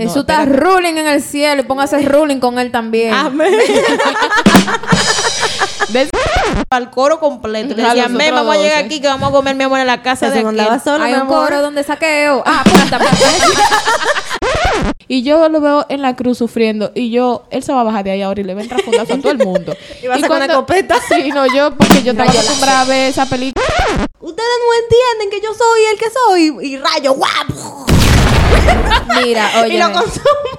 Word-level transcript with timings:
Jesús 0.00 0.22
está 0.22 0.44
ruling 0.44 0.96
en 0.98 1.06
el 1.06 1.22
cielo 1.22 1.62
y 1.62 1.64
póngase 1.64 2.00
ruling 2.02 2.40
con 2.40 2.58
él 2.58 2.70
también. 2.70 3.14
Amén. 3.14 3.54
al 6.70 6.90
coro 6.90 7.18
completo. 7.18 7.74
Le 7.74 7.82
decía, 7.82 8.04
amén, 8.06 8.34
vamos 8.34 8.56
a 8.56 8.58
llegar 8.58 8.84
aquí 8.84 9.00
que 9.00 9.08
vamos 9.08 9.28
a 9.28 9.32
comer 9.32 9.56
mi 9.56 9.64
amor 9.64 9.80
en 9.80 9.86
la 9.86 10.02
casa 10.02 10.30
de 10.30 10.38
aquel". 10.38 10.48
andaba 10.48 10.78
solo, 10.78 11.04
Hay 11.04 11.14
un 11.14 11.20
amor. 11.20 11.44
coro 11.44 11.62
donde 11.62 11.82
saqueo. 11.82 12.42
Ah, 12.46 12.64
apúntame. 12.64 13.06
Y 15.08 15.24
yo 15.24 15.48
lo 15.48 15.60
veo 15.60 15.86
en 15.88 16.02
la 16.02 16.14
cruz 16.14 16.38
sufriendo. 16.38 16.92
Y 16.94 17.10
yo, 17.10 17.42
él 17.50 17.64
se 17.64 17.72
va 17.72 17.80
a 17.80 17.82
bajar 17.84 18.04
de 18.04 18.12
ahí 18.12 18.22
ahora 18.22 18.42
y 18.42 18.44
le 18.44 18.54
va 18.54 18.60
a 18.60 18.62
entrar 18.62 18.80
a 18.80 19.04
todo 19.04 19.30
el 19.32 19.38
mundo. 19.38 19.74
Y 20.02 20.06
va 20.06 20.14
a 20.14 20.20
sacar 20.20 20.36
una 20.36 20.46
escopeta. 20.46 20.94
Sí, 21.08 21.30
no, 21.34 21.52
yo, 21.52 21.74
porque 21.76 22.04
yo 22.04 22.12
estaba 22.12 22.30
acostumbrada 22.30 22.82
a 22.82 22.84
ver 22.84 23.10
esa 23.10 23.26
película. 23.26 23.66
Ustedes 24.20 24.48
no 24.60 24.84
entienden 24.84 25.30
que 25.30 25.44
yo 25.44 25.52
soy 25.52 25.80
el 25.92 25.98
que 25.98 26.10
soy. 26.10 26.68
Y 26.68 26.76
rayo, 26.76 27.14
guapo. 27.14 27.89
Mira, 29.22 29.50
oye. 29.62 29.74
Y 29.74 29.78
lo 29.78 29.92
consumo. 29.92 30.50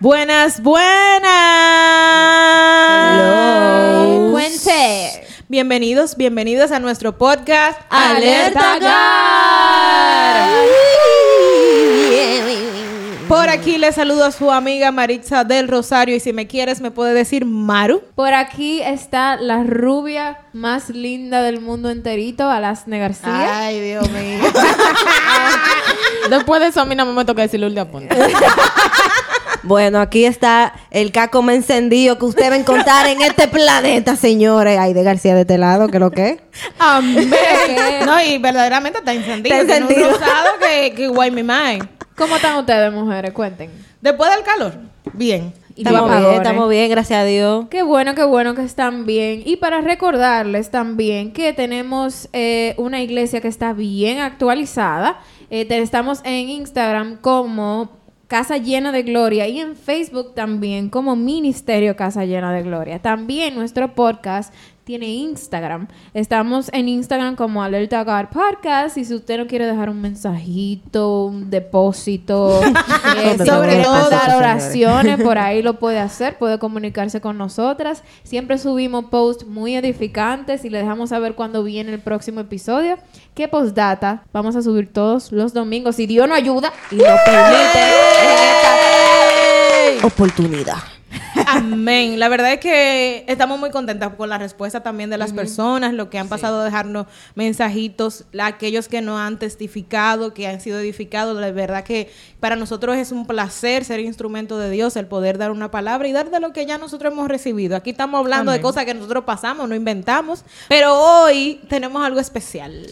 Buenas, 0.00 0.62
buenas. 0.62 1.30
Cuente. 4.30 5.26
Bienvenidos, 5.48 6.16
bienvenidos 6.16 6.72
a 6.72 6.78
nuestro 6.78 7.16
podcast 7.18 7.80
Alerta 7.90 8.78
Gar. 8.78 10.48
Por 13.28 13.50
aquí 13.50 13.76
les 13.76 13.94
saludo 13.94 14.24
a 14.24 14.32
su 14.32 14.50
amiga 14.50 14.90
Maritza 14.90 15.44
del 15.44 15.68
Rosario 15.68 16.16
y 16.16 16.20
si 16.20 16.32
me 16.32 16.46
quieres 16.46 16.80
me 16.80 16.90
puede 16.90 17.12
decir 17.12 17.44
Maru. 17.44 18.00
Por 18.14 18.32
aquí 18.32 18.80
está 18.80 19.36
la 19.36 19.62
rubia 19.64 20.38
más 20.54 20.88
linda 20.88 21.42
del 21.42 21.60
mundo 21.60 21.90
enterito, 21.90 22.50
Alasne 22.50 22.98
García. 22.98 23.66
Ay, 23.66 23.80
Dios 23.80 24.08
mío. 24.10 24.38
Después 26.30 26.62
de 26.62 26.68
eso, 26.68 26.80
a 26.80 26.86
mí 26.86 26.94
no 26.94 27.04
me 27.04 27.24
toca 27.26 27.42
decirle 27.42 27.66
un 27.66 27.74
de 27.74 27.80
apunte. 27.82 28.16
Bueno, 29.64 30.00
aquí 30.00 30.24
está 30.24 30.72
el 30.90 31.10
caco 31.10 31.42
más 31.42 31.56
encendido 31.56 32.16
que 32.16 32.24
usted 32.24 32.48
va 32.48 32.54
a 32.54 32.58
encontrar 32.58 33.08
en 33.08 33.20
este 33.20 33.48
planeta, 33.48 34.14
señores. 34.14 34.78
Ay, 34.78 34.94
de 34.94 35.02
García 35.02 35.34
de 35.34 35.40
este 35.42 35.58
lado, 35.58 35.88
que 35.88 35.98
lo 35.98 36.12
que 36.12 36.28
es. 36.28 36.38
Amén. 36.78 37.30
No, 38.06 38.22
y 38.22 38.38
verdaderamente 38.38 39.00
está 39.00 39.12
encendido. 39.12 39.56
Está 39.56 39.76
un 39.76 39.82
encendido. 39.82 40.10
rosado 40.10 40.48
que, 40.60 40.94
que 40.94 41.08
guay 41.08 41.30
mi 41.32 41.42
mind. 41.42 41.97
¿Cómo 42.18 42.36
están 42.36 42.58
ustedes, 42.58 42.92
mujeres? 42.92 43.32
Cuenten. 43.32 43.70
Después 44.00 44.30
del 44.34 44.44
calor, 44.44 44.74
bien. 45.14 45.52
Y 45.76 45.82
Estamos 45.86 46.10
bien, 46.10 46.32
estamos 46.34 46.68
bien, 46.68 46.90
gracias 46.90 47.20
a 47.20 47.24
Dios. 47.24 47.66
Qué 47.70 47.82
bueno, 47.84 48.16
qué 48.16 48.24
bueno 48.24 48.56
que 48.56 48.62
están 48.62 49.06
bien. 49.06 49.42
Y 49.46 49.56
para 49.56 49.80
recordarles 49.80 50.70
también 50.72 51.32
que 51.32 51.52
tenemos 51.52 52.28
eh, 52.32 52.74
una 52.78 53.00
iglesia 53.00 53.40
que 53.40 53.46
está 53.46 53.72
bien 53.72 54.18
actualizada. 54.18 55.20
Eh, 55.50 55.64
te- 55.66 55.78
estamos 55.78 56.20
en 56.24 56.48
Instagram 56.48 57.18
como 57.20 57.90
Casa 58.26 58.56
Llena 58.56 58.90
de 58.90 59.04
Gloria 59.04 59.46
y 59.46 59.60
en 59.60 59.76
Facebook 59.76 60.34
también 60.34 60.90
como 60.90 61.14
Ministerio 61.14 61.94
Casa 61.94 62.24
Llena 62.24 62.52
de 62.52 62.62
Gloria. 62.64 62.98
También 63.00 63.54
nuestro 63.54 63.94
podcast 63.94 64.52
tiene 64.88 65.06
Instagram. 65.06 65.86
Estamos 66.14 66.70
en 66.72 66.88
Instagram 66.88 67.36
como 67.36 67.62
Alerta 67.62 68.04
God 68.04 68.30
Podcast. 68.32 68.96
Y 68.96 69.04
si 69.04 69.12
usted 69.12 69.36
no 69.36 69.46
quiere 69.46 69.66
dejar 69.66 69.90
un 69.90 70.00
mensajito, 70.00 71.26
un 71.26 71.50
depósito, 71.50 72.58
eh, 73.18 73.36
si 73.38 73.44
Sobre 73.44 73.68
quiere 73.68 73.84
todo, 73.84 73.92
mandar 73.92 74.20
señores. 74.22 74.36
oraciones, 74.38 75.20
por 75.20 75.36
ahí 75.36 75.60
lo 75.60 75.78
puede 75.78 75.98
hacer, 75.98 76.38
puede 76.38 76.58
comunicarse 76.58 77.20
con 77.20 77.36
nosotras. 77.36 78.02
Siempre 78.22 78.56
subimos 78.56 79.04
posts 79.10 79.46
muy 79.46 79.76
edificantes 79.76 80.64
y 80.64 80.70
le 80.70 80.78
dejamos 80.78 81.10
saber 81.10 81.34
cuándo 81.34 81.62
viene 81.62 81.92
el 81.92 82.00
próximo 82.00 82.40
episodio. 82.40 82.96
¿Qué 83.34 83.46
postdata? 83.46 84.22
Vamos 84.32 84.56
a 84.56 84.62
subir 84.62 84.90
todos 84.90 85.32
los 85.32 85.52
domingos, 85.52 85.96
si 85.96 86.06
Dios 86.06 86.26
nos 86.26 86.38
ayuda 86.38 86.72
y 86.90 86.96
nos 86.96 87.20
permite. 87.26 87.84
Oportunidad. 90.02 90.97
Amén. 91.46 92.18
La 92.18 92.28
verdad 92.28 92.52
es 92.52 92.60
que 92.60 93.24
estamos 93.26 93.58
muy 93.58 93.70
contentas 93.70 94.14
con 94.14 94.28
la 94.28 94.38
respuesta 94.38 94.82
también 94.82 95.10
de 95.10 95.18
las 95.18 95.32
personas, 95.32 95.94
lo 95.94 96.10
que 96.10 96.18
han 96.18 96.28
pasado 96.28 96.60
a 96.60 96.64
dejarnos 96.64 97.06
mensajitos, 97.34 98.24
aquellos 98.38 98.88
que 98.88 99.00
nos 99.00 99.18
han 99.20 99.38
testificado, 99.38 100.34
que 100.34 100.46
han 100.46 100.60
sido 100.60 100.78
edificados. 100.78 101.38
La 101.40 101.50
verdad 101.50 101.84
que 101.84 102.10
para 102.40 102.56
nosotros 102.56 102.96
es 102.96 103.12
un 103.12 103.26
placer 103.26 103.84
ser 103.84 104.00
instrumento 104.00 104.58
de 104.58 104.70
Dios, 104.70 104.96
el 104.96 105.06
poder 105.06 105.38
dar 105.38 105.50
una 105.50 105.70
palabra 105.70 106.08
y 106.08 106.12
dar 106.12 106.30
de 106.30 106.40
lo 106.40 106.52
que 106.52 106.66
ya 106.66 106.78
nosotros 106.78 107.12
hemos 107.12 107.28
recibido. 107.28 107.76
Aquí 107.76 107.90
estamos 107.90 108.18
hablando 108.18 108.52
de 108.52 108.60
cosas 108.60 108.84
que 108.84 108.94
nosotros 108.94 109.24
pasamos, 109.24 109.68
no 109.68 109.74
inventamos, 109.74 110.44
pero 110.68 110.94
hoy 110.98 111.60
tenemos 111.68 112.04
algo 112.04 112.20
especial. 112.20 112.86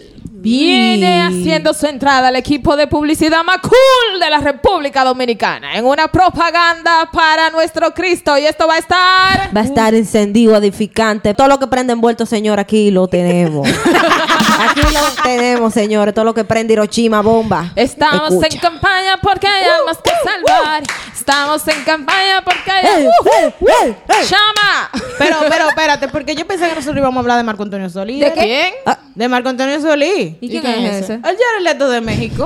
Viene 0.47 1.23
haciendo 1.23 1.75
su 1.75 1.87
entrada 1.87 2.29
al 2.29 2.37
equipo 2.37 2.77
de 2.77 2.87
publicidad 2.87 3.43
más 3.43 3.59
cool 3.59 4.21
de 4.21 4.31
la 4.31 4.39
República 4.39 5.03
Dominicana 5.03 5.77
en 5.77 5.85
una 5.85 6.07
propaganda 6.07 7.11
para 7.13 7.51
nuestro 7.51 7.93
Cristo. 7.93 8.39
Y 8.39 8.45
esto 8.45 8.69
va 8.69 8.75
a 8.75 8.79
estar. 8.79 9.57
Va 9.57 9.63
a 9.63 9.65
estar 9.65 9.93
encendido, 9.93 10.55
edificante. 10.57 11.35
Todo 11.35 11.49
lo 11.49 11.59
que 11.59 11.67
prende 11.67 11.95
envuelto, 11.95 12.27
señor, 12.27 12.61
aquí 12.61 12.93
lo 12.93 13.09
tenemos. 13.09 13.69
aquí 14.59 14.81
lo 14.81 15.23
tenemos, 15.23 15.73
señores. 15.75 16.15
Todo 16.15 16.25
lo 16.25 16.35
que 16.35 16.45
prende 16.45 16.73
Hiroshima, 16.75 17.21
bomba. 17.23 17.73
Estamos 17.77 18.31
Escucha. 18.33 18.49
en 18.55 18.59
campaña 18.61 19.17
porque 19.23 19.47
hay 19.47 19.65
almas 19.65 19.99
que 19.99 20.11
salvar. 20.25 20.83
Estamos 21.15 21.67
en 21.69 21.83
campaña 21.85 22.43
porque 22.45 22.71
hay. 22.71 22.87
¡Eh, 22.87 23.09
eh, 23.09 23.55
eh, 23.61 23.97
eh! 24.09 24.25
¡Llama! 24.29 24.91
Pero, 25.19 25.37
pero, 25.49 25.69
espérate, 25.69 26.09
porque 26.09 26.35
yo 26.35 26.47
pensé 26.47 26.69
que 26.69 26.75
nosotros 26.75 26.97
íbamos 26.99 27.17
a 27.17 27.21
hablar 27.21 27.37
de 27.39 27.43
Marco 27.43 27.63
Antonio 27.63 27.89
Solís. 27.91 28.21
¿De 28.21 28.33
quién? 28.33 28.75
Ah, 28.85 28.99
De 29.15 29.29
Marco 29.29 29.49
Antonio 29.49 29.81
Solís. 29.81 30.37
¿Y 30.41 30.49
quién, 30.49 30.67
es 30.67 31.03
ese? 31.05 31.15
El 31.15 31.23
Jared 31.23 31.63
Leto 31.63 31.89
de 31.89 32.01
México. 32.01 32.45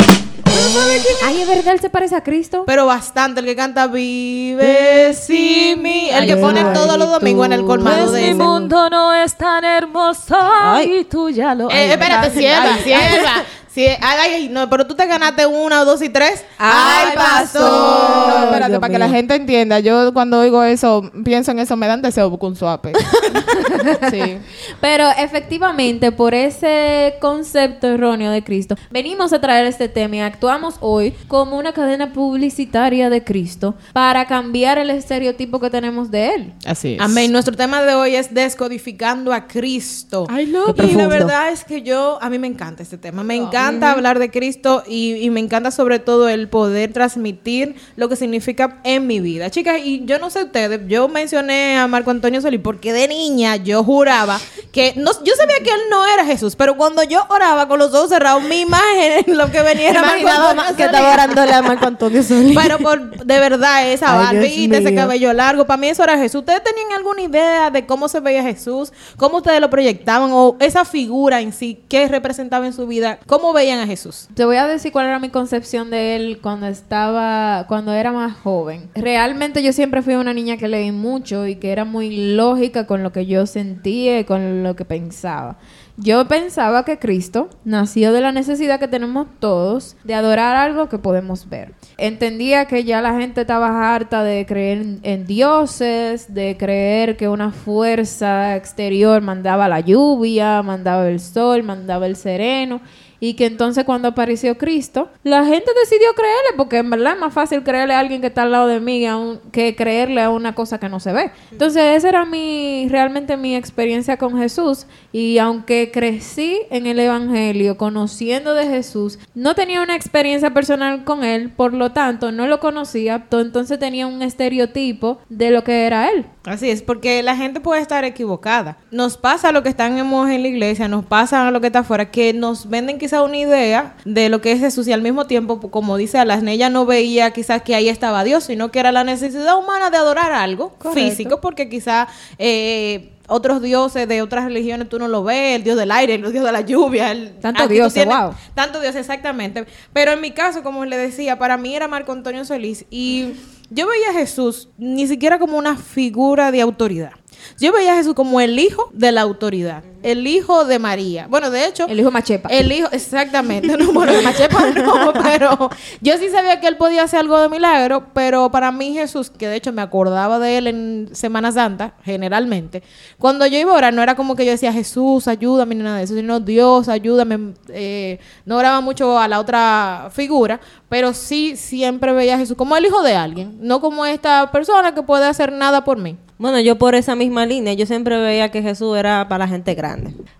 Ay, 1.24 1.40
es 1.42 1.48
verdad, 1.48 1.74
él 1.74 1.80
se 1.80 1.88
parece 1.90 2.14
a 2.16 2.22
Cristo. 2.22 2.64
Pero 2.66 2.84
bastante, 2.86 3.40
el 3.40 3.46
que 3.46 3.56
canta 3.56 3.86
Vive 3.86 5.14
sin 5.14 5.80
mí. 5.82 6.08
El 6.10 6.26
que 6.26 6.36
pone 6.36 6.62
todos 6.74 6.98
los 6.98 7.10
domingos 7.10 7.46
en 7.46 7.52
el 7.52 7.64
colmado 7.64 7.98
Pues 7.98 8.12
de 8.12 8.20
mi 8.20 8.26
ese. 8.28 8.34
mundo 8.34 8.90
no 8.90 9.14
es 9.14 9.34
tan 9.36 9.64
hermoso 9.64 10.36
Ay. 10.38 10.98
y 11.00 11.04
tú 11.04 11.30
ya 11.30 11.54
lo 11.54 11.70
Eh, 11.70 11.96
espérate, 12.00 12.30
sierva, 12.30 12.78
sierva. 12.82 13.44
Sí, 13.72 13.86
ay, 13.86 14.18
ay, 14.20 14.48
no, 14.48 14.68
pero 14.68 14.84
tú 14.84 14.96
te 14.96 15.06
ganaste 15.06 15.46
una, 15.46 15.84
dos 15.84 16.02
y 16.02 16.08
tres. 16.08 16.44
Ay, 16.58 17.14
pastor. 17.14 17.60
No, 17.62 18.44
espérate, 18.44 18.70
Dios 18.70 18.80
para 18.80 18.92
que 18.92 18.98
la 18.98 19.08
gente 19.08 19.36
entienda. 19.36 19.78
Yo 19.78 20.12
cuando 20.12 20.40
oigo 20.40 20.64
eso, 20.64 21.08
pienso 21.24 21.52
en 21.52 21.60
eso, 21.60 21.76
me 21.76 21.86
dan 21.86 22.02
deseo 22.02 22.28
un 22.28 22.56
suape. 22.56 22.92
sí. 24.10 24.38
Pero 24.80 25.04
efectivamente, 25.16 26.10
por 26.10 26.34
ese 26.34 27.14
concepto 27.20 27.86
erróneo 27.86 28.32
de 28.32 28.42
Cristo, 28.42 28.74
venimos 28.90 29.32
a 29.32 29.40
traer 29.40 29.66
este 29.66 29.88
tema 29.88 30.16
y 30.16 30.20
actuamos 30.20 30.74
hoy 30.80 31.12
como 31.28 31.56
una 31.56 31.72
cadena 31.72 32.12
publicitaria 32.12 33.08
de 33.08 33.22
Cristo 33.22 33.76
para 33.92 34.26
cambiar 34.26 34.78
el 34.78 34.90
estereotipo 34.90 35.60
que 35.60 35.70
tenemos 35.70 36.10
de 36.10 36.34
él. 36.34 36.52
Así 36.66 36.94
es. 36.94 37.00
Amén. 37.00 37.30
Nuestro 37.30 37.56
tema 37.56 37.82
de 37.82 37.94
hoy 37.94 38.16
es 38.16 38.34
descodificando 38.34 39.32
a 39.32 39.46
Cristo. 39.46 40.26
I 40.28 40.46
love 40.46 40.74
Qué 40.74 40.86
y 40.86 40.94
la 40.94 41.06
verdad 41.06 41.50
es 41.50 41.64
que 41.64 41.82
yo, 41.82 42.18
a 42.20 42.28
mí 42.28 42.40
me 42.40 42.48
encanta 42.48 42.82
este 42.82 42.98
tema. 42.98 43.22
Me 43.22 43.36
encanta 43.36 43.59
hablar 43.68 44.18
de 44.18 44.30
Cristo 44.30 44.82
y, 44.86 45.14
y 45.14 45.30
me 45.30 45.40
encanta 45.40 45.70
sobre 45.70 45.98
todo 45.98 46.28
el 46.28 46.48
poder 46.48 46.92
transmitir 46.92 47.76
lo 47.96 48.08
que 48.08 48.16
significa 48.16 48.80
en 48.84 49.06
mi 49.06 49.20
vida. 49.20 49.50
Chicas, 49.50 49.80
y 49.84 50.04
yo 50.04 50.18
no 50.18 50.30
sé 50.30 50.44
ustedes, 50.44 50.80
yo 50.88 51.08
mencioné 51.08 51.78
a 51.78 51.86
Marco 51.86 52.10
Antonio 52.10 52.40
Solís 52.40 52.60
porque 52.62 52.92
de 52.92 53.08
niña 53.08 53.56
yo 53.56 53.84
juraba 53.84 54.40
que, 54.72 54.94
no, 54.96 55.10
yo 55.24 55.34
sabía 55.36 55.56
que 55.62 55.70
él 55.70 55.80
no 55.90 56.06
era 56.06 56.24
Jesús, 56.24 56.56
pero 56.56 56.76
cuando 56.76 57.02
yo 57.02 57.24
oraba 57.28 57.68
con 57.68 57.78
los 57.78 57.92
ojos 57.94 58.10
cerrados, 58.10 58.42
mi 58.44 58.60
imagen 58.60 59.24
en 59.26 59.38
lo 59.38 59.50
que 59.50 59.62
venía 59.62 59.90
era 59.90 60.02
Marco 60.02 60.28
Antonio 60.28 60.54
más 60.54 60.72
que 60.72 60.84
Solís. 60.84 60.86
estaba 60.86 61.12
orándole 61.12 61.52
a 61.52 61.62
Marco 61.62 61.86
Antonio 61.86 62.22
Solís. 62.22 62.56
Pero 62.56 62.78
por, 62.78 63.24
de 63.24 63.40
verdad, 63.40 63.90
esa 63.90 64.14
barbita, 64.14 64.78
ese 64.78 64.94
cabello 64.94 65.32
largo, 65.32 65.66
para 65.66 65.78
mí 65.78 65.88
eso 65.88 66.04
era 66.04 66.16
Jesús. 66.18 66.40
¿Ustedes 66.40 66.62
tenían 66.62 66.92
alguna 66.92 67.22
idea 67.22 67.70
de 67.70 67.86
cómo 67.86 68.08
se 68.08 68.20
veía 68.20 68.42
Jesús? 68.42 68.92
¿Cómo 69.16 69.38
ustedes 69.38 69.60
lo 69.60 69.70
proyectaban? 69.70 70.30
¿O 70.32 70.56
esa 70.60 70.84
figura 70.84 71.40
en 71.40 71.52
sí, 71.52 71.80
qué 71.88 72.08
representaba 72.08 72.66
en 72.66 72.72
su 72.72 72.86
vida? 72.86 73.18
¿Cómo 73.26 73.49
veían 73.52 73.80
a 73.80 73.86
Jesús? 73.86 74.28
Te 74.34 74.44
voy 74.44 74.56
a 74.56 74.66
decir 74.66 74.92
cuál 74.92 75.06
era 75.06 75.18
mi 75.18 75.28
concepción 75.28 75.90
de 75.90 76.16
él 76.16 76.38
cuando 76.42 76.66
estaba, 76.66 77.66
cuando 77.68 77.92
era 77.92 78.12
más 78.12 78.36
joven. 78.36 78.90
Realmente 78.94 79.62
yo 79.62 79.72
siempre 79.72 80.02
fui 80.02 80.14
una 80.14 80.34
niña 80.34 80.56
que 80.56 80.68
leí 80.68 80.92
mucho 80.92 81.46
y 81.46 81.56
que 81.56 81.72
era 81.72 81.84
muy 81.84 82.34
lógica 82.34 82.86
con 82.86 83.02
lo 83.02 83.12
que 83.12 83.26
yo 83.26 83.46
sentía 83.46 84.20
y 84.20 84.24
con 84.24 84.62
lo 84.62 84.76
que 84.76 84.84
pensaba. 84.84 85.58
Yo 86.02 86.26
pensaba 86.28 86.86
que 86.86 86.98
Cristo 86.98 87.50
nació 87.62 88.14
de 88.14 88.22
la 88.22 88.32
necesidad 88.32 88.80
que 88.80 88.88
tenemos 88.88 89.26
todos 89.38 89.96
de 90.02 90.14
adorar 90.14 90.56
algo 90.56 90.88
que 90.88 90.96
podemos 90.96 91.50
ver. 91.50 91.74
Entendía 91.98 92.64
que 92.64 92.84
ya 92.84 93.02
la 93.02 93.18
gente 93.18 93.42
estaba 93.42 93.94
harta 93.94 94.24
de 94.24 94.46
creer 94.46 94.78
en, 94.78 95.00
en 95.02 95.26
dioses, 95.26 96.32
de 96.32 96.56
creer 96.56 97.18
que 97.18 97.28
una 97.28 97.52
fuerza 97.52 98.56
exterior 98.56 99.20
mandaba 99.20 99.68
la 99.68 99.80
lluvia, 99.80 100.62
mandaba 100.62 101.06
el 101.06 101.20
sol, 101.20 101.64
mandaba 101.64 102.06
el 102.06 102.16
sereno. 102.16 102.80
Y 103.20 103.34
que 103.34 103.46
entonces 103.46 103.84
cuando 103.84 104.08
apareció 104.08 104.58
Cristo, 104.58 105.08
la 105.22 105.44
gente 105.44 105.70
decidió 105.80 106.12
creerle, 106.14 106.56
porque 106.56 106.78
en 106.78 106.90
verdad 106.90 107.14
es 107.14 107.20
más 107.20 107.32
fácil 107.32 107.62
creerle 107.62 107.94
a 107.94 108.00
alguien 108.00 108.20
que 108.20 108.26
está 108.28 108.42
al 108.42 108.50
lado 108.52 108.66
de 108.66 108.80
mí 108.80 109.06
que 109.52 109.76
creerle 109.76 110.20
a 110.22 110.30
una 110.30 110.54
cosa 110.54 110.78
que 110.80 110.88
no 110.88 111.00
se 111.00 111.12
ve. 111.12 111.30
Entonces 111.52 111.96
esa 111.96 112.08
era 112.08 112.24
mi, 112.24 112.86
realmente 112.88 113.36
mi 113.36 113.54
experiencia 113.56 114.16
con 114.16 114.36
Jesús. 114.38 114.86
Y 115.12 115.38
aunque 115.38 115.70
que 115.70 115.92
crecí 115.92 116.58
en 116.70 116.88
el 116.88 116.98
Evangelio, 116.98 117.76
conociendo 117.76 118.54
de 118.54 118.66
Jesús, 118.66 119.20
no 119.36 119.54
tenía 119.54 119.82
una 119.82 119.94
experiencia 119.94 120.52
personal 120.52 121.04
con 121.04 121.22
él, 121.22 121.50
por 121.50 121.74
lo 121.74 121.92
tanto 121.92 122.32
no 122.32 122.48
lo 122.48 122.58
conocía, 122.58 123.26
to- 123.28 123.38
entonces 123.40 123.78
tenía 123.78 124.08
un 124.08 124.20
estereotipo 124.22 125.18
de 125.28 125.50
lo 125.50 125.62
que 125.62 125.86
era 125.86 126.10
él. 126.10 126.26
Así 126.44 126.70
es, 126.70 126.82
porque 126.82 127.22
la 127.22 127.36
gente 127.36 127.60
puede 127.60 127.82
estar 127.82 128.04
equivocada. 128.04 128.78
Nos 128.90 129.16
pasa 129.16 129.52
lo 129.52 129.62
que 129.62 129.68
estamos 129.68 130.28
en 130.30 130.42
la 130.42 130.48
iglesia, 130.48 130.88
nos 130.88 131.04
pasa 131.04 131.50
lo 131.50 131.60
que 131.60 131.66
está 131.68 131.80
afuera, 131.80 132.10
que 132.10 132.32
nos 132.32 132.68
venden 132.68 132.98
quizá 133.10 133.22
una 133.22 133.38
idea 133.38 133.96
de 134.04 134.28
lo 134.28 134.40
que 134.40 134.52
es 134.52 134.60
Jesús 134.60 134.86
y 134.86 134.92
al 134.92 135.02
mismo 135.02 135.26
tiempo, 135.26 135.58
pues, 135.58 135.72
como 135.72 135.96
dice 135.96 136.18
Alasne, 136.18 136.52
ella 136.52 136.70
no 136.70 136.86
veía 136.86 137.32
quizás 137.32 137.60
que 137.62 137.74
ahí 137.74 137.88
estaba 137.88 138.22
Dios, 138.22 138.44
sino 138.44 138.70
que 138.70 138.78
era 138.78 138.92
la 138.92 139.02
necesidad 139.02 139.58
humana 139.58 139.90
de 139.90 139.96
adorar 139.96 140.30
algo 140.30 140.74
Correcto. 140.78 141.10
físico, 141.10 141.40
porque 141.40 141.68
quizá 141.68 142.06
eh, 142.38 143.10
otros 143.26 143.62
dioses 143.62 144.06
de 144.06 144.22
otras 144.22 144.44
religiones 144.44 144.88
tú 144.88 145.00
no 145.00 145.08
lo 145.08 145.24
ves, 145.24 145.56
el 145.56 145.64
dios 145.64 145.76
del 145.76 145.90
aire, 145.90 146.14
el 146.14 146.30
dios 146.30 146.44
de 146.44 146.52
la 146.52 146.60
lluvia, 146.60 147.10
el, 147.10 147.32
Tanto 147.40 147.66
wow. 147.66 148.32
tanto 148.54 148.80
Dios, 148.80 148.94
exactamente. 148.94 149.66
Pero 149.92 150.12
en 150.12 150.20
mi 150.20 150.30
caso, 150.30 150.62
como 150.62 150.84
le 150.84 150.96
decía, 150.96 151.36
para 151.36 151.56
mí 151.56 151.74
era 151.74 151.88
Marco 151.88 152.12
Antonio 152.12 152.44
Solís 152.44 152.84
y 152.90 153.32
yo 153.70 153.88
veía 153.88 154.10
a 154.10 154.12
Jesús 154.12 154.68
ni 154.78 155.08
siquiera 155.08 155.40
como 155.40 155.58
una 155.58 155.76
figura 155.76 156.52
de 156.52 156.60
autoridad. 156.60 157.10
Yo 157.58 157.72
veía 157.72 157.94
a 157.94 157.96
Jesús 157.96 158.14
como 158.14 158.40
el 158.40 158.58
hijo 158.58 158.90
de 158.92 159.12
la 159.12 159.22
autoridad, 159.22 159.82
el 160.02 160.26
hijo 160.26 160.64
de 160.64 160.78
María. 160.78 161.26
Bueno, 161.28 161.50
de 161.50 161.66
hecho, 161.66 161.86
El 161.86 162.00
hijo 162.00 162.10
Machepa. 162.10 162.48
el 162.48 162.70
hijo, 162.72 162.88
exactamente, 162.92 163.76
no, 163.76 163.92
bueno, 163.92 164.12
Machepa 164.22 164.70
no, 164.74 165.12
pero 165.22 165.70
yo 166.00 166.16
sí 166.18 166.28
sabía 166.28 166.60
que 166.60 166.66
él 166.66 166.76
podía 166.76 167.04
hacer 167.04 167.20
algo 167.20 167.38
de 167.40 167.48
milagro, 167.48 168.06
pero 168.12 168.50
para 168.50 168.72
mí 168.72 168.94
Jesús, 168.94 169.30
que 169.30 169.48
de 169.48 169.56
hecho 169.56 169.72
me 169.72 169.82
acordaba 169.82 170.38
de 170.38 170.58
él 170.58 170.66
en 170.66 171.08
Semana 171.12 171.52
Santa, 171.52 171.94
generalmente, 172.04 172.82
cuando 173.18 173.46
yo 173.46 173.58
iba 173.58 173.72
a 173.72 173.76
orar, 173.76 173.94
no 173.94 174.02
era 174.02 174.14
como 174.14 174.36
que 174.36 174.44
yo 174.44 174.52
decía, 174.52 174.72
Jesús, 174.72 175.28
ayúdame, 175.28 175.74
ni 175.74 175.82
nada 175.82 175.98
de 175.98 176.04
eso, 176.04 176.14
sino 176.14 176.40
Dios, 176.40 176.88
ayúdame, 176.88 177.54
eh, 177.68 178.18
no 178.44 178.56
oraba 178.56 178.80
mucho 178.80 179.18
a 179.18 179.28
la 179.28 179.40
otra 179.40 180.08
figura, 180.12 180.60
pero 180.88 181.12
sí 181.12 181.56
siempre 181.56 182.12
veía 182.12 182.34
a 182.34 182.38
Jesús 182.38 182.56
como 182.56 182.76
el 182.76 182.84
hijo 182.84 183.02
de 183.02 183.14
alguien, 183.14 183.58
no 183.60 183.80
como 183.80 184.06
esta 184.06 184.50
persona 184.50 184.94
que 184.94 185.02
puede 185.02 185.26
hacer 185.26 185.52
nada 185.52 185.84
por 185.84 185.98
mí. 185.98 186.16
Bueno, 186.40 186.58
yo 186.58 186.78
por 186.78 186.94
esa 186.94 187.14
misma 187.14 187.44
línea, 187.44 187.74
yo 187.74 187.84
siempre 187.84 188.18
veía 188.18 188.50
que 188.50 188.62
Jesús 188.62 188.96
era 188.96 189.28
para 189.28 189.44
la 189.44 189.48
gente 189.48 189.74
grande. 189.74 189.89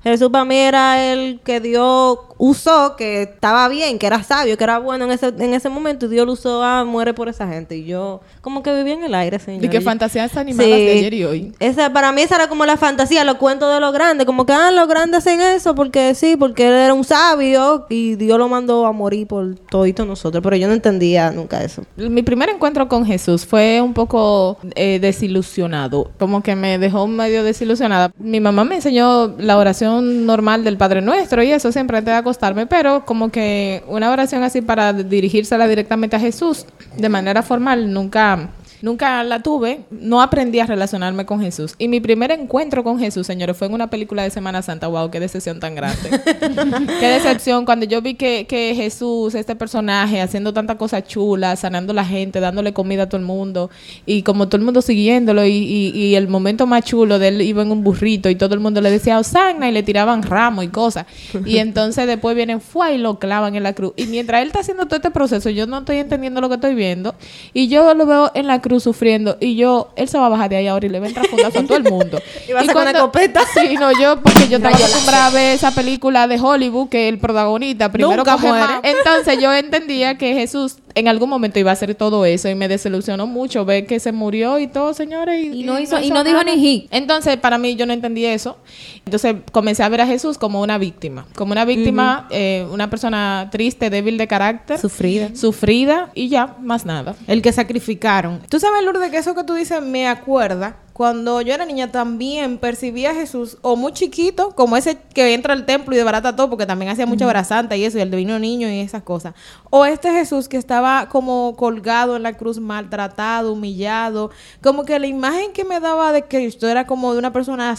Jesús 0.02 0.30
para 0.30 0.44
mí 0.44 0.56
era 0.56 1.12
el 1.12 1.40
que 1.44 1.60
Dios 1.60 2.18
usó, 2.38 2.96
que 2.96 3.22
estaba 3.22 3.68
bien, 3.68 3.98
que 3.98 4.06
era 4.06 4.22
sabio, 4.22 4.56
que 4.56 4.64
era 4.64 4.78
bueno 4.78 5.04
en 5.04 5.10
ese, 5.10 5.28
en 5.28 5.52
ese 5.52 5.68
momento, 5.68 6.06
y 6.06 6.08
Dios 6.08 6.26
lo 6.26 6.32
usó, 6.32 6.62
ah, 6.64 6.84
muere 6.84 7.12
por 7.12 7.28
esa 7.28 7.46
gente. 7.46 7.76
Y 7.76 7.84
yo 7.84 8.22
como 8.40 8.62
que 8.62 8.74
vivía 8.74 8.94
en 8.94 9.04
el 9.04 9.14
aire, 9.14 9.38
señor. 9.38 9.60
De 9.60 9.68
que 9.68 9.80
fantasías 9.80 10.36
animadas 10.36 10.70
de 10.70 10.92
ayer 10.92 11.14
y 11.14 11.24
hoy. 11.24 11.52
Esa, 11.60 11.92
para 11.92 12.12
mí 12.12 12.22
esa 12.22 12.36
era 12.36 12.48
como 12.48 12.64
la 12.64 12.78
fantasía, 12.78 13.24
los 13.24 13.36
cuentos 13.36 13.72
de 13.72 13.80
los 13.80 13.92
grandes, 13.92 14.26
como 14.26 14.46
que, 14.46 14.54
ah, 14.54 14.70
los 14.70 14.88
grandes 14.88 15.18
hacen 15.18 15.40
eso 15.40 15.74
porque 15.74 16.14
sí, 16.14 16.36
porque 16.38 16.66
él 16.66 16.74
era 16.74 16.94
un 16.94 17.04
sabio 17.04 17.86
y 17.90 18.16
Dios 18.16 18.38
lo 18.38 18.48
mandó 18.48 18.86
a 18.86 18.92
morir 18.92 19.26
por 19.26 19.54
todito 19.56 20.06
nosotros, 20.06 20.42
pero 20.42 20.56
yo 20.56 20.66
no 20.66 20.72
entendía 20.72 21.30
nunca 21.30 21.62
eso. 21.62 21.82
Mi 21.96 22.22
primer 22.22 22.48
encuentro 22.48 22.88
con 22.88 23.04
Jesús 23.04 23.44
fue 23.44 23.80
un 23.82 23.92
poco 23.92 24.58
eh, 24.74 24.98
desilusionado, 24.98 26.10
como 26.18 26.42
que 26.42 26.56
me 26.56 26.78
dejó 26.78 27.06
medio 27.06 27.44
desilusionada. 27.44 28.12
Mi 28.18 28.40
mamá 28.40 28.64
me 28.64 28.76
enseñó 28.76 29.28
la 29.40 29.58
oración 29.58 30.26
normal 30.26 30.64
del 30.64 30.76
Padre 30.76 31.02
Nuestro 31.02 31.42
y 31.42 31.50
eso 31.50 31.72
siempre 31.72 31.98
antes 31.98 32.12
de 32.12 32.18
acostarme, 32.18 32.66
pero 32.66 33.04
como 33.04 33.30
que 33.30 33.82
una 33.88 34.10
oración 34.10 34.42
así 34.42 34.60
para 34.60 34.92
dirigírsela 34.92 35.66
directamente 35.66 36.16
a 36.16 36.20
Jesús 36.20 36.66
de 36.96 37.08
manera 37.08 37.42
formal 37.42 37.92
nunca... 37.92 38.50
Nunca 38.82 39.22
la 39.24 39.42
tuve, 39.42 39.80
no 39.90 40.22
aprendí 40.22 40.58
a 40.60 40.66
relacionarme 40.66 41.26
con 41.26 41.40
Jesús. 41.40 41.74
Y 41.78 41.88
mi 41.88 42.00
primer 42.00 42.30
encuentro 42.30 42.82
con 42.84 42.98
Jesús, 42.98 43.26
señores, 43.26 43.56
fue 43.56 43.66
en 43.66 43.74
una 43.74 43.90
película 43.90 44.22
de 44.22 44.30
Semana 44.30 44.62
Santa. 44.62 44.86
Wow, 44.88 45.10
qué 45.10 45.20
decepción 45.20 45.60
tan 45.60 45.74
grande. 45.74 46.10
qué 47.00 47.06
decepción 47.08 47.64
cuando 47.64 47.86
yo 47.86 48.00
vi 48.02 48.14
que, 48.14 48.46
que 48.48 48.74
Jesús, 48.74 49.34
este 49.34 49.54
personaje, 49.56 50.20
haciendo 50.20 50.52
tanta 50.52 50.76
cosa 50.78 51.04
chula, 51.04 51.56
sanando 51.56 51.92
a 51.92 51.96
la 51.96 52.04
gente, 52.04 52.40
dándole 52.40 52.72
comida 52.72 53.04
a 53.04 53.08
todo 53.08 53.18
el 53.18 53.26
mundo, 53.26 53.70
y 54.06 54.22
como 54.22 54.46
todo 54.48 54.56
el 54.58 54.64
mundo 54.64 54.82
siguiéndolo, 54.82 55.44
y, 55.44 55.50
y- 55.50 55.90
y 55.94 56.14
el 56.14 56.28
momento 56.28 56.66
más 56.66 56.84
chulo 56.84 57.18
de 57.18 57.28
él 57.28 57.42
iba 57.42 57.62
en 57.62 57.70
un 57.72 57.84
burrito 57.84 58.30
y 58.30 58.34
todo 58.36 58.54
el 58.54 58.60
mundo 58.60 58.80
le 58.80 58.90
decía 58.90 59.18
Osana 59.18 59.68
y 59.68 59.72
le 59.72 59.82
tiraban 59.82 60.22
ramos 60.22 60.64
y 60.64 60.68
cosas. 60.68 61.06
Y 61.44 61.58
entonces 61.58 62.06
después 62.06 62.34
vienen 62.36 62.60
fue 62.60 62.94
y 62.94 62.98
lo 62.98 63.18
clavan 63.18 63.54
en 63.56 63.62
la 63.62 63.72
cruz. 63.74 63.92
Y 63.96 64.06
mientras 64.06 64.40
él 64.42 64.48
está 64.48 64.60
haciendo 64.60 64.86
todo 64.86 64.96
este 64.96 65.10
proceso, 65.10 65.50
yo 65.50 65.66
no 65.66 65.78
estoy 65.78 65.96
entendiendo 65.98 66.40
lo 66.40 66.48
que 66.48 66.54
estoy 66.54 66.74
viendo, 66.74 67.14
y 67.52 67.68
yo 67.68 67.92
lo 67.94 68.06
veo 68.06 68.30
en 68.34 68.46
la 68.46 68.60
cruz 68.60 68.69
sufriendo, 68.78 69.36
y 69.40 69.56
yo, 69.56 69.90
él 69.96 70.06
se 70.08 70.18
va 70.18 70.26
a 70.26 70.28
bajar 70.28 70.50
de 70.50 70.56
ahí 70.56 70.68
ahora 70.68 70.86
y 70.86 70.90
le 70.90 71.00
va 71.00 71.06
a 71.06 71.08
entrar 71.08 71.26
fundazo 71.26 71.58
a 71.58 71.62
todo 71.64 71.76
el 71.78 71.84
mundo. 71.84 72.20
Y 72.48 72.52
va 72.52 72.60
a 72.60 72.64
sacar 72.64 72.82
una. 73.04 73.44
Sí, 73.54 73.74
no, 73.76 73.90
yo, 74.00 74.20
porque 74.20 74.48
yo 74.48 74.56
estaba 74.58 74.76
acostumbrada 74.76 75.26
a 75.26 75.30
ver 75.30 75.54
esa 75.56 75.72
película 75.74 76.28
de 76.28 76.38
Hollywood 76.38 76.88
que 76.88 77.08
el 77.08 77.18
protagonista 77.18 77.90
primero 77.90 78.16
Nunca 78.16 78.32
coge 78.34 78.48
muere. 78.48 78.64
más. 78.66 78.80
Entonces 78.84 79.38
yo 79.40 79.52
entendía 79.52 80.16
que 80.18 80.34
Jesús 80.34 80.76
en 80.94 81.08
algún 81.08 81.30
momento 81.30 81.58
iba 81.58 81.70
a 81.70 81.74
hacer 81.74 81.94
todo 81.94 82.24
eso 82.24 82.48
y 82.48 82.54
me 82.54 82.66
desilusionó 82.68 83.26
mucho 83.26 83.64
ver 83.64 83.86
que 83.86 84.00
se 84.00 84.12
murió 84.12 84.58
y 84.58 84.66
todo, 84.66 84.92
señores. 84.92 85.54
Y 85.54 85.62
no 85.62 85.78
hizo- 85.78 86.00
y 86.00 86.10
no 86.10 86.24
dijo 86.24 86.42
ni 86.44 86.56
ji. 86.58 86.88
Entonces, 86.90 87.36
para 87.36 87.58
mí, 87.58 87.76
yo 87.76 87.86
no 87.86 87.92
entendí 87.92 88.24
eso. 88.26 88.58
Entonces, 89.06 89.36
comencé 89.52 89.82
a 89.82 89.88
ver 89.88 90.00
a 90.02 90.06
Jesús 90.06 90.36
como 90.38 90.60
una 90.60 90.78
víctima. 90.78 91.26
Como 91.36 91.52
una 91.52 91.64
víctima, 91.64 92.26
eh, 92.30 92.66
una 92.70 92.90
persona 92.90 93.48
triste, 93.52 93.88
débil 93.90 94.18
de 94.18 94.26
carácter. 94.26 94.78
Sufrida. 94.78 95.30
Sufrida 95.34 96.10
y 96.14 96.28
ya, 96.28 96.56
más 96.60 96.84
nada. 96.84 97.14
El 97.26 97.40
que 97.42 97.52
sacrificaron. 97.52 98.40
Tú 98.48 98.59
sabes, 98.60 98.84
Lourdes, 98.84 99.10
que 99.10 99.18
eso 99.18 99.34
que 99.34 99.44
tú 99.44 99.54
dices 99.54 99.82
me 99.82 100.06
acuerda. 100.08 100.76
Cuando 100.92 101.40
yo 101.40 101.54
era 101.54 101.64
niña 101.64 101.90
también 101.90 102.58
percibía 102.58 103.12
a 103.12 103.14
Jesús 103.14 103.56
o 103.62 103.74
muy 103.74 103.92
chiquito, 103.92 104.54
como 104.54 104.76
ese 104.76 104.98
que 105.14 105.32
entra 105.32 105.54
al 105.54 105.64
templo 105.64 105.94
y 105.94 105.96
desbarata 105.96 106.36
todo, 106.36 106.50
porque 106.50 106.66
también 106.66 106.90
hacía 106.90 107.06
mucha 107.06 107.26
hora 107.26 107.42
santa 107.42 107.74
y 107.74 107.84
eso, 107.84 107.96
y 107.96 108.02
el 108.02 108.10
divino 108.10 108.38
niño 108.38 108.68
y 108.68 108.80
esas 108.80 109.02
cosas. 109.02 109.34
O 109.70 109.86
este 109.86 110.10
Jesús 110.12 110.46
que 110.46 110.58
estaba 110.58 111.08
como 111.08 111.56
colgado 111.56 112.16
en 112.16 112.22
la 112.22 112.34
cruz, 112.34 112.60
maltratado, 112.60 113.54
humillado. 113.54 114.30
Como 114.62 114.84
que 114.84 114.98
la 114.98 115.06
imagen 115.06 115.52
que 115.52 115.64
me 115.64 115.80
daba 115.80 116.12
de 116.12 116.24
Cristo 116.24 116.68
era 116.68 116.86
como 116.86 117.14
de 117.14 117.18
una 117.18 117.32
persona 117.32 117.74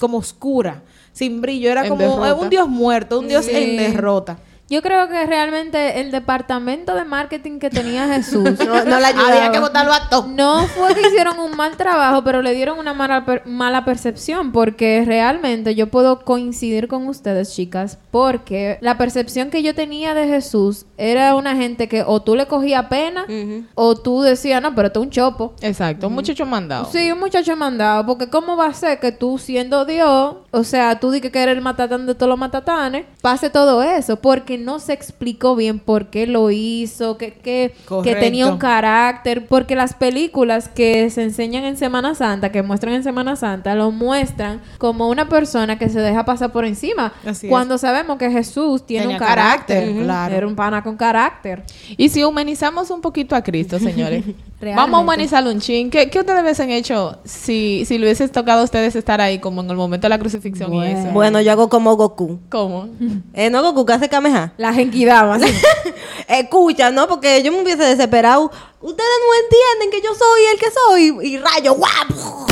como 0.00 0.16
oscura, 0.18 0.82
sin 1.12 1.42
brillo. 1.42 1.70
Era 1.70 1.82
En 1.82 1.90
como 1.90 2.00
derrota. 2.00 2.34
un 2.34 2.48
Dios 2.48 2.68
muerto, 2.68 3.18
un 3.20 3.28
Dios 3.28 3.46
en 3.48 3.76
derrota. 3.76 4.38
Yo 4.72 4.80
creo 4.80 5.06
que 5.08 5.26
realmente 5.26 6.00
el 6.00 6.10
departamento 6.10 6.94
de 6.94 7.04
marketing 7.04 7.58
que 7.58 7.68
tenía 7.68 8.08
Jesús 8.08 8.42
No, 8.66 8.84
no 8.84 8.98
la 9.00 9.08
ayudaba. 9.08 9.28
Había 9.28 9.50
que 9.52 9.58
botarlo 9.58 9.92
a 9.92 10.08
todo. 10.08 10.26
no 10.28 10.62
fue 10.68 10.94
que 10.94 11.08
hicieron 11.08 11.38
un 11.38 11.54
mal 11.56 11.76
trabajo, 11.76 12.24
pero 12.24 12.40
le 12.40 12.54
dieron 12.54 12.78
una 12.78 12.94
mala, 12.94 13.26
per- 13.26 13.46
mala 13.46 13.84
percepción, 13.84 14.50
porque 14.50 15.04
realmente 15.06 15.74
yo 15.74 15.88
puedo 15.88 16.20
coincidir 16.24 16.88
con 16.88 17.06
ustedes, 17.06 17.54
chicas, 17.54 17.98
porque 18.10 18.78
la 18.80 18.96
percepción 18.96 19.50
que 19.50 19.62
yo 19.62 19.74
tenía 19.74 20.14
de 20.14 20.26
Jesús 20.26 20.86
era 20.96 21.34
una 21.34 21.54
gente 21.54 21.86
que 21.86 22.02
o 22.06 22.22
tú 22.22 22.34
le 22.34 22.46
cogías 22.46 22.86
pena 22.86 23.26
o 23.74 23.94
tú 23.96 24.22
decías, 24.22 24.62
no, 24.62 24.74
pero 24.74 24.90
tú 24.90 25.02
un 25.02 25.10
chopo. 25.10 25.52
Exacto, 25.60 26.06
un 26.08 26.14
muchacho 26.14 26.46
mandado. 26.46 26.86
Sí, 26.90 27.10
un 27.12 27.18
muchacho 27.20 27.54
mandado, 27.56 28.06
porque 28.06 28.28
¿cómo 28.30 28.56
va 28.56 28.68
a 28.68 28.72
ser 28.74 28.98
que 29.00 29.12
tú 29.12 29.36
siendo 29.38 29.84
Dios, 29.84 30.36
o 30.50 30.64
sea, 30.64 30.98
tú 30.98 31.10
di 31.10 31.20
que 31.20 31.28
eres 31.42 31.56
el 31.56 31.60
matatán 31.62 32.06
de 32.06 32.14
todos 32.14 32.30
los 32.30 32.38
matatanes, 32.38 33.04
pase 33.20 33.50
todo 33.50 33.82
eso? 33.82 34.16
Porque 34.16 34.61
no 34.62 34.78
se 34.78 34.92
explicó 34.92 35.56
bien 35.56 35.78
por 35.78 36.06
qué 36.06 36.26
lo 36.26 36.50
hizo, 36.50 37.18
que, 37.18 37.32
que, 37.32 37.74
tenía 38.14 38.46
un 38.46 38.58
carácter, 38.58 39.46
porque 39.46 39.74
las 39.74 39.94
películas 39.94 40.68
que 40.68 41.10
se 41.10 41.22
enseñan 41.22 41.64
en 41.64 41.76
Semana 41.76 42.14
Santa, 42.14 42.50
que 42.50 42.62
muestran 42.62 42.94
en 42.94 43.02
Semana 43.02 43.36
Santa, 43.36 43.74
lo 43.74 43.90
muestran 43.90 44.60
como 44.78 45.08
una 45.08 45.28
persona 45.28 45.78
que 45.78 45.88
se 45.88 46.00
deja 46.00 46.24
pasar 46.24 46.52
por 46.52 46.64
encima, 46.64 47.12
Así 47.26 47.46
es. 47.46 47.50
cuando 47.50 47.78
sabemos 47.78 48.18
que 48.18 48.30
Jesús 48.30 48.86
tiene 48.86 49.04
Tenía 49.04 49.16
un 49.16 49.20
carácter, 49.20 49.76
carácter, 49.76 49.96
Ujú. 49.96 50.04
claro. 50.04 50.34
era 50.34 50.46
un 50.46 50.56
pana 50.56 50.82
con 50.82 50.96
carácter. 50.96 51.62
Y 51.96 52.08
si 52.08 52.24
humanizamos 52.24 52.90
un 52.90 53.00
poquito 53.00 53.34
a 53.36 53.42
Cristo, 53.42 53.78
señores. 53.78 54.24
Realmente. 54.62 54.80
Vamos 54.80 54.98
a 54.98 55.02
humanizarlo 55.02 55.50
un 55.50 55.60
chin. 55.60 55.90
¿Qué, 55.90 56.08
qué 56.08 56.20
ustedes 56.20 56.40
hubiesen 56.40 56.70
hecho 56.70 57.18
si, 57.24 57.84
si 57.84 57.98
le 57.98 58.06
hubiese 58.06 58.28
tocado 58.28 58.60
a 58.60 58.62
ustedes 58.62 58.94
estar 58.94 59.20
ahí 59.20 59.40
como 59.40 59.60
en 59.60 59.68
el 59.68 59.76
momento 59.76 60.04
de 60.04 60.10
la 60.10 60.20
crucifixión 60.20 60.72
y 60.72 60.86
eso? 60.86 61.08
Bueno, 61.08 61.40
yo 61.40 61.50
hago 61.50 61.68
como 61.68 61.96
Goku. 61.96 62.38
¿Cómo? 62.48 62.88
Eh, 63.34 63.50
no 63.50 63.60
Goku, 63.62 63.84
que 63.84 63.94
hace 63.94 64.08
Kameha. 64.08 64.52
La 64.58 64.72
genkidama, 64.72 65.34
así. 65.34 65.52
Escucha, 66.28 66.92
¿no? 66.92 67.08
Porque 67.08 67.42
yo 67.42 67.50
me 67.50 67.62
hubiese 67.62 67.82
desesperado. 67.82 68.52
Ustedes 68.80 69.10
no 69.20 69.42
entienden 69.42 69.90
que 69.90 70.06
yo 70.06 70.14
soy 70.14 70.42
el 70.52 70.58
que 70.60 70.70
soy. 70.70 71.28
Y 71.28 71.38
rayo, 71.38 71.74
guapo. 71.74 72.46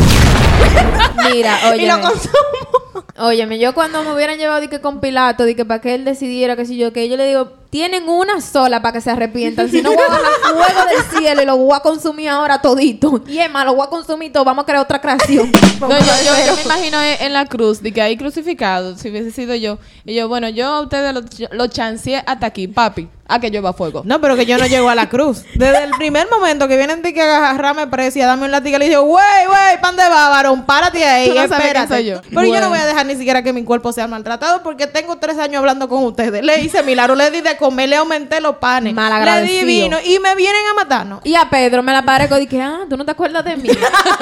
Mira, 1.32 1.58
oye. 1.70 1.82
Y 1.84 1.86
lo 1.86 2.00
consumo. 2.00 3.04
Óyeme, 3.18 3.58
yo 3.58 3.74
cuando 3.74 4.02
me 4.02 4.12
hubieran 4.14 4.38
llevado 4.38 4.60
di 4.60 4.68
que 4.68 4.80
con 4.80 5.00
Pilato, 5.00 5.44
di 5.44 5.54
que 5.54 5.64
para 5.64 5.80
que 5.80 5.94
él 5.94 6.04
decidiera, 6.04 6.56
que 6.56 6.64
si 6.66 6.76
yo, 6.76 6.92
que 6.92 7.08
yo 7.08 7.16
le 7.16 7.26
digo, 7.26 7.52
tienen 7.70 8.08
una 8.08 8.40
sola 8.40 8.82
para 8.82 8.94
que 8.94 9.00
se 9.00 9.10
arrepientan, 9.10 9.70
si 9.70 9.80
no 9.82 9.92
voy 9.92 10.02
a 10.04 10.08
bajar 10.08 10.30
fuego 10.42 10.88
del 10.88 11.18
cielo 11.20 11.42
y 11.42 11.46
lo 11.46 11.56
voy 11.56 11.76
a 11.76 11.80
consumir 11.80 12.28
ahora 12.28 12.60
todito. 12.60 13.22
Y 13.28 13.38
es 13.38 13.50
más, 13.50 13.64
lo 13.64 13.74
voy 13.74 13.86
a 13.86 13.90
consumir 13.90 14.32
todo, 14.32 14.44
vamos 14.44 14.62
a 14.62 14.66
crear 14.66 14.82
otra 14.82 15.00
creación. 15.00 15.50
No, 15.80 15.88
yo, 15.88 15.96
yo- 15.96 16.46
yo 16.46 16.56
me 16.56 16.62
imagino 16.62 16.98
en, 17.00 17.32
la 17.32 17.46
cruz, 17.46 17.80
de 17.82 17.90
que 17.92 18.02
ahí 18.02 18.16
crucificado, 18.16 18.96
si 18.98 19.08
hubiese 19.08 19.30
sido 19.30 19.54
yo. 19.54 19.78
Y 20.04 20.14
yo, 20.14 20.28
bueno, 20.28 20.48
yo 20.50 20.66
a 20.66 20.80
ustedes 20.82 21.14
lo, 21.14 21.22
lo 21.52 21.66
chanceé 21.68 22.22
hasta 22.26 22.46
aquí, 22.46 22.68
papi. 22.68 23.08
a 23.26 23.40
que 23.40 23.48
llueva 23.50 23.72
fuego. 23.72 24.02
No, 24.04 24.20
pero 24.20 24.36
que 24.36 24.44
yo 24.44 24.58
no 24.58 24.66
llego 24.66 24.90
a 24.90 24.94
la 24.94 25.08
cruz. 25.08 25.42
Desde 25.54 25.84
el 25.84 25.90
primer 25.92 26.28
momento 26.30 26.68
que 26.68 26.76
vienen 26.76 27.00
de 27.00 27.14
que 27.14 27.22
agarrarme 27.22 27.86
precia, 27.86 28.26
dame 28.26 28.44
un 28.44 28.50
látigo, 28.50 28.76
le 28.78 28.88
digo, 28.88 29.02
wey, 29.02 29.46
wey, 29.48 29.78
pan 29.80 29.96
de 29.96 30.02
va, 30.02 30.28
varón, 30.28 30.66
párate 30.66 31.02
ahí, 31.04 31.28
no 31.28 31.34
sabes 31.48 31.52
espérate. 31.52 31.94
soy 31.94 32.04
yo. 32.06 32.20
Pero 32.28 32.44
yo 32.44 32.60
no 32.60 32.68
voy 32.68 32.78
a 32.78 32.86
dejar 32.86 32.99
ni 33.04 33.16
siquiera 33.16 33.42
que 33.42 33.52
mi 33.52 33.64
cuerpo 33.64 33.92
sea 33.92 34.06
maltratado 34.06 34.62
porque 34.62 34.86
tengo 34.86 35.16
tres 35.16 35.38
años 35.38 35.60
hablando 35.60 35.88
con 35.88 36.04
ustedes. 36.04 36.44
Le 36.44 36.60
hice 36.60 36.82
milagro, 36.82 37.14
le 37.14 37.30
di 37.30 37.40
de 37.40 37.56
comer, 37.56 37.88
le 37.88 37.96
aumenté 37.96 38.40
los 38.40 38.56
panes, 38.56 38.94
le 38.94 39.42
di 39.42 39.64
vino 39.64 39.98
y 40.04 40.18
me 40.18 40.34
vienen 40.34 40.62
a 40.70 40.74
matarnos. 40.74 41.20
Y 41.24 41.34
a 41.34 41.48
Pedro 41.50 41.82
me 41.82 41.92
la 41.92 42.02
parezco 42.02 42.36
y 42.36 42.40
dije, 42.46 42.62
ah, 42.62 42.80
tú 42.88 42.96
no 42.96 43.04
te 43.04 43.12
acuerdas 43.12 43.44
de 43.44 43.56
mí. 43.56 43.68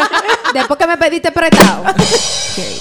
Después 0.55 0.79
que 0.79 0.87
me 0.87 0.97
pediste 0.97 1.31
prestado. 1.33 1.85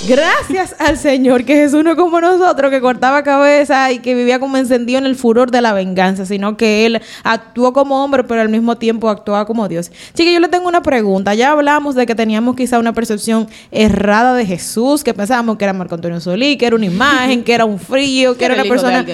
Gracias 0.08 0.76
al 0.80 0.98
Señor 0.98 1.44
que 1.44 1.56
Jesús 1.56 1.84
no 1.84 1.96
como 1.96 2.20
nosotros, 2.22 2.72
que 2.72 2.82
cortaba 2.82 3.24
cabeza 3.24 3.92
y 3.92 4.00
que 4.00 4.16
vivía 4.16 4.40
como 4.40 4.58
encendido 4.58 5.00
en 5.00 5.06
el 5.06 5.16
furor 5.16 5.52
de 5.52 5.62
la 5.62 5.74
venganza, 5.74 6.26
sino 6.26 6.58
que 6.58 6.86
Él 6.86 7.02
actuó 7.24 7.74
como 7.74 8.04
hombre, 8.04 8.24
pero 8.24 8.42
al 8.42 8.50
mismo 8.50 8.78
tiempo 8.78 9.10
actuaba 9.10 9.46
como 9.46 9.68
Dios. 9.68 9.92
Chica, 10.14 10.32
yo 10.32 10.40
le 10.40 10.48
tengo 10.48 10.68
una 10.68 10.82
pregunta. 10.82 11.34
Ya 11.36 11.52
hablamos 11.52 11.94
de 11.96 12.06
que 12.06 12.16
teníamos 12.16 12.56
quizá 12.56 12.80
una 12.80 12.94
percepción 12.94 13.48
errada 13.70 14.34
de 14.34 14.46
Jesús, 14.46 15.04
que 15.04 15.14
pensábamos 15.14 15.58
que 15.58 15.66
era 15.66 15.74
Marco 15.88 15.96
Antonio 15.96 16.20
Solí, 16.20 16.58
que 16.58 16.68
era 16.68 16.76
una 16.76 16.86
imagen, 16.86 17.46
que 17.46 17.54
era 17.54 17.64
un 17.64 17.80
frío, 17.80 18.38
que, 18.38 18.44
era 18.44 18.56
era 18.56 18.64
una 18.64 18.70
persona... 18.70 19.06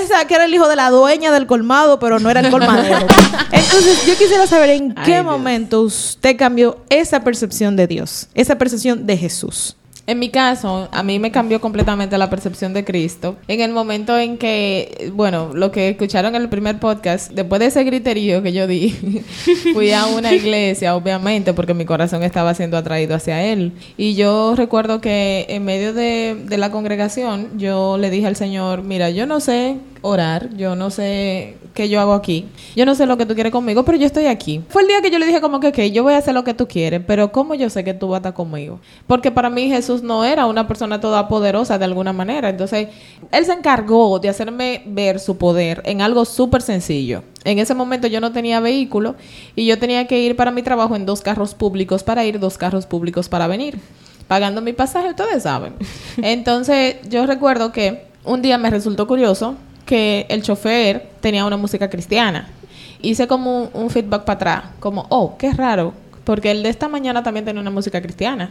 Esa, 0.00 0.26
que 0.26 0.34
era 0.34 0.46
el 0.46 0.54
hijo 0.54 0.66
de 0.68 0.74
la 0.74 0.88
dueña 0.88 1.30
del 1.32 1.46
colmado, 1.46 1.98
pero 1.98 2.18
no 2.18 2.30
era 2.30 2.40
el 2.40 2.50
colmadero. 2.50 2.98
Entonces, 3.52 4.06
yo 4.06 4.16
quisiera 4.16 4.46
saber 4.46 4.70
en 4.70 4.94
Ay, 4.96 5.04
qué 5.04 5.12
Dios. 5.12 5.24
momento 5.24 5.82
usted 5.82 6.36
cambió 6.38 6.78
esa 6.88 7.22
percepción 7.22 7.76
de 7.76 7.86
Dios, 7.86 8.28
esa 8.34 8.56
percepción 8.56 9.06
de 9.06 9.18
Jesús. 9.18 9.76
En 10.06 10.18
mi 10.18 10.28
caso, 10.28 10.88
a 10.92 11.02
mí 11.02 11.18
me 11.18 11.30
cambió 11.30 11.62
completamente 11.62 12.18
la 12.18 12.28
percepción 12.28 12.74
de 12.74 12.84
Cristo. 12.84 13.36
En 13.48 13.62
el 13.62 13.72
momento 13.72 14.18
en 14.18 14.36
que, 14.36 15.10
bueno, 15.14 15.52
lo 15.54 15.70
que 15.70 15.88
escucharon 15.88 16.34
en 16.34 16.42
el 16.42 16.50
primer 16.50 16.78
podcast, 16.78 17.32
después 17.32 17.58
de 17.60 17.66
ese 17.66 17.84
griterío 17.84 18.42
que 18.42 18.52
yo 18.52 18.66
di, 18.66 18.90
fui 19.72 19.92
a 19.92 20.06
una 20.06 20.34
iglesia, 20.34 20.94
obviamente, 20.94 21.54
porque 21.54 21.72
mi 21.72 21.86
corazón 21.86 22.22
estaba 22.22 22.52
siendo 22.54 22.76
atraído 22.76 23.14
hacia 23.14 23.44
Él. 23.44 23.72
Y 23.96 24.14
yo 24.14 24.54
recuerdo 24.56 25.00
que 25.00 25.46
en 25.48 25.64
medio 25.64 25.94
de, 25.94 26.36
de 26.48 26.58
la 26.58 26.70
congregación, 26.70 27.58
yo 27.58 27.96
le 27.96 28.10
dije 28.10 28.26
al 28.26 28.36
Señor, 28.36 28.82
mira, 28.82 29.08
yo 29.08 29.26
no 29.26 29.40
sé 29.40 29.78
orar, 30.02 30.54
yo 30.54 30.76
no 30.76 30.90
sé 30.90 31.56
qué 31.74 31.88
yo 31.88 32.00
hago 32.00 32.14
aquí, 32.14 32.46
yo 32.74 32.86
no 32.86 32.94
sé 32.94 33.04
lo 33.04 33.16
que 33.16 33.26
tú 33.26 33.34
quieres 33.34 33.52
conmigo, 33.52 33.84
pero 33.84 33.98
yo 33.98 34.06
estoy 34.06 34.26
aquí. 34.26 34.62
Fue 34.68 34.82
el 34.82 34.88
día 34.88 35.02
que 35.02 35.10
yo 35.10 35.18
le 35.18 35.26
dije 35.26 35.40
como 35.40 35.60
que, 35.60 35.68
ok, 35.68 35.78
yo 35.92 36.02
voy 36.02 36.14
a 36.14 36.18
hacer 36.18 36.32
lo 36.32 36.44
que 36.44 36.54
tú 36.54 36.66
quieres, 36.66 37.02
pero 37.06 37.32
¿cómo 37.32 37.54
yo 37.54 37.68
sé 37.68 37.84
que 37.84 37.92
tú 37.92 38.08
vas 38.08 38.16
a 38.16 38.20
estar 38.20 38.34
conmigo? 38.34 38.80
Porque 39.06 39.30
para 39.30 39.50
mí 39.50 39.68
Jesús 39.68 40.02
no 40.02 40.24
era 40.24 40.46
una 40.46 40.66
persona 40.66 41.00
toda 41.00 41.28
poderosa 41.28 41.76
de 41.78 41.84
alguna 41.84 42.12
manera, 42.12 42.48
entonces 42.48 42.88
Él 43.30 43.44
se 43.44 43.52
encargó 43.52 44.18
de 44.18 44.28
hacerme 44.28 44.82
ver 44.86 45.20
su 45.20 45.36
poder 45.36 45.82
en 45.84 46.00
algo 46.00 46.24
súper 46.24 46.62
sencillo. 46.62 47.22
En 47.44 47.58
ese 47.58 47.74
momento 47.74 48.06
yo 48.06 48.20
no 48.20 48.32
tenía 48.32 48.60
vehículo 48.60 49.16
y 49.54 49.66
yo 49.66 49.78
tenía 49.78 50.06
que 50.06 50.20
ir 50.20 50.36
para 50.36 50.50
mi 50.50 50.62
trabajo 50.62 50.96
en 50.96 51.04
dos 51.04 51.20
carros 51.20 51.54
públicos 51.54 52.02
para 52.02 52.24
ir, 52.24 52.38
dos 52.38 52.56
carros 52.56 52.86
públicos 52.86 53.28
para 53.28 53.46
venir 53.46 53.78
pagando 54.28 54.62
mi 54.62 54.72
pasaje, 54.72 55.10
ustedes 55.10 55.42
saben. 55.42 55.74
Entonces, 56.16 56.96
yo 57.08 57.26
recuerdo 57.26 57.72
que 57.72 58.06
un 58.24 58.42
día 58.42 58.58
me 58.58 58.70
resultó 58.70 59.06
curioso 59.06 59.54
que 59.86 60.26
el 60.28 60.42
chofer 60.42 61.08
tenía 61.20 61.44
una 61.44 61.56
música 61.56 61.88
cristiana. 61.90 62.48
Hice 63.00 63.26
como 63.26 63.70
un, 63.74 63.90
feedback 63.90 64.24
para 64.24 64.36
atrás, 64.36 64.64
como, 64.80 65.06
oh, 65.10 65.36
qué 65.36 65.52
raro, 65.52 65.92
porque 66.24 66.50
el 66.50 66.62
de 66.62 66.70
esta 66.70 66.88
mañana 66.88 67.22
también 67.22 67.44
tenía 67.44 67.60
una 67.60 67.70
música 67.70 68.00
cristiana. 68.00 68.50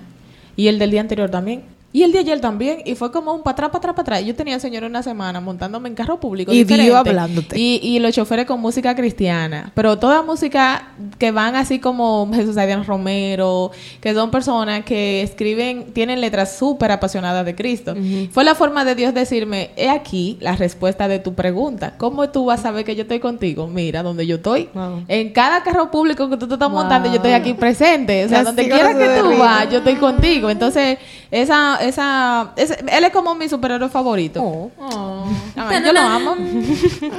Y 0.55 0.67
el 0.67 0.77
del 0.77 0.91
día 0.91 1.01
anterior 1.01 1.29
también. 1.29 1.63
Y 1.93 2.03
el 2.03 2.11
de 2.11 2.19
ayer 2.19 2.41
también. 2.41 2.79
Y 2.85 2.95
fue 2.95 3.11
como 3.11 3.33
un 3.33 3.43
para 3.43 3.53
atrás, 3.53 3.69
para 3.69 3.77
atrás, 3.77 3.93
para 3.95 4.01
atrás. 4.17 4.25
Yo 4.27 4.35
tenía, 4.35 4.59
señor, 4.59 4.83
una 4.83 5.03
semana 5.03 5.39
montándome 5.39 5.87
en 5.89 5.95
carro 5.95 6.19
público. 6.19 6.51
Y 6.51 6.63
diferente. 6.63 6.91
hablándote. 6.95 7.57
Y, 7.57 7.79
y 7.83 7.99
los 7.99 8.13
choferes 8.15 8.45
con 8.47 8.59
música 8.59 8.95
cristiana. 8.95 9.71
Pero 9.75 9.97
toda 9.99 10.23
música 10.23 10.87
que 11.19 11.31
van 11.31 11.55
así 11.55 11.77
como 11.79 12.29
Jesús 12.33 12.57
Adrián 12.57 12.83
Romero, 12.83 13.71
que 14.01 14.13
son 14.13 14.31
personas 14.31 14.83
que 14.85 15.21
escriben, 15.21 15.93
tienen 15.93 16.19
letras 16.19 16.57
súper 16.57 16.91
apasionadas 16.91 17.45
de 17.45 17.53
Cristo. 17.55 17.95
Fue 18.31 18.43
la 18.43 18.55
forma 18.55 18.83
de 18.85 18.95
Dios 18.95 19.13
decirme, 19.13 19.69
he 19.75 19.89
aquí 19.89 20.37
la 20.41 20.55
respuesta 20.55 21.07
de 21.07 21.19
tu 21.19 21.35
pregunta. 21.35 21.93
¿Cómo 21.97 22.27
tú 22.29 22.45
vas 22.45 22.59
a 22.61 22.63
saber 22.63 22.85
que 22.85 22.95
yo 22.95 23.03
estoy 23.03 23.19
contigo? 23.19 23.67
Mira, 23.67 24.01
donde 24.01 24.25
yo 24.25 24.37
estoy. 24.37 24.69
Wow. 24.73 25.03
En 25.07 25.31
cada 25.31 25.61
carro 25.61 25.91
público 25.91 26.29
que 26.29 26.37
tú 26.37 26.47
te 26.47 26.55
estás 26.55 26.69
Wow. 26.69 26.79
montando, 26.79 27.09
yo 27.09 27.15
estoy 27.17 27.33
aquí 27.33 27.53
presente. 27.53 28.25
O 28.25 28.29
sea, 28.29 28.43
donde 28.43 28.63
quiera 28.67 28.97
que 28.97 29.19
tú 29.19 29.37
vas, 29.37 29.69
yo 29.69 29.77
estoy 29.77 29.95
contigo. 29.95 30.49
Entonces, 30.49 30.97
esa, 31.41 31.77
esa, 31.81 32.53
ese- 32.55 32.77
él 32.91 33.03
es 33.03 33.09
como 33.11 33.33
mi 33.33 33.49
superhéroe 33.49 33.89
favorito. 33.89 34.41
Oh. 34.43 35.25
Ay, 35.55 35.83
yo 35.83 35.91
lo 35.91 35.99
amo. 36.17 36.35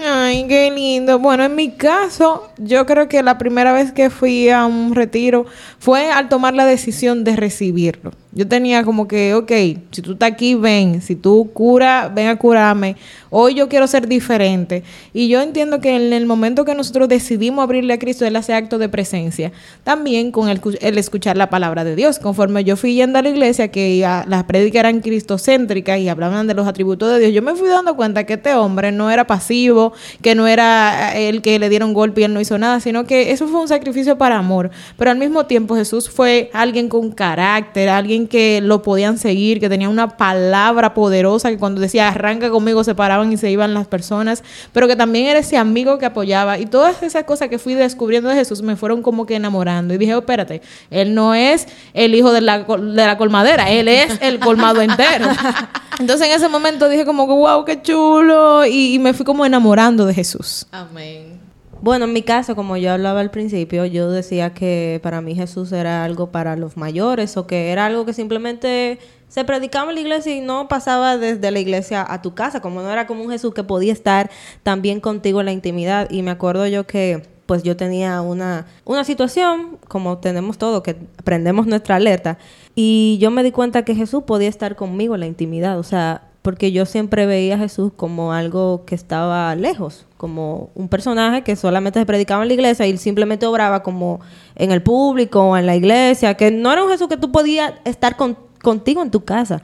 Ay, 0.08 0.46
qué 0.48 0.70
lindo. 0.70 1.18
Bueno, 1.18 1.42
en 1.44 1.54
mi 1.56 1.72
caso, 1.72 2.48
yo 2.58 2.86
creo 2.86 3.08
que 3.08 3.22
la 3.22 3.38
primera 3.38 3.72
vez 3.72 3.90
que 3.92 4.10
fui 4.10 4.48
a 4.50 4.66
un 4.66 4.94
retiro 4.94 5.46
fue 5.78 6.10
al 6.10 6.28
tomar 6.28 6.54
la 6.54 6.64
decisión 6.64 7.24
de 7.24 7.34
recibirlo. 7.36 8.12
Yo 8.34 8.48
tenía 8.48 8.82
como 8.82 9.06
que, 9.06 9.32
ok, 9.34 9.52
si 9.92 10.02
tú 10.02 10.12
estás 10.12 10.32
aquí, 10.32 10.54
ven. 10.56 11.00
Si 11.00 11.14
tú 11.14 11.50
cura, 11.54 12.10
ven 12.12 12.26
a 12.28 12.36
curarme. 12.36 12.96
Hoy 13.30 13.54
yo 13.54 13.68
quiero 13.68 13.86
ser 13.86 14.08
diferente. 14.08 14.82
Y 15.12 15.28
yo 15.28 15.40
entiendo 15.40 15.80
que 15.80 15.94
en 15.94 16.12
el 16.12 16.26
momento 16.26 16.64
que 16.64 16.74
nosotros 16.74 17.08
decidimos 17.08 17.62
abrirle 17.62 17.94
a 17.94 17.98
Cristo, 17.98 18.24
Él 18.26 18.36
hace 18.36 18.52
acto 18.54 18.78
de 18.78 18.88
presencia. 18.88 19.52
También 19.84 20.32
con 20.32 20.48
el, 20.48 20.60
cu- 20.60 20.74
el 20.80 20.98
escuchar 20.98 21.36
la 21.36 21.48
palabra 21.50 21.84
de 21.84 21.94
Dios. 21.96 22.18
Conforme 22.18 22.64
yo 22.64 22.76
fui 22.76 22.94
yendo 22.94 23.18
a 23.18 23.22
la 23.22 23.28
iglesia, 23.28 23.68
que 23.68 24.00
las 24.26 24.44
prédicas 24.44 24.80
eran 24.80 25.00
cristocéntricas 25.00 25.98
y 25.98 26.08
hablaban 26.08 26.46
de 26.46 26.54
los 26.54 26.66
atributos 26.66 27.10
de 27.12 27.18
Dios, 27.20 27.32
yo 27.32 27.42
me 27.42 27.54
fui 27.54 27.68
dando 27.68 27.94
cuenta 27.96 28.24
que 28.24 28.34
este 28.34 28.54
hombre 28.54 28.92
no 28.92 29.10
era 29.10 29.26
pasivo, 29.26 29.92
que 30.22 30.34
no 30.34 30.46
era 30.46 31.16
eh, 31.16 31.28
el 31.28 31.40
que 31.42 31.58
le 31.58 31.68
dieron 31.68 31.94
golpe 31.94 32.20
y 32.20 32.24
él 32.24 32.34
no 32.34 32.40
hizo 32.40 32.58
nada, 32.58 32.80
sino 32.80 33.04
que 33.04 33.30
eso 33.30 33.46
fue 33.46 33.60
un 33.60 33.68
sacrificio 33.68 34.18
para 34.18 34.38
amor. 34.38 34.70
Pero 34.98 35.10
al 35.10 35.18
mismo 35.18 35.46
tiempo 35.46 35.76
Jesús 35.76 36.08
fue 36.10 36.50
alguien 36.52 36.88
con 36.88 37.10
carácter, 37.12 37.88
alguien 37.88 38.23
que 38.26 38.60
lo 38.60 38.82
podían 38.82 39.18
seguir, 39.18 39.60
que 39.60 39.68
tenía 39.68 39.88
una 39.88 40.16
palabra 40.16 40.94
poderosa, 40.94 41.50
que 41.50 41.58
cuando 41.58 41.80
decía 41.80 42.08
arranca 42.08 42.50
conmigo 42.50 42.84
se 42.84 42.94
paraban 42.94 43.32
y 43.32 43.36
se 43.36 43.50
iban 43.50 43.74
las 43.74 43.86
personas, 43.86 44.42
pero 44.72 44.88
que 44.88 44.96
también 44.96 45.26
era 45.26 45.40
ese 45.40 45.56
amigo 45.56 45.98
que 45.98 46.06
apoyaba. 46.06 46.58
Y 46.58 46.66
todas 46.66 47.02
esas 47.02 47.24
cosas 47.24 47.48
que 47.48 47.58
fui 47.58 47.74
descubriendo 47.74 48.28
de 48.28 48.36
Jesús 48.36 48.62
me 48.62 48.76
fueron 48.76 49.02
como 49.02 49.26
que 49.26 49.36
enamorando. 49.36 49.94
Y 49.94 49.98
dije, 49.98 50.14
oh, 50.14 50.20
espérate, 50.20 50.62
él 50.90 51.14
no 51.14 51.34
es 51.34 51.66
el 51.92 52.14
hijo 52.14 52.32
de 52.32 52.40
la, 52.40 52.60
de 52.60 53.06
la 53.06 53.16
colmadera, 53.16 53.70
él 53.70 53.88
es 53.88 54.18
el 54.20 54.40
colmado 54.40 54.80
entero. 54.80 55.28
Entonces 55.98 56.26
en 56.26 56.34
ese 56.34 56.48
momento 56.48 56.88
dije 56.88 57.04
como 57.04 57.26
que, 57.26 57.32
wow, 57.32 57.64
qué 57.64 57.80
chulo. 57.80 58.66
Y, 58.66 58.94
y 58.94 58.98
me 58.98 59.12
fui 59.12 59.24
como 59.24 59.44
enamorando 59.44 60.06
de 60.06 60.14
Jesús. 60.14 60.66
Amén. 60.72 61.43
Bueno, 61.84 62.06
en 62.06 62.14
mi 62.14 62.22
caso, 62.22 62.56
como 62.56 62.78
yo 62.78 62.92
hablaba 62.92 63.20
al 63.20 63.30
principio, 63.30 63.84
yo 63.84 64.10
decía 64.10 64.54
que 64.54 65.00
para 65.02 65.20
mí 65.20 65.34
Jesús 65.34 65.70
era 65.70 66.02
algo 66.02 66.30
para 66.30 66.56
los 66.56 66.78
mayores 66.78 67.36
o 67.36 67.46
que 67.46 67.72
era 67.72 67.84
algo 67.84 68.06
que 68.06 68.14
simplemente 68.14 68.98
se 69.28 69.44
predicaba 69.44 69.90
en 69.90 69.96
la 69.96 70.00
iglesia 70.00 70.34
y 70.34 70.40
no 70.40 70.66
pasaba 70.66 71.18
desde 71.18 71.50
la 71.50 71.58
iglesia 71.58 72.02
a 72.08 72.22
tu 72.22 72.32
casa, 72.34 72.62
como 72.62 72.80
no 72.80 72.90
era 72.90 73.06
como 73.06 73.22
un 73.22 73.30
Jesús 73.30 73.52
que 73.52 73.64
podía 73.64 73.92
estar 73.92 74.30
también 74.62 75.00
contigo 75.00 75.40
en 75.40 75.44
la 75.44 75.52
intimidad. 75.52 76.10
Y 76.10 76.22
me 76.22 76.30
acuerdo 76.30 76.66
yo 76.66 76.86
que 76.86 77.22
pues 77.44 77.62
yo 77.64 77.76
tenía 77.76 78.22
una, 78.22 78.64
una 78.86 79.04
situación, 79.04 79.76
como 79.86 80.16
tenemos 80.16 80.56
todo, 80.56 80.82
que 80.82 80.96
prendemos 81.22 81.66
nuestra 81.66 81.96
alerta, 81.96 82.38
y 82.74 83.18
yo 83.20 83.30
me 83.30 83.42
di 83.42 83.52
cuenta 83.52 83.84
que 83.84 83.94
Jesús 83.94 84.22
podía 84.22 84.48
estar 84.48 84.74
conmigo 84.74 85.16
en 85.16 85.20
la 85.20 85.26
intimidad, 85.26 85.78
o 85.78 85.82
sea, 85.82 86.22
porque 86.44 86.72
yo 86.72 86.84
siempre 86.84 87.24
veía 87.24 87.54
a 87.54 87.58
Jesús 87.58 87.90
como 87.96 88.34
algo 88.34 88.84
que 88.84 88.94
estaba 88.94 89.54
lejos, 89.56 90.04
como 90.18 90.68
un 90.74 90.88
personaje 90.90 91.40
que 91.40 91.56
solamente 91.56 91.98
se 91.98 92.04
predicaba 92.04 92.42
en 92.42 92.48
la 92.48 92.54
iglesia 92.54 92.86
y 92.86 92.98
simplemente 92.98 93.46
obraba 93.46 93.82
como 93.82 94.20
en 94.54 94.70
el 94.70 94.82
público 94.82 95.40
o 95.40 95.56
en 95.56 95.64
la 95.64 95.74
iglesia, 95.74 96.34
que 96.34 96.50
no 96.50 96.70
era 96.70 96.84
un 96.84 96.90
Jesús 96.90 97.08
que 97.08 97.16
tú 97.16 97.32
podías 97.32 97.72
estar 97.86 98.16
con- 98.16 98.36
contigo 98.62 99.00
en 99.02 99.10
tu 99.10 99.24
casa. 99.24 99.62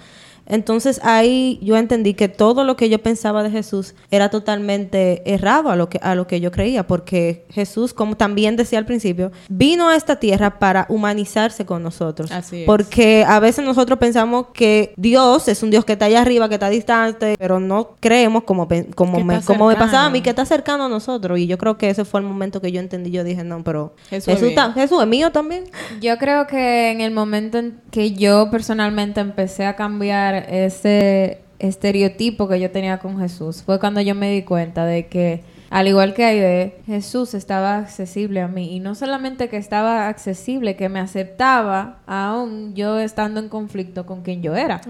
Entonces 0.50 1.00
ahí 1.02 1.58
yo 1.62 1.76
entendí 1.76 2.14
que 2.14 2.28
todo 2.28 2.64
lo 2.64 2.76
que 2.76 2.88
yo 2.88 2.98
pensaba 3.02 3.42
de 3.42 3.50
Jesús 3.50 3.94
era 4.10 4.28
totalmente 4.28 5.22
errado 5.32 5.70
a 5.70 5.76
lo 5.76 5.88
que 5.88 5.98
a 6.02 6.14
lo 6.14 6.26
que 6.26 6.40
yo 6.40 6.50
creía, 6.50 6.86
porque 6.86 7.46
Jesús, 7.50 7.94
como 7.94 8.16
también 8.16 8.56
decía 8.56 8.78
al 8.78 8.86
principio, 8.86 9.32
vino 9.48 9.88
a 9.88 9.96
esta 9.96 10.16
tierra 10.16 10.58
para 10.58 10.86
humanizarse 10.88 11.64
con 11.64 11.82
nosotros. 11.82 12.30
Así 12.32 12.62
es. 12.62 12.66
Porque 12.66 13.24
a 13.26 13.40
veces 13.40 13.64
nosotros 13.64 13.98
pensamos 13.98 14.46
que 14.52 14.92
Dios 14.96 15.48
es 15.48 15.62
un 15.62 15.70
Dios 15.70 15.84
que 15.84 15.92
está 15.92 16.06
allá 16.06 16.22
arriba, 16.22 16.48
que 16.48 16.54
está 16.54 16.68
distante, 16.68 17.36
pero 17.38 17.60
no 17.60 17.96
creemos 18.00 18.44
como 18.44 18.66
como 18.94 19.24
me, 19.24 19.40
como 19.42 19.68
me 19.68 19.76
pasaba 19.76 20.06
a 20.06 20.10
mí 20.10 20.20
que 20.20 20.30
está 20.30 20.44
cercano 20.44 20.84
a 20.84 20.88
nosotros 20.88 21.38
y 21.38 21.46
yo 21.46 21.58
creo 21.58 21.78
que 21.78 21.90
ese 21.90 22.04
fue 22.04 22.20
el 22.20 22.26
momento 22.26 22.60
que 22.60 22.72
yo 22.72 22.80
entendí, 22.80 23.10
yo 23.10 23.24
dije, 23.24 23.44
no, 23.44 23.62
pero 23.62 23.94
Jesús 24.08 24.34
es 24.34 24.40
Jesús. 24.40 24.74
Jesús 24.74 25.00
es 25.00 25.06
mío 25.06 25.30
también. 25.30 25.64
Yo 26.00 26.18
creo 26.18 26.46
que 26.46 26.90
en 26.90 27.00
el 27.00 27.12
momento 27.12 27.58
en 27.58 27.80
que 27.90 28.12
yo 28.12 28.50
personalmente 28.50 29.20
empecé 29.20 29.64
a 29.64 29.76
cambiar 29.76 30.39
ese 30.48 31.38
estereotipo 31.58 32.48
que 32.48 32.58
yo 32.60 32.70
tenía 32.70 32.98
con 32.98 33.18
Jesús, 33.18 33.62
fue 33.62 33.78
cuando 33.78 34.00
yo 34.00 34.14
me 34.14 34.30
di 34.32 34.42
cuenta 34.42 34.86
de 34.86 35.06
que 35.06 35.42
al 35.70 35.86
igual 35.86 36.14
que 36.14 36.24
Aide, 36.24 36.80
Jesús 36.84 37.32
estaba 37.34 37.78
accesible 37.78 38.40
a 38.40 38.48
mí. 38.48 38.74
Y 38.74 38.80
no 38.80 38.96
solamente 38.96 39.48
que 39.48 39.56
estaba 39.56 40.08
accesible, 40.08 40.74
que 40.74 40.88
me 40.88 40.98
aceptaba 40.98 42.00
aún 42.08 42.74
yo 42.74 42.98
estando 42.98 43.38
en 43.38 43.48
conflicto 43.48 44.04
con 44.04 44.22
quien 44.22 44.42
yo 44.42 44.56
era. 44.56 44.80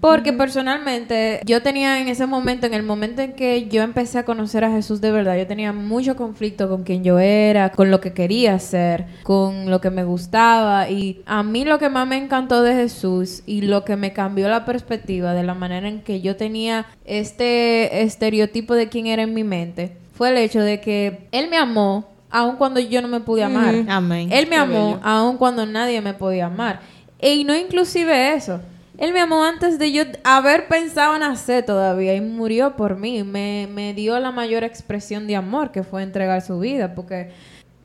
Porque 0.00 0.32
personalmente 0.32 1.40
yo 1.44 1.60
tenía 1.60 2.00
en 2.00 2.06
ese 2.06 2.26
momento, 2.26 2.68
en 2.68 2.74
el 2.74 2.84
momento 2.84 3.20
en 3.20 3.32
que 3.32 3.66
yo 3.66 3.82
empecé 3.82 4.18
a 4.18 4.24
conocer 4.24 4.62
a 4.64 4.70
Jesús 4.70 5.00
de 5.00 5.10
verdad, 5.10 5.36
yo 5.36 5.46
tenía 5.48 5.72
mucho 5.72 6.14
conflicto 6.14 6.68
con 6.68 6.84
quien 6.84 7.02
yo 7.02 7.18
era, 7.18 7.72
con 7.72 7.90
lo 7.90 8.00
que 8.00 8.12
quería 8.12 8.54
hacer, 8.54 9.06
con 9.24 9.68
lo 9.68 9.80
que 9.80 9.90
me 9.90 10.04
gustaba. 10.04 10.88
Y 10.88 11.20
a 11.26 11.42
mí 11.42 11.64
lo 11.64 11.80
que 11.80 11.88
más 11.88 12.06
me 12.06 12.16
encantó 12.16 12.62
de 12.62 12.74
Jesús 12.74 13.42
y 13.44 13.62
lo 13.62 13.84
que 13.84 13.96
me 13.96 14.12
cambió 14.12 14.48
la 14.48 14.64
perspectiva 14.64 15.34
de 15.34 15.42
la 15.42 15.54
manera 15.54 15.88
en 15.88 16.00
que 16.00 16.20
yo 16.20 16.36
tenía 16.36 16.86
este 17.04 18.02
estereotipo 18.02 18.74
de 18.74 18.88
quién 18.88 19.06
era 19.06 19.24
en 19.24 19.34
mi 19.34 19.42
mente 19.42 19.96
fue 20.18 20.30
el 20.30 20.36
hecho 20.36 20.60
de 20.60 20.80
que 20.80 21.28
Él 21.30 21.48
me 21.48 21.56
amó 21.56 22.08
aun 22.28 22.56
cuando 22.56 22.80
yo 22.80 23.00
no 23.00 23.06
me 23.06 23.20
pude 23.20 23.44
amar. 23.44 23.72
Amén. 23.88 24.30
Él 24.32 24.46
me 24.46 24.56
Qué 24.56 24.62
amó 24.62 24.86
bello. 24.96 25.00
aun 25.04 25.38
cuando 25.38 25.64
nadie 25.64 26.00
me 26.00 26.12
podía 26.12 26.46
amar. 26.46 26.80
Y 27.20 27.44
no 27.44 27.54
inclusive 27.56 28.34
eso. 28.34 28.60
Él 28.98 29.12
me 29.12 29.20
amó 29.20 29.44
antes 29.44 29.78
de 29.78 29.92
yo 29.92 30.02
haber 30.24 30.66
pensado 30.66 31.14
en 31.14 31.22
hacer 31.22 31.64
todavía 31.64 32.16
y 32.16 32.20
murió 32.20 32.74
por 32.74 32.96
mí. 32.96 33.22
Me, 33.22 33.68
me 33.72 33.94
dio 33.94 34.18
la 34.18 34.32
mayor 34.32 34.64
expresión 34.64 35.28
de 35.28 35.36
amor 35.36 35.70
que 35.70 35.84
fue 35.84 36.02
entregar 36.02 36.42
su 36.42 36.58
vida 36.58 36.96
porque 36.96 37.30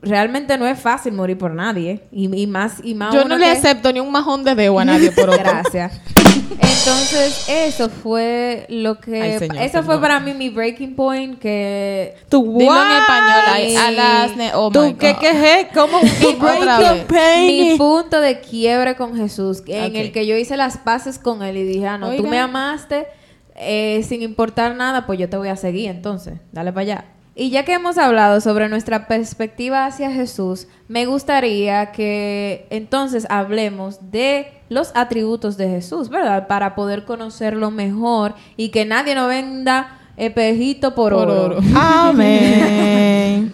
realmente 0.04 0.56
no 0.58 0.66
es 0.66 0.78
fácil 0.78 1.12
morir 1.12 1.38
por 1.38 1.52
nadie. 1.52 2.02
Y, 2.12 2.34
y 2.34 2.46
más 2.46 2.76
y 2.82 2.94
más 2.94 3.14
Yo 3.14 3.24
no 3.24 3.36
le 3.38 3.46
que- 3.46 3.52
acepto 3.52 3.92
ni 3.92 4.00
un 4.00 4.10
majón 4.10 4.44
de 4.44 4.54
dedo 4.54 4.78
a 4.78 4.84
nadie 4.84 5.10
por 5.12 5.28
otro. 5.30 5.42
Gracias. 5.42 6.00
Entonces, 6.50 7.46
eso 7.48 7.88
fue 7.88 8.66
lo 8.68 9.00
que... 9.00 9.20
Ay, 9.20 9.38
señor, 9.38 9.62
eso 9.62 9.82
fue 9.82 10.00
para 10.00 10.20
mí 10.20 10.34
mi 10.34 10.50
breaking 10.50 10.94
point 10.94 11.38
que... 11.38 12.14
Tú, 12.28 12.58
Dilo 12.58 12.74
en 12.74 12.90
español. 12.92 13.42
ahí, 13.48 13.76
a 13.76 13.90
las 13.90 14.54
oh 14.54 14.70
¿Tú 14.70 14.96
qué 14.98 15.10
es? 15.20 15.66
¿Cómo? 15.72 15.98
Otra 16.58 16.78
vez. 16.78 17.06
Mi 17.46 17.76
punto 17.78 18.20
de 18.20 18.40
quiebre 18.40 18.96
con 18.96 19.16
Jesús, 19.16 19.62
en 19.66 19.96
el 19.96 20.12
que 20.12 20.26
yo 20.26 20.36
hice 20.36 20.56
las 20.56 20.78
paces 20.78 21.18
con 21.18 21.42
él 21.42 21.56
y 21.56 21.64
dije, 21.64 21.86
ah, 21.86 21.98
no, 21.98 22.12
tú 22.14 22.24
me 22.24 22.38
amaste 22.38 23.06
eh, 23.56 24.04
sin 24.06 24.22
importar 24.22 24.74
nada, 24.74 25.06
pues 25.06 25.18
yo 25.18 25.28
te 25.28 25.36
voy 25.36 25.48
a 25.48 25.56
seguir 25.56 25.88
entonces, 25.90 26.34
dale 26.52 26.72
para 26.72 26.82
allá. 26.82 27.04
Y 27.36 27.50
ya 27.50 27.64
que 27.64 27.72
hemos 27.72 27.98
hablado 27.98 28.40
sobre 28.40 28.68
nuestra 28.68 29.08
perspectiva 29.08 29.86
hacia 29.86 30.10
Jesús, 30.12 30.68
me 30.86 31.06
gustaría 31.06 31.90
que 31.90 32.66
entonces 32.70 33.26
hablemos 33.28 34.12
de 34.12 34.52
los 34.68 34.92
atributos 34.94 35.56
de 35.56 35.68
Jesús, 35.68 36.08
¿verdad? 36.10 36.46
Para 36.46 36.76
poder 36.76 37.04
conocerlo 37.04 37.72
mejor 37.72 38.34
y 38.56 38.68
que 38.68 38.84
nadie 38.84 39.16
nos 39.16 39.28
venda 39.28 39.98
espejito 40.16 40.94
por, 40.94 41.12
Por 41.12 41.28
oro. 41.28 41.44
oro. 41.56 41.60
Amén. 41.74 43.52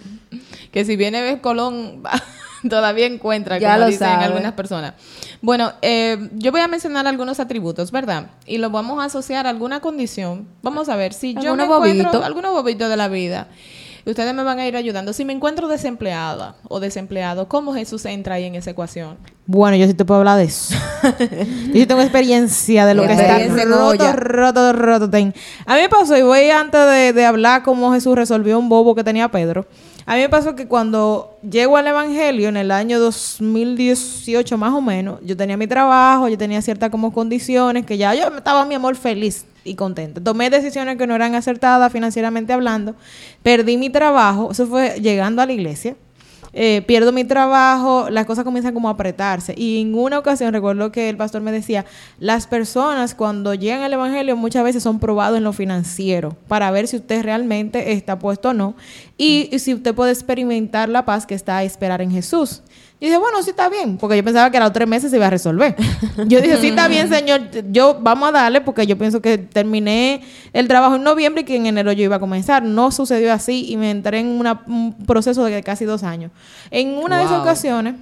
que 0.71 0.85
si 0.85 0.95
viene 0.95 1.21
Ves 1.23 1.39
Colón 1.41 2.03
todavía 2.69 3.07
encuentra, 3.07 3.57
Ya 3.57 3.69
como 3.73 3.79
lo 3.85 3.85
dicen 3.87 4.07
sabe. 4.09 4.25
algunas 4.25 4.53
personas. 4.53 4.93
Bueno, 5.41 5.73
eh, 5.81 6.29
yo 6.33 6.51
voy 6.51 6.61
a 6.61 6.67
mencionar 6.67 7.07
algunos 7.07 7.39
atributos, 7.39 7.91
¿verdad? 7.91 8.27
Y 8.45 8.59
los 8.59 8.71
vamos 8.71 9.01
a 9.01 9.05
asociar 9.05 9.47
a 9.47 9.49
alguna 9.49 9.79
condición. 9.79 10.47
Vamos 10.61 10.87
a 10.87 10.95
ver 10.95 11.13
si 11.13 11.33
yo 11.33 11.55
me 11.55 11.63
encuentro 11.63 12.23
algunos 12.23 12.51
bobitos 12.51 12.89
de 12.89 12.97
la 12.97 13.07
vida. 13.07 13.47
Ustedes 14.05 14.33
me 14.33 14.43
van 14.43 14.57
a 14.59 14.67
ir 14.67 14.75
ayudando. 14.75 15.13
Si 15.13 15.25
me 15.25 15.33
encuentro 15.33 15.67
desempleada 15.67 16.55
o 16.67 16.79
desempleado, 16.79 17.47
¿cómo 17.47 17.73
Jesús 17.73 18.05
entra 18.05 18.35
ahí 18.35 18.45
en 18.45 18.55
esa 18.55 18.71
ecuación? 18.71 19.17
Bueno, 19.45 19.77
yo 19.77 19.85
sí 19.85 19.93
te 19.93 20.05
puedo 20.05 20.19
hablar 20.19 20.37
de 20.37 20.45
eso. 20.45 20.75
yo 21.19 21.73
sí 21.73 21.85
tengo 21.85 22.01
experiencia 22.01 22.85
de 22.85 22.95
lo 22.95 23.05
que 23.05 23.13
está 23.13 23.65
roto, 23.65 24.13
roto, 24.13 24.73
roto, 24.73 25.09
ten. 25.09 25.33
A 25.65 25.75
mí 25.75 25.81
me 25.81 25.89
pasó, 25.89 26.17
y 26.17 26.23
voy 26.23 26.49
antes 26.49 26.81
de, 26.81 27.13
de 27.13 27.25
hablar 27.25 27.61
cómo 27.61 27.93
Jesús 27.93 28.15
resolvió 28.15 28.57
un 28.57 28.69
bobo 28.69 28.95
que 28.95 29.03
tenía 29.03 29.29
Pedro. 29.29 29.67
A 30.05 30.15
mí 30.15 30.21
me 30.21 30.29
pasó 30.29 30.55
que 30.55 30.67
cuando 30.67 31.37
llego 31.47 31.77
al 31.77 31.87
Evangelio 31.87 32.49
en 32.49 32.57
el 32.57 32.71
año 32.71 32.99
2018 32.99 34.57
más 34.57 34.73
o 34.73 34.81
menos, 34.81 35.19
yo 35.23 35.37
tenía 35.37 35.57
mi 35.57 35.67
trabajo, 35.67 36.27
yo 36.27 36.37
tenía 36.37 36.61
ciertas 36.61 36.89
como 36.89 37.13
condiciones, 37.13 37.85
que 37.85 37.97
ya 37.97 38.13
yo 38.15 38.35
estaba 38.35 38.65
mi 38.65 38.75
amor 38.75 38.95
feliz 38.95 39.45
y 39.63 39.75
contenta. 39.75 40.21
Tomé 40.21 40.49
decisiones 40.49 40.97
que 40.97 41.05
no 41.05 41.15
eran 41.15 41.35
acertadas 41.35 41.91
financieramente 41.91 42.53
hablando, 42.53 42.95
perdí 43.43 43.77
mi 43.77 43.89
trabajo, 43.89 44.51
eso 44.51 44.65
fue 44.65 44.99
llegando 44.99 45.41
a 45.41 45.45
la 45.45 45.53
iglesia 45.53 45.95
eh, 46.53 46.81
pierdo 46.85 47.13
mi 47.13 47.23
trabajo, 47.23 48.09
las 48.09 48.25
cosas 48.25 48.43
comienzan 48.43 48.73
como 48.73 48.89
a 48.89 48.91
apretarse. 48.91 49.53
Y 49.55 49.81
en 49.81 49.95
una 49.95 50.19
ocasión 50.19 50.53
recuerdo 50.53 50.91
que 50.91 51.07
el 51.07 51.15
pastor 51.15 51.41
me 51.41 51.51
decía, 51.51 51.85
las 52.19 52.45
personas 52.47 53.15
cuando 53.15 53.53
llegan 53.53 53.81
al 53.81 53.93
Evangelio 53.93 54.35
muchas 54.35 54.63
veces 54.63 54.83
son 54.83 54.99
probados 54.99 55.37
en 55.37 55.43
lo 55.43 55.53
financiero 55.53 56.35
para 56.47 56.69
ver 56.71 56.87
si 56.87 56.97
usted 56.97 57.23
realmente 57.23 57.93
está 57.93 58.19
puesto 58.19 58.49
o 58.49 58.53
no 58.53 58.75
y, 59.21 59.49
y 59.51 59.59
si 59.59 59.73
usted 59.73 59.93
puede 59.93 60.11
experimentar 60.11 60.89
la 60.89 61.05
paz 61.05 61.25
que 61.25 61.35
está 61.35 61.57
a 61.57 61.63
esperar 61.63 62.01
en 62.01 62.09
Jesús. 62.11 62.61
Y 62.99 63.05
dije, 63.05 63.17
bueno, 63.17 63.41
sí 63.41 63.49
está 63.49 63.67
bien, 63.67 63.97
porque 63.97 64.15
yo 64.17 64.23
pensaba 64.23 64.51
que 64.51 64.57
a 64.57 64.61
los 64.61 64.73
tres 64.73 64.87
meses 64.87 65.09
se 65.09 65.17
iba 65.17 65.25
a 65.25 65.29
resolver. 65.31 65.75
Yo 66.27 66.39
dije, 66.39 66.57
sí 66.57 66.67
está 66.67 66.87
bien, 66.87 67.09
señor, 67.09 67.41
yo 67.71 67.97
vamos 67.99 68.29
a 68.29 68.31
darle, 68.31 68.61
porque 68.61 68.85
yo 68.85 68.95
pienso 68.97 69.21
que 69.21 69.39
terminé 69.39 70.21
el 70.53 70.67
trabajo 70.67 70.95
en 70.95 71.03
noviembre 71.03 71.41
y 71.41 71.45
que 71.45 71.55
en 71.55 71.65
enero 71.65 71.91
yo 71.93 72.03
iba 72.03 72.17
a 72.17 72.19
comenzar. 72.19 72.61
No 72.63 72.91
sucedió 72.91 73.33
así 73.33 73.65
y 73.69 73.75
me 73.77 73.89
entré 73.89 74.19
en 74.19 74.27
una- 74.27 74.63
un 74.67 74.93
proceso 75.07 75.43
de 75.43 75.63
casi 75.63 75.85
dos 75.85 76.03
años. 76.03 76.31
En 76.69 76.89
una 76.97 77.17
de 77.17 77.23
esas 77.25 77.39
ocasiones, 77.41 77.95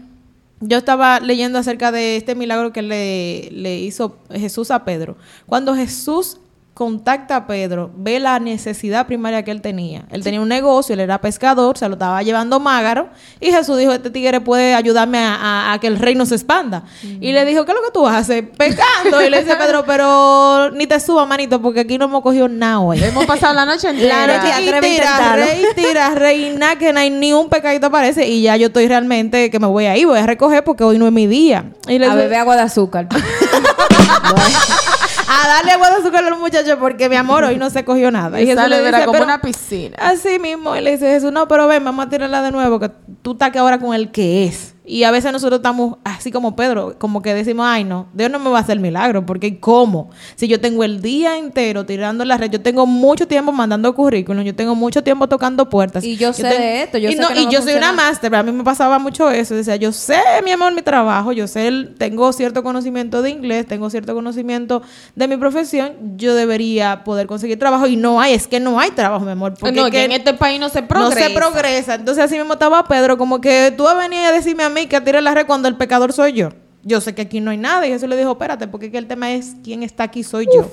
yo 0.60 0.78
estaba 0.78 1.22
leyendo 1.22 1.60
acerca 1.60 1.94
de 1.94 2.18
este 2.18 2.36
milagro 2.36 2.74
que 2.74 2.82
le, 2.82 3.50
le 3.54 3.80
hizo 3.80 4.18
Jesús 4.32 4.70
a 4.70 4.84
Pedro. 4.84 5.16
Cuando 5.46 5.76
Jesús 5.76 6.40
contacta 6.80 7.36
a 7.36 7.46
Pedro, 7.46 7.92
ve 7.94 8.22
la 8.22 8.40
necesidad 8.40 9.06
primaria 9.06 9.44
que 9.44 9.52
él 9.52 9.60
tenía. 9.62 10.06
Él 10.12 10.24
tenía 10.24 10.40
un 10.40 10.48
negocio, 10.48 10.94
él 10.94 11.02
era 11.02 11.20
pescador, 11.20 11.78
se 11.78 11.86
lo 11.90 11.96
estaba 11.96 12.24
llevando 12.24 12.58
mágaro, 12.62 13.10
y 13.42 13.52
Jesús 13.52 13.78
dijo, 13.78 13.92
este 13.92 14.10
tigre 14.10 14.40
puede 14.40 14.74
ayudarme 14.76 15.18
a, 15.18 15.36
a- 15.36 15.74
a 15.74 15.80
que 15.82 15.88
el 15.88 16.00
reino 16.00 16.26
se 16.26 16.36
expanda. 16.36 16.84
Y 17.20 17.34
le 17.34 17.44
dijo, 17.44 17.66
¿qué 17.66 17.74
es 17.74 17.78
lo 17.78 17.84
que 17.84 17.92
tú 17.92 18.08
haces? 18.08 18.46
Pecando. 18.58 19.22
Y 19.22 19.30
le 19.30 19.44
dice 19.44 19.56
Pedro, 19.60 19.84
pero 19.86 20.72
ni 20.72 20.88
te 20.88 21.02
suba, 21.02 21.26
manito, 21.26 21.62
porque 21.62 21.82
aquí 21.82 21.98
no 21.98 22.06
hemos 22.06 22.22
cogido 22.24 22.48
nada 22.48 22.80
hoy. 22.80 23.04
Hemos 23.04 23.26
pasado 23.26 23.54
la 23.56 23.66
noche 23.66 23.90
entera. 23.90 24.26
La 24.26 24.38
noche 24.38 24.48
y 24.48 24.52
a 24.52 24.80
tira, 24.80 25.36
rey, 25.36 25.64
tira, 25.76 26.10
nada, 26.58 26.78
que 26.78 26.94
no 26.94 27.00
hay 27.02 27.10
ni 27.10 27.34
un 27.34 27.50
pecadito 27.50 27.88
aparece. 27.88 28.26
Y 28.26 28.44
ya 28.44 28.56
yo 28.56 28.68
estoy 28.68 28.88
realmente 28.88 29.50
que 29.52 29.60
me 29.60 29.68
voy 29.68 29.84
a 29.86 29.98
ir, 29.98 30.08
voy 30.08 30.20
a 30.20 30.26
recoger 30.26 30.64
porque 30.64 30.86
hoy 30.86 30.98
no 30.98 31.08
es 31.08 31.12
mi 31.12 31.28
día. 31.28 31.66
Y 31.90 32.00
le 32.00 32.06
A 32.06 32.10
dice, 32.12 32.22
beber 32.22 32.40
agua 32.40 32.56
de 32.56 32.62
azúcar. 32.62 33.10
a 35.28 35.48
darle 35.48 35.72
agua 35.72 35.90
de 35.90 35.96
azúcar 35.98 36.24
a 36.26 36.30
los 36.30 36.40
muchachos 36.40 36.78
porque 36.80 37.10
mi 37.10 37.16
amor 37.16 37.44
hoy 37.44 37.58
no 37.58 37.70
se 37.70 37.84
cogió 37.86 38.12
nada. 38.12 38.42
Y 38.42 38.46
Jesús 38.46 38.62
sale 38.62 38.78
le 38.78 38.82
verá, 38.82 38.98
dice, 39.00 39.06
como 39.06 39.14
"Pero 39.14 39.26
una 39.26 39.42
piscina. 39.42 39.98
Así 40.00 40.40
mismo, 40.40 40.76
y 40.76 40.82
le 40.82 40.92
dice 40.92 41.10
Jesús, 41.12 41.32
no, 41.32 41.48
pero 41.48 41.68
ven, 41.68 41.84
vamos 41.84 42.06
a 42.06 42.10
tirarla 42.10 42.42
de 42.42 42.52
nuevo, 42.52 42.80
que 42.80 42.90
tú 43.22 43.34
estás 43.34 43.52
que 43.52 43.60
ahora 43.60 43.80
con 43.80 43.94
el 43.94 44.12
que 44.12 44.46
es. 44.46 44.76
Y 44.92 45.04
a 45.04 45.12
veces 45.12 45.32
nosotros 45.32 45.60
estamos 45.60 45.98
así 46.04 46.32
como 46.32 46.56
Pedro, 46.56 46.96
como 46.98 47.22
que 47.22 47.34
decimos, 47.36 47.68
ay 47.70 47.84
no, 47.84 48.08
Dios 48.14 48.32
no 48.32 48.40
me 48.40 48.50
va 48.50 48.58
a 48.58 48.62
hacer 48.62 48.80
milagro, 48.80 49.24
porque 49.24 49.60
¿cómo? 49.60 50.10
Si 50.36 50.48
yo 50.48 50.60
tengo 50.60 50.84
el 50.84 51.00
día 51.00 51.38
entero 51.38 51.86
tirando 51.86 52.26
la 52.26 52.38
red, 52.38 52.50
yo 52.50 52.60
tengo 52.60 52.88
mucho 52.88 53.28
tiempo 53.28 53.52
mandando 53.52 53.94
currículum, 53.94 54.44
yo 54.44 54.56
tengo 54.56 54.74
mucho 54.74 55.04
tiempo 55.04 55.28
tocando 55.30 55.70
puertas. 55.70 56.04
Y 56.04 56.18
yo 56.18 56.34
sé 56.34 56.42
tengo- 56.42 56.56
de 56.58 56.82
esto, 56.82 56.98
yo 56.98 57.10
y 57.12 57.14
sé 57.14 57.22
no, 57.22 57.28
que 57.28 57.36
no 57.36 57.42
y 57.42 57.54
yo 57.54 57.62
soy 57.62 57.76
una 57.76 57.94
máster, 57.94 58.32
pero 58.32 58.40
a 58.40 58.44
mí 58.44 58.52
me 58.52 58.64
pasaba 58.64 58.98
mucho 58.98 59.30
eso. 59.30 59.54
Decía, 59.54 59.76
yo 59.76 59.92
sé, 59.92 60.18
mi 60.44 60.50
amor, 60.52 60.74
mi 60.74 60.82
trabajo, 60.82 61.34
yo 61.34 61.48
sé, 61.48 61.68
el- 61.68 61.94
tengo 61.96 62.34
cierto 62.34 62.64
conocimiento 62.64 63.22
de 63.22 63.30
inglés, 63.30 63.68
tengo 63.68 63.92
cierto 63.92 64.16
conocimiento 64.16 64.82
de 65.16 65.28
mi 65.28 65.38
profesión, 65.38 65.94
yo 66.18 66.34
debería 66.34 67.04
poder 67.04 67.28
conseguir 67.28 67.60
trabajo 67.60 67.86
y 67.86 67.96
no 67.96 68.20
hay, 68.20 68.34
es 68.34 68.48
que 68.48 68.60
no 68.60 68.80
hay 68.80 68.90
trabajo, 68.90 69.24
mi 69.24 69.32
amor. 69.34 69.54
Porque 69.60 69.76
no, 69.76 69.86
es 69.86 69.92
que 69.92 69.98
que 70.00 70.04
en 70.06 70.12
este 70.14 70.34
país 70.34 70.60
no 70.60 70.70
se 70.70 70.82
progresa. 70.82 71.20
no 71.20 71.28
se 71.28 71.30
progresa. 71.36 71.94
Entonces 71.94 72.24
así 72.24 72.38
mismo 72.38 72.54
estaba 72.54 72.84
Pedro, 72.88 73.18
como 73.18 73.40
que 73.40 73.72
tú 73.78 73.86
venir 74.00 74.26
a 74.26 74.32
decirme 74.32 74.64
a 74.64 74.70
mí 74.70 74.79
que 74.88 75.02
tire 75.02 75.22
la 75.22 75.34
red 75.34 75.46
cuando 75.46 75.68
el 75.68 75.76
pecador 75.76 76.14
soy 76.14 76.34
yo. 76.34 76.50
Yo 76.82 77.02
sé 77.02 77.14
que 77.14 77.24
aquí 77.24 77.42
no 77.42 77.52
hay 77.52 77.58
nada. 77.58 77.86
Y 77.86 77.90
Jesús 77.90 78.08
le 78.08 78.16
dijo, 78.16 78.32
espérate, 78.32 78.68
porque 78.68 78.86
es 78.86 78.92
que 78.92 78.98
el 78.98 79.06
tema 79.06 79.32
es 79.34 79.56
quién 79.64 79.84
está 79.84 80.04
aquí 80.04 80.24
soy 80.24 80.48
yo. 80.54 80.72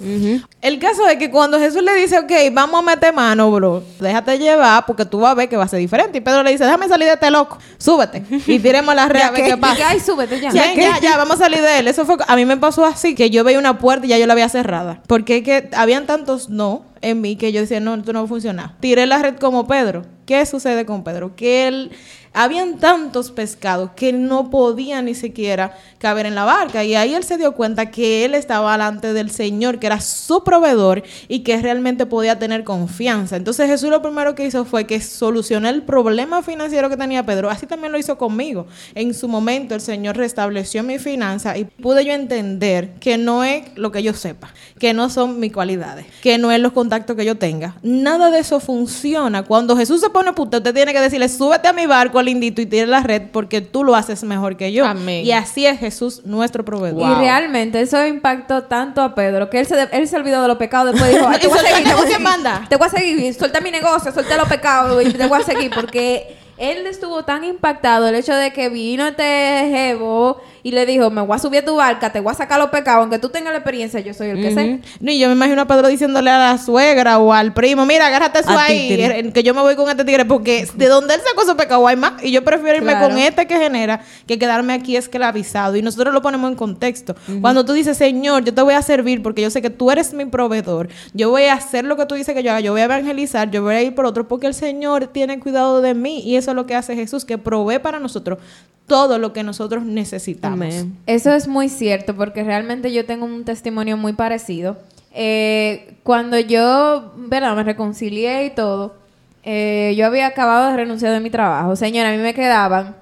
El 0.63 0.79
caso 0.79 1.07
es 1.09 1.17
que 1.17 1.31
cuando 1.31 1.59
Jesús 1.59 1.83
le 1.83 1.95
dice, 1.95 2.19
ok, 2.19 2.33
vamos 2.53 2.79
a 2.79 2.83
meter 2.83 3.13
mano, 3.13 3.51
bro, 3.51 3.83
déjate 3.99 4.39
llevar 4.39 4.87
porque 4.87 5.05
tú 5.05 5.21
vas 5.21 5.33
a 5.33 5.35
ver 5.35 5.49
que 5.49 5.57
va 5.57 5.65
a 5.65 5.69
ser 5.69 5.81
diferente. 5.81 6.19
Y 6.19 6.21
Pedro 6.21 6.45
le 6.45 6.53
dice, 6.53 6.65
déjame 6.65 6.87
salir 6.89 7.09
de 7.09 7.15
este 7.15 7.31
loco, 7.31 7.59
súbete 7.77 8.23
y 8.47 8.59
tiremos 8.61 8.95
la 8.95 9.09
red 9.09 9.23
a 9.23 9.31
ver 9.33 9.45
qué 9.45 9.57
pasa. 9.57 9.89
Ay, 9.89 9.99
súbete 9.99 10.41
ya. 10.41 10.53
Ya, 10.53 10.75
ya, 10.75 11.01
ya, 11.01 11.17
vamos 11.17 11.41
a 11.41 11.45
salir 11.45 11.61
de 11.61 11.81
él. 11.81 11.89
Eso 11.89 12.07
fue, 12.07 12.17
a 12.27 12.37
mí 12.37 12.45
me 12.45 12.57
pasó 12.57 12.85
así, 12.85 13.17
que 13.17 13.29
yo 13.31 13.43
veía 13.43 13.59
una 13.59 13.79
puerta 13.79 14.07
y 14.07 14.11
ya 14.11 14.19
yo 14.19 14.27
la 14.27 14.35
había 14.35 14.49
cerrada. 14.49 15.03
Porque 15.09 15.39
es 15.39 15.43
que 15.43 15.71
habían 15.73 16.07
tantos 16.07 16.49
no 16.49 16.85
en 17.03 17.21
mí 17.21 17.37
que 17.37 17.51
yo 17.53 17.61
decía, 17.61 17.81
no, 17.81 17.97
esto 17.97 18.13
no 18.13 18.21
va 18.21 18.25
a 18.27 18.29
funcionar. 18.29 18.77
Tiré 18.79 19.07
la 19.07 19.19
red 19.19 19.37
como 19.37 19.67
Pedro. 19.67 20.03
¿Qué 20.25 20.45
sucede 20.45 20.85
con 20.87 21.05
Pedro? 21.05 21.37
Que 21.37 21.69
él, 21.69 21.93
habían 22.37 22.77
tantos 22.77 23.31
pescados 23.31 23.93
que 23.97 24.13
no 24.13 24.51
podía 24.51 25.01
ni 25.01 25.15
siquiera 25.15 25.75
caber 25.97 26.27
en 26.27 26.35
la 26.35 26.45
barca. 26.45 26.85
Y 26.85 26.95
ahí 26.95 27.15
él 27.15 27.25
se 27.25 27.39
dio 27.39 27.53
cuenta 27.53 27.91
que 27.91 28.27
él 28.27 28.35
estaba 28.35 28.73
delante 28.73 29.15
del 29.15 29.31
Señor, 29.31 29.79
que 29.79 29.87
era 29.87 30.03
su 30.03 30.45
proveedor 30.45 31.03
y 31.29 31.41
que 31.41 31.57
realmente 31.63 32.05
podía 32.05 32.39
tener 32.39 32.63
confianza. 32.63 33.37
Entonces 33.37 33.69
Jesús 33.71 33.89
lo 33.89 34.03
primero 34.03 34.35
que 34.35 34.45
hizo 34.45 34.67
fue 34.67 34.87
que 34.87 35.01
solucionó 35.01 35.71
el 35.71 35.83
problema 35.83 36.43
financiero 36.43 36.91
que 36.91 36.99
tenía 36.99 37.25
Pedro. 37.25 37.49
Así 37.49 37.67
también 37.67 37.91
lo 37.91 37.99
hizo 37.99 38.19
conmigo. 38.19 38.67
En 38.95 39.15
su 39.15 39.29
momento 39.29 39.75
el 39.75 39.81
Señor 39.81 40.19
restableció 40.19 40.83
mi 40.83 40.99
finanza 40.99 41.57
y 41.57 41.65
pude 41.65 42.05
yo 42.05 42.13
entender 42.13 42.97
que 43.01 43.17
no 43.17 43.45
es 43.45 43.65
lo 43.77 43.91
que 43.93 44.03
yo 44.03 44.13
sepa, 44.13 44.53
que 44.79 44.93
no 44.93 45.09
son 45.09 45.41
mis 45.41 45.55
cualidades, 45.55 46.05
que 46.21 46.37
no 46.37 46.53
es 46.53 46.61
los 46.61 46.73
contacto 46.73 47.17
que 47.17 47.25
yo 47.25 47.39
tenga. 47.39 47.77
Nada 47.83 48.31
de 48.31 48.41
eso 48.41 48.61
funciona. 48.61 49.43
Cuando 49.45 49.75
Jesús 49.75 50.03
se 50.03 50.11
pone 50.11 50.35
puta, 50.35 50.59
usted 50.59 50.75
tiene 50.75 50.93
que 50.93 51.01
decirle, 51.01 51.31
súbete 51.31 51.69
a 51.69 51.73
mi 51.73 51.87
barco, 51.87 52.26
lindito, 52.27 52.61
y 52.61 52.67
tire 52.67 52.87
la 52.87 53.01
red, 53.01 53.23
porque 53.33 53.63
tú 53.63 53.83
lo 53.85 53.95
haces 53.97 54.23
mejor 54.23 54.59
que 54.59 54.73
yo. 54.73 54.85
Amén. 54.87 55.25
Y 55.25 55.33
así 55.33 55.65
es 55.67 55.79
Jesús, 55.79 56.21
nuestro 56.27 56.65
proveedor. 56.65 57.11
Y 57.11 57.15
realmente 57.21 57.81
eso 57.81 58.07
impactó 58.07 58.65
tanto 58.65 59.01
a 59.01 59.15
Pedro 59.15 59.49
que 59.49 59.61
él 59.61 59.67
se, 59.67 59.89
él 59.93 60.07
se 60.07 60.17
olvidó 60.17 60.43
de 60.43 60.49
los 60.49 60.59
pecados. 60.59 60.93
Después 60.93 61.15
dijo: 61.15 61.27
"Ay, 61.27 61.39
Te 61.41 61.47
voy 61.49 61.59
a 61.59 61.63
¿Y 61.63 61.67
seguir, 61.67 61.85
te 61.89 61.95
voy 61.95 62.03
a 62.05 62.07
seguir. 62.09 62.21
manda? 62.21 62.67
Te 62.69 62.77
voy 62.77 62.87
a 62.87 62.91
seguir. 62.91 63.35
Suelta 63.35 63.61
mi 63.63 63.71
negocio, 63.71 64.13
suelta 64.13 64.37
los 64.37 64.49
pecados 64.49 65.03
y 65.03 65.11
te 65.13 65.27
voy 65.27 65.41
a 65.41 65.45
seguir. 65.45 65.71
Porque 65.75 66.37
él 66.59 66.87
estuvo 66.87 67.23
tan 67.25 67.45
impactado 67.45 68.09
el 68.09 68.15
hecho 68.15 68.35
de 68.35 68.53
que 68.53 68.69
vino 68.69 69.07
este 69.07 69.69
jevo 69.71 70.41
y 70.67 70.73
le 70.73 70.85
dijo: 70.85 71.11
Me 71.11 71.21
voy 71.23 71.37
a 71.37 71.39
subir 71.39 71.61
a 71.61 71.65
tu 71.65 71.77
barca, 71.77 72.11
te 72.11 72.19
voy 72.19 72.33
a 72.33 72.35
sacar 72.35 72.59
los 72.59 72.71
pecados. 72.71 73.03
Aunque 73.03 73.21
tú 73.21 73.29
tengas 73.29 73.53
la 73.53 73.59
experiencia, 73.59 74.01
yo 74.01 74.13
soy 74.13 74.31
el 74.31 74.43
que 74.43 74.53
sé. 74.53 74.81
No, 74.99 75.13
y 75.13 75.19
yo 75.21 75.29
me 75.29 75.35
imagino 75.35 75.63
a 75.63 75.65
Pedro 75.67 75.87
diciéndole 75.87 76.29
a 76.29 76.39
la 76.41 76.59
suegra 76.59 77.21
o 77.21 77.33
al 77.33 77.53
primo, 77.55 77.87
mira, 77.87 78.09
agárrate 78.09 78.41
eso 78.41 78.51
A 78.51 78.65
ahí, 78.65 78.89
eh, 78.91 79.31
que 79.33 79.45
yo 79.45 79.55
me 79.55 79.61
voy 79.61 79.77
con 79.77 79.89
este 79.89 80.05
tigre, 80.05 80.25
porque 80.25 80.67
de 80.75 80.87
donde 80.89 81.15
él 81.15 81.21
sacó 81.25 81.49
su 81.49 81.57
pecado 81.57 81.87
hay 81.87 81.95
más, 81.95 82.15
y 82.21 82.33
yo 82.33 82.43
prefiero 82.43 82.79
irme 82.79 82.91
Claro. 82.91 83.11
con 83.11 83.17
este 83.17 83.47
que 83.47 83.57
genera 83.57 84.01
que 84.27 84.41
quedarme 84.41 84.73
aquí 84.73 84.97
esclavizado. 84.97 85.77
Y 85.77 85.83
nosotros 85.83 86.13
lo 86.13 86.21
ponemos 86.21 86.51
en 86.51 86.57
contexto. 86.57 87.15
Cuando 87.41 87.65
tú 87.65 87.73
dices, 87.73 87.97
Señor, 87.97 88.43
yo 88.43 88.53
te 88.53 88.63
voy 88.63 88.75
a 88.75 88.83
servir 88.83 89.23
porque 89.23 89.43
yo 89.43 89.51
sé 89.51 89.63
que 89.63 89.71
tú 89.71 89.93
eres 89.93 90.15
mi 90.15 90.25
proveedor, 90.25 90.89
yo 91.15 91.31
voy 91.31 91.45
a 91.45 91.53
hacer 91.53 91.85
lo 91.85 91.97
que 91.97 92.07
tú 92.07 92.17
dices 92.17 92.35
que 92.35 92.43
yo 92.43 92.51
haga, 92.51 92.59
yo 92.59 92.73
voy 92.73 92.81
a 92.81 92.87
evangelizar, 92.87 93.53
yo 93.53 93.63
voy 93.63 93.77
a 93.77 93.83
ir 93.83 93.95
por 93.95 94.05
otro, 94.05 94.27
porque 94.27 94.49
el 94.49 94.55
Señor 94.55 95.07
tiene 95.07 95.39
cuidado 95.39 95.81
de 95.81 95.95
mí, 95.95 96.23
y 96.25 96.35
eso 96.35 96.51
es 96.51 96.57
lo 96.57 96.67
que 96.67 96.75
hace 96.75 96.97
Jesús, 96.97 97.25
que 97.25 97.39
provee 97.39 97.79
para 97.79 98.01
nosotros 98.01 98.39
todo 98.87 99.19
lo 99.19 99.33
que 99.33 99.43
nosotros 99.43 99.85
necesitamos. 99.85 100.61
Amén. 100.61 100.97
Eso 101.07 101.33
es 101.33 101.49
muy 101.49 101.69
cierto 101.69 102.15
porque 102.15 102.45
realmente 102.45 102.93
yo 102.93 103.05
tengo 103.05 103.25
un 103.25 103.45
testimonio 103.45 103.97
muy 103.97 104.13
parecido. 104.13 104.77
Eh, 105.13 105.97
cuando 106.03 106.39
yo, 106.39 107.13
¿verdad? 107.17 107.57
Me 107.57 107.65
reconcilié 107.65 108.45
y 108.45 108.51
todo, 108.51 108.95
eh, 109.43 109.95
yo 109.97 110.07
había 110.07 110.27
acabado 110.27 110.71
de 110.71 110.77
renunciar 110.77 111.13
de 111.13 111.21
mi 111.21 111.31
trabajo. 111.31 111.75
Señora, 111.75 112.11
a 112.11 112.13
mí 112.13 112.19
me 112.19 112.35
quedaban, 112.35 112.97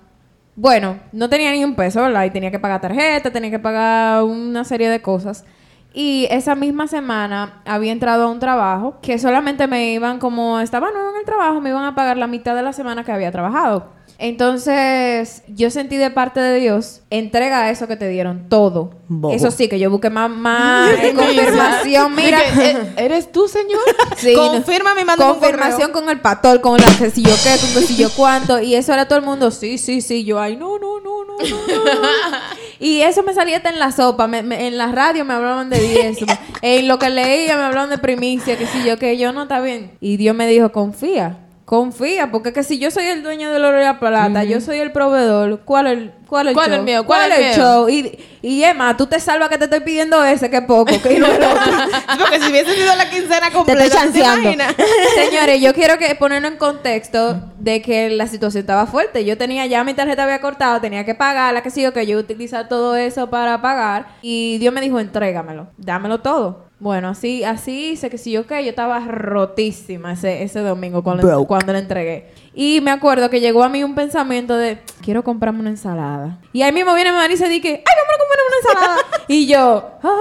bueno, 0.57 0.99
no 1.13 1.29
tenía 1.29 1.53
ni 1.53 1.65
un 1.65 1.75
peso, 1.75 2.03
¿verdad? 2.03 2.25
Y 2.25 2.31
tenía 2.31 2.51
que 2.51 2.59
pagar 2.59 2.81
tarjeta, 2.81 3.31
tenía 3.31 3.51
que 3.51 3.59
pagar 3.59 4.23
una 4.23 4.65
serie 4.65 4.89
de 4.89 5.03
cosas. 5.03 5.45
Y 5.93 6.27
esa 6.31 6.55
misma 6.55 6.87
semana 6.89 7.63
había 7.65 7.93
entrado 7.93 8.25
a 8.25 8.31
un 8.31 8.41
trabajo 8.41 8.99
que 9.01 9.19
solamente 9.19 9.67
me 9.67 9.93
iban, 9.93 10.19
como 10.19 10.61
estaba 10.61 10.91
nuevo 10.91 11.11
en 11.11 11.17
el 11.17 11.25
trabajo, 11.25 11.61
me 11.61 11.71
iban 11.71 11.85
a 11.85 11.95
pagar 11.95 12.17
la 12.17 12.27
mitad 12.27 12.55
de 12.57 12.63
la 12.63 12.73
semana 12.73 13.05
que 13.05 13.13
había 13.13 13.31
trabajado. 13.31 13.93
Entonces, 14.27 15.43
yo 15.49 15.71
sentí 15.71 15.97
de 15.97 16.11
parte 16.11 16.41
de 16.41 16.59
Dios, 16.59 17.03
entrega 17.11 17.71
eso 17.71 17.87
que 17.89 17.97
te 17.97 18.09
dieron, 18.09 18.49
todo. 18.49 18.93
Bobo. 19.09 19.35
Eso 19.35 19.51
sí, 19.51 19.69
que 19.69 19.79
yo 19.79 19.91
busqué 19.91 20.11
más, 20.11 20.31
más 20.31 20.91
eh, 21.03 21.13
confirmación. 21.15 22.15
Mira, 22.15 22.39
Dije, 22.41 22.71
"¿E- 22.97 23.05
¿Eres 23.05 23.33
tú, 23.33 23.49
señor? 23.49 23.81
Sí. 24.17 24.35
Confirma, 24.35 24.95
me 24.95 25.05
manda 25.05 25.27
un 25.27 25.39
Confirmación 25.39 25.91
con 25.93 26.09
el 26.09 26.21
pastor, 26.21 26.61
con 26.61 26.79
la 26.79 26.87
que 26.99 27.11
si 27.11 27.23
yo 27.23 27.35
qué, 27.43 27.57
con 27.61 27.81
que 27.83 27.87
si 27.87 27.97
yo 27.97 28.09
cuánto. 28.17 28.61
Y 28.61 28.75
eso 28.75 28.93
era 28.93 29.07
todo 29.09 29.19
el 29.19 29.25
mundo, 29.25 29.51
sí, 29.51 29.77
sí, 29.77 30.01
sí. 30.01 30.25
Yo, 30.25 30.41
ay, 30.41 30.57
no, 30.57 30.79
no, 30.79 31.01
no, 31.01 31.25
no, 31.25 31.37
no, 31.39 31.85
no, 31.85 31.85
no. 32.01 32.09
Y 32.81 33.01
eso 33.03 33.23
me 33.23 33.35
salía 33.35 33.59
hasta 33.59 33.71
en 33.71 33.79
la 33.79 33.93
sopa. 33.93 34.27
me- 34.27 34.43
me- 34.43 34.67
en 34.67 34.79
la 34.79 34.91
radio 34.93 35.25
me 35.25 35.35
hablaban 35.35 35.69
de 35.71 35.79
diezmo. 35.81 36.27
en 36.63 36.89
lo 36.89 36.99
que 36.99 37.11
leía 37.11 37.57
me 37.57 37.65
hablaban 37.65 37.91
de 37.91 37.99
primicia, 37.99 38.57
que 38.57 38.67
si 38.67 38.83
yo 38.85 38.99
qué, 38.99 39.17
yo 39.19 39.33
no 39.33 39.43
está 39.43 39.61
bien. 39.61 39.93
Y 40.01 40.17
Dios 40.17 40.35
me 40.35 40.47
dijo, 40.47 40.73
confía. 40.73 41.39
Confía, 41.65 42.31
porque 42.31 42.53
que 42.53 42.63
si 42.63 42.79
yo 42.79 42.91
soy 42.91 43.05
el 43.07 43.23
dueño 43.23 43.51
del 43.51 43.65
oro 43.65 43.81
y 43.81 43.85
la 43.85 43.99
plata, 43.99 44.45
yo 44.45 44.61
soy 44.61 44.79
el 44.81 44.93
proveedor, 44.93 45.61
¿cuál 45.65 45.87
es 45.87 45.93
el, 45.95 46.13
cuál 46.29 46.49
el 46.49 46.55
¿Cuál 46.55 46.67
show? 46.71 46.77
el 46.79 46.83
mío? 46.83 47.07
¿Cuál 47.07 47.33
es 47.33 47.39
el 47.39 47.45
el 47.45 47.49
mío? 47.57 47.57
show? 47.57 47.89
Y, 47.89 48.19
y 48.43 48.63
Emma, 48.65 48.95
tú 48.99 49.07
te 49.07 49.19
salvas 49.19 49.49
que 49.49 49.57
te 49.57 49.65
estoy 49.65 49.81
pidiendo 49.81 50.23
ese, 50.23 50.51
que 50.51 50.61
poco, 50.61 50.93
que 51.01 51.09
no 51.09 51.17
el 51.17 51.25
otro. 51.25 51.49
Porque 52.19 52.39
si 52.41 52.51
hubiese 52.51 52.75
sido 52.75 52.95
la 52.97 53.09
quincena 53.09 53.47
estoy 53.47 53.53
completa, 53.53 53.85
¿te, 53.85 53.91
chanceando. 53.91 54.43
imaginas? 54.43 54.75
Señores, 55.15 55.63
yo 55.63 55.73
quiero 55.73 55.97
que 55.97 56.15
ponerlo 56.17 56.49
en 56.49 56.59
contexto 56.59 57.41
de 57.59 57.81
que 57.81 58.11
la 58.11 58.27
situación 58.27 58.61
estaba 58.61 58.87
fuerte. 58.87 59.25
Yo 59.25 59.39
tenía 59.39 59.65
ya 59.65 59.85
mi 59.85 59.95
tarjeta 59.95 60.25
había 60.25 60.43
cortado, 60.43 60.83
tenía 60.83 61.07
que 61.07 61.15
pagarla, 61.15 61.63
que 61.63 61.71
sí 61.71 61.83
que 61.95 62.07
yo 62.07 62.19
utilizar 62.19 62.69
todo 62.69 62.95
eso 62.95 63.31
para 63.31 63.63
pagar 63.63 64.17
y 64.21 64.59
Dios 64.59 64.75
me 64.75 64.83
dijo, 64.83 65.01
"Entrégamelo, 65.01 65.69
dámelo 65.79 66.21
todo." 66.21 66.67
Bueno, 66.85 67.09
así 67.09 67.43
así 67.45 67.93
hice 67.93 68.11
que 68.11 68.19
sí 68.19 68.31
yo 68.31 68.47
que 68.47 68.63
yo 68.63 68.69
estaba 68.69 69.01
rotísima 69.01 70.13
ese, 70.13 70.43
ese 70.43 70.61
domingo 70.61 71.03
cuando, 71.03 71.47
cuando 71.47 71.73
le 71.73 71.79
entregué. 71.79 72.27
Y 72.53 72.83
me 72.83 72.91
acuerdo 72.91 73.31
que 73.31 73.41
llegó 73.41 73.65
a 73.65 73.71
mí 73.71 73.83
un 73.83 73.95
pensamiento 73.95 74.55
de, 74.55 74.77
quiero 75.01 75.25
comprarme 75.25 75.61
una 75.61 75.71
ensalada. 75.71 76.37
Y 76.53 76.61
ahí 76.61 76.73
mismo 76.73 76.95
viene 76.95 77.11
Marisa 77.11 77.47
y 77.47 77.59
dice, 77.59 77.69
ay, 77.87 77.95
vamos 78.03 78.15
a 78.15 78.19
comer 78.19 78.39
una 78.49 78.57
ensalada. 78.59 78.99
y 79.29 79.47
yo, 79.47 79.93
"Ah". 80.03 80.21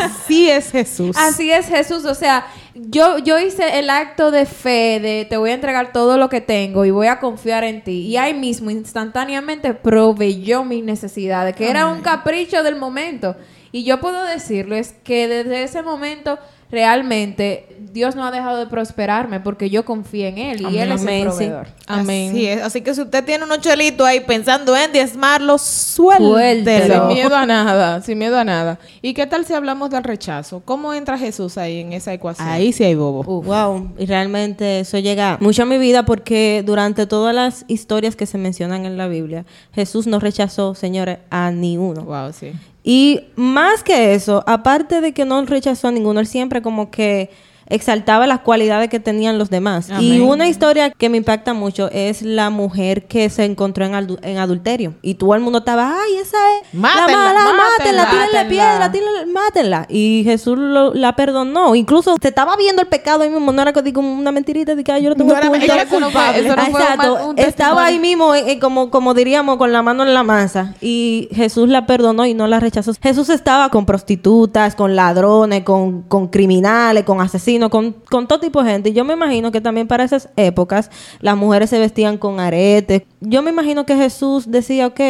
Así 0.06 0.48
es 0.48 0.70
Jesús. 0.70 1.14
Así 1.18 1.52
es 1.52 1.66
Jesús, 1.66 2.06
o 2.06 2.14
sea, 2.14 2.46
yo, 2.74 3.18
yo 3.18 3.38
hice 3.38 3.78
el 3.78 3.90
acto 3.90 4.30
de 4.30 4.46
fe 4.46 5.00
de 5.00 5.26
te 5.28 5.36
voy 5.36 5.50
a 5.50 5.54
entregar 5.54 5.92
todo 5.92 6.16
lo 6.16 6.28
que 6.28 6.40
tengo 6.40 6.84
y 6.84 6.90
voy 6.90 7.08
a 7.08 7.18
confiar 7.18 7.64
en 7.64 7.82
ti. 7.82 8.02
Y 8.02 8.16
ahí 8.16 8.34
mismo, 8.34 8.70
instantáneamente, 8.70 9.74
proveyó 9.74 10.64
mis 10.64 10.84
necesidades, 10.84 11.56
que 11.56 11.68
era 11.68 11.86
un 11.86 12.00
capricho 12.00 12.62
del 12.62 12.76
momento. 12.76 13.36
Y 13.72 13.84
yo 13.84 14.00
puedo 14.00 14.24
decirles 14.24 14.94
que 15.04 15.28
desde 15.28 15.62
ese 15.62 15.82
momento 15.82 16.38
realmente 16.70 17.66
Dios 17.92 18.14
no 18.14 18.24
ha 18.24 18.30
dejado 18.30 18.58
de 18.58 18.66
prosperarme 18.66 19.40
porque 19.40 19.70
yo 19.70 19.84
confío 19.84 20.26
en 20.26 20.38
Él 20.38 20.60
y 20.60 20.78
Él 20.78 20.92
es 20.92 21.02
el 21.02 21.08
sí. 21.08 21.22
proveedor. 21.22 21.66
Amén. 21.86 22.30
Así 22.30 22.46
es. 22.46 22.62
Así 22.62 22.80
que 22.82 22.94
si 22.94 23.02
usted 23.02 23.24
tiene 23.24 23.44
unos 23.44 23.60
chelitos 23.60 24.06
ahí 24.06 24.20
pensando 24.20 24.76
en 24.76 24.92
diezmarlo, 24.92 25.58
Suéltelo. 25.58 26.30
suéltelo. 26.30 26.94
Sin 26.94 27.14
miedo 27.14 27.34
a 27.34 27.46
nada, 27.46 28.00
sin 28.02 28.18
miedo 28.18 28.38
a 28.38 28.44
nada. 28.44 28.78
¿Y 29.02 29.14
qué 29.14 29.26
tal 29.26 29.44
si 29.44 29.54
hablamos 29.54 29.90
del 29.90 30.04
rechazo? 30.04 30.62
¿Cómo 30.64 30.94
entra 30.94 31.18
Jesús 31.18 31.58
ahí 31.58 31.80
en 31.80 31.92
esa 31.92 32.12
ecuación? 32.12 32.46
Ahí 32.46 32.72
sí 32.72 32.84
hay 32.84 32.94
bobo. 32.94 33.24
Wow, 33.42 33.92
y 33.98 34.06
realmente 34.06 34.80
eso 34.80 34.98
llega 34.98 35.38
mucho 35.40 35.62
a 35.62 35.66
mi 35.66 35.78
vida 35.78 36.04
porque 36.04 36.62
durante 36.64 37.06
todas 37.06 37.34
las 37.34 37.64
historias 37.66 38.14
que 38.14 38.26
se 38.26 38.38
mencionan 38.38 38.86
en 38.86 38.96
la 38.96 39.08
Biblia, 39.08 39.44
Jesús 39.74 40.06
no 40.06 40.20
rechazó, 40.20 40.74
señores, 40.74 41.18
a 41.30 41.50
ni 41.50 41.76
uno. 41.76 42.02
Wow, 42.02 42.32
sí. 42.32 42.52
Y 42.82 43.20
más 43.36 43.82
que 43.82 44.14
eso, 44.14 44.42
aparte 44.46 45.00
de 45.00 45.12
que 45.12 45.24
no 45.24 45.44
rechazó 45.44 45.88
a 45.88 45.92
ninguno, 45.92 46.20
él 46.20 46.26
siempre 46.26 46.62
como 46.62 46.90
que 46.90 47.30
exaltaba 47.70 48.26
las 48.26 48.40
cualidades 48.40 48.88
que 48.90 49.00
tenían 49.00 49.38
los 49.38 49.48
demás. 49.50 49.88
Y 49.88 49.92
Amén. 50.18 50.22
una 50.22 50.48
historia 50.48 50.90
que 50.90 51.08
me 51.08 51.16
impacta 51.16 51.54
mucho 51.54 51.88
es 51.92 52.22
la 52.22 52.50
mujer 52.50 53.06
que 53.06 53.30
se 53.30 53.44
encontró 53.44 53.84
en, 53.86 53.92
adu- 53.92 54.18
en 54.22 54.38
adulterio. 54.38 54.94
Y 55.02 55.14
todo 55.14 55.34
el 55.34 55.40
mundo 55.40 55.60
estaba, 55.60 55.94
ay, 56.02 56.16
esa 56.16 56.36
es 56.60 56.74
Mátenla, 56.74 57.06
la 57.06 57.16
mala, 57.16 57.40
mátenla, 57.44 57.62
mátenla, 58.04 58.10
tírenle 58.10 58.26
mátenla". 58.26 58.48
piedra, 58.48 58.92
tírenle- 58.92 59.32
mátenla. 59.32 59.86
Y 59.88 60.22
Jesús 60.24 60.58
lo- 60.58 60.92
la 60.94 61.14
perdonó. 61.16 61.74
Incluso 61.74 62.16
se 62.20 62.28
estaba 62.28 62.56
viendo 62.56 62.82
el 62.82 62.88
pecado 62.88 63.22
ahí 63.22 63.30
mismo, 63.30 63.52
no 63.52 63.62
era 63.62 63.72
como 63.72 64.12
una 64.12 64.32
mentirita 64.32 64.74
de 64.74 64.84
que 64.84 64.92
"Ay, 64.92 65.02
yo 65.04 65.10
no 65.10 65.16
tengo 65.16 65.32
No 65.32 65.38
era- 65.38 65.48
culpa". 65.48 65.64
ella 65.64 65.74
era 65.74 65.82
Eso 65.84 66.00
no 66.00 66.10
fue 66.10 66.20
un 66.20 66.76
Exacto. 66.76 67.14
mal- 67.14 67.26
un 67.28 67.38
Estaba 67.38 67.84
ahí 67.86 67.98
mismo, 67.98 68.34
eh, 68.34 68.52
eh, 68.52 68.58
como, 68.58 68.90
como 68.90 69.14
diríamos, 69.14 69.56
con 69.58 69.72
la 69.72 69.82
mano 69.82 70.02
en 70.04 70.12
la 70.14 70.22
masa. 70.22 70.74
Y 70.80 71.28
Jesús 71.32 71.68
la 71.68 71.86
perdonó 71.86 72.26
y 72.26 72.34
no 72.34 72.46
la 72.46 72.58
rechazó. 72.60 72.92
Jesús 73.00 73.28
estaba 73.28 73.68
con 73.70 73.86
prostitutas, 73.86 74.74
con 74.74 74.96
ladrones, 74.96 75.62
con, 75.64 76.02
con 76.02 76.28
criminales, 76.28 77.04
con 77.04 77.20
asesinos, 77.20 77.59
con, 77.68 77.92
todo 78.26 78.40
tipo 78.40 78.62
de 78.62 78.70
gente. 78.70 78.88
Y 78.90 78.92
yo 78.92 79.04
me 79.04 79.12
imagino 79.12 79.52
que 79.52 79.60
también 79.60 79.86
para 79.86 80.04
esas 80.04 80.30
épocas 80.36 80.90
las 81.20 81.36
mujeres 81.36 81.68
se 81.68 81.78
vestían 81.78 82.16
con 82.16 82.40
aretes. 82.40 83.02
Yo 83.20 83.42
me 83.42 83.50
imagino 83.50 83.84
que 83.84 83.96
Jesús 83.96 84.50
decía, 84.50 84.86
ok, 84.86 85.00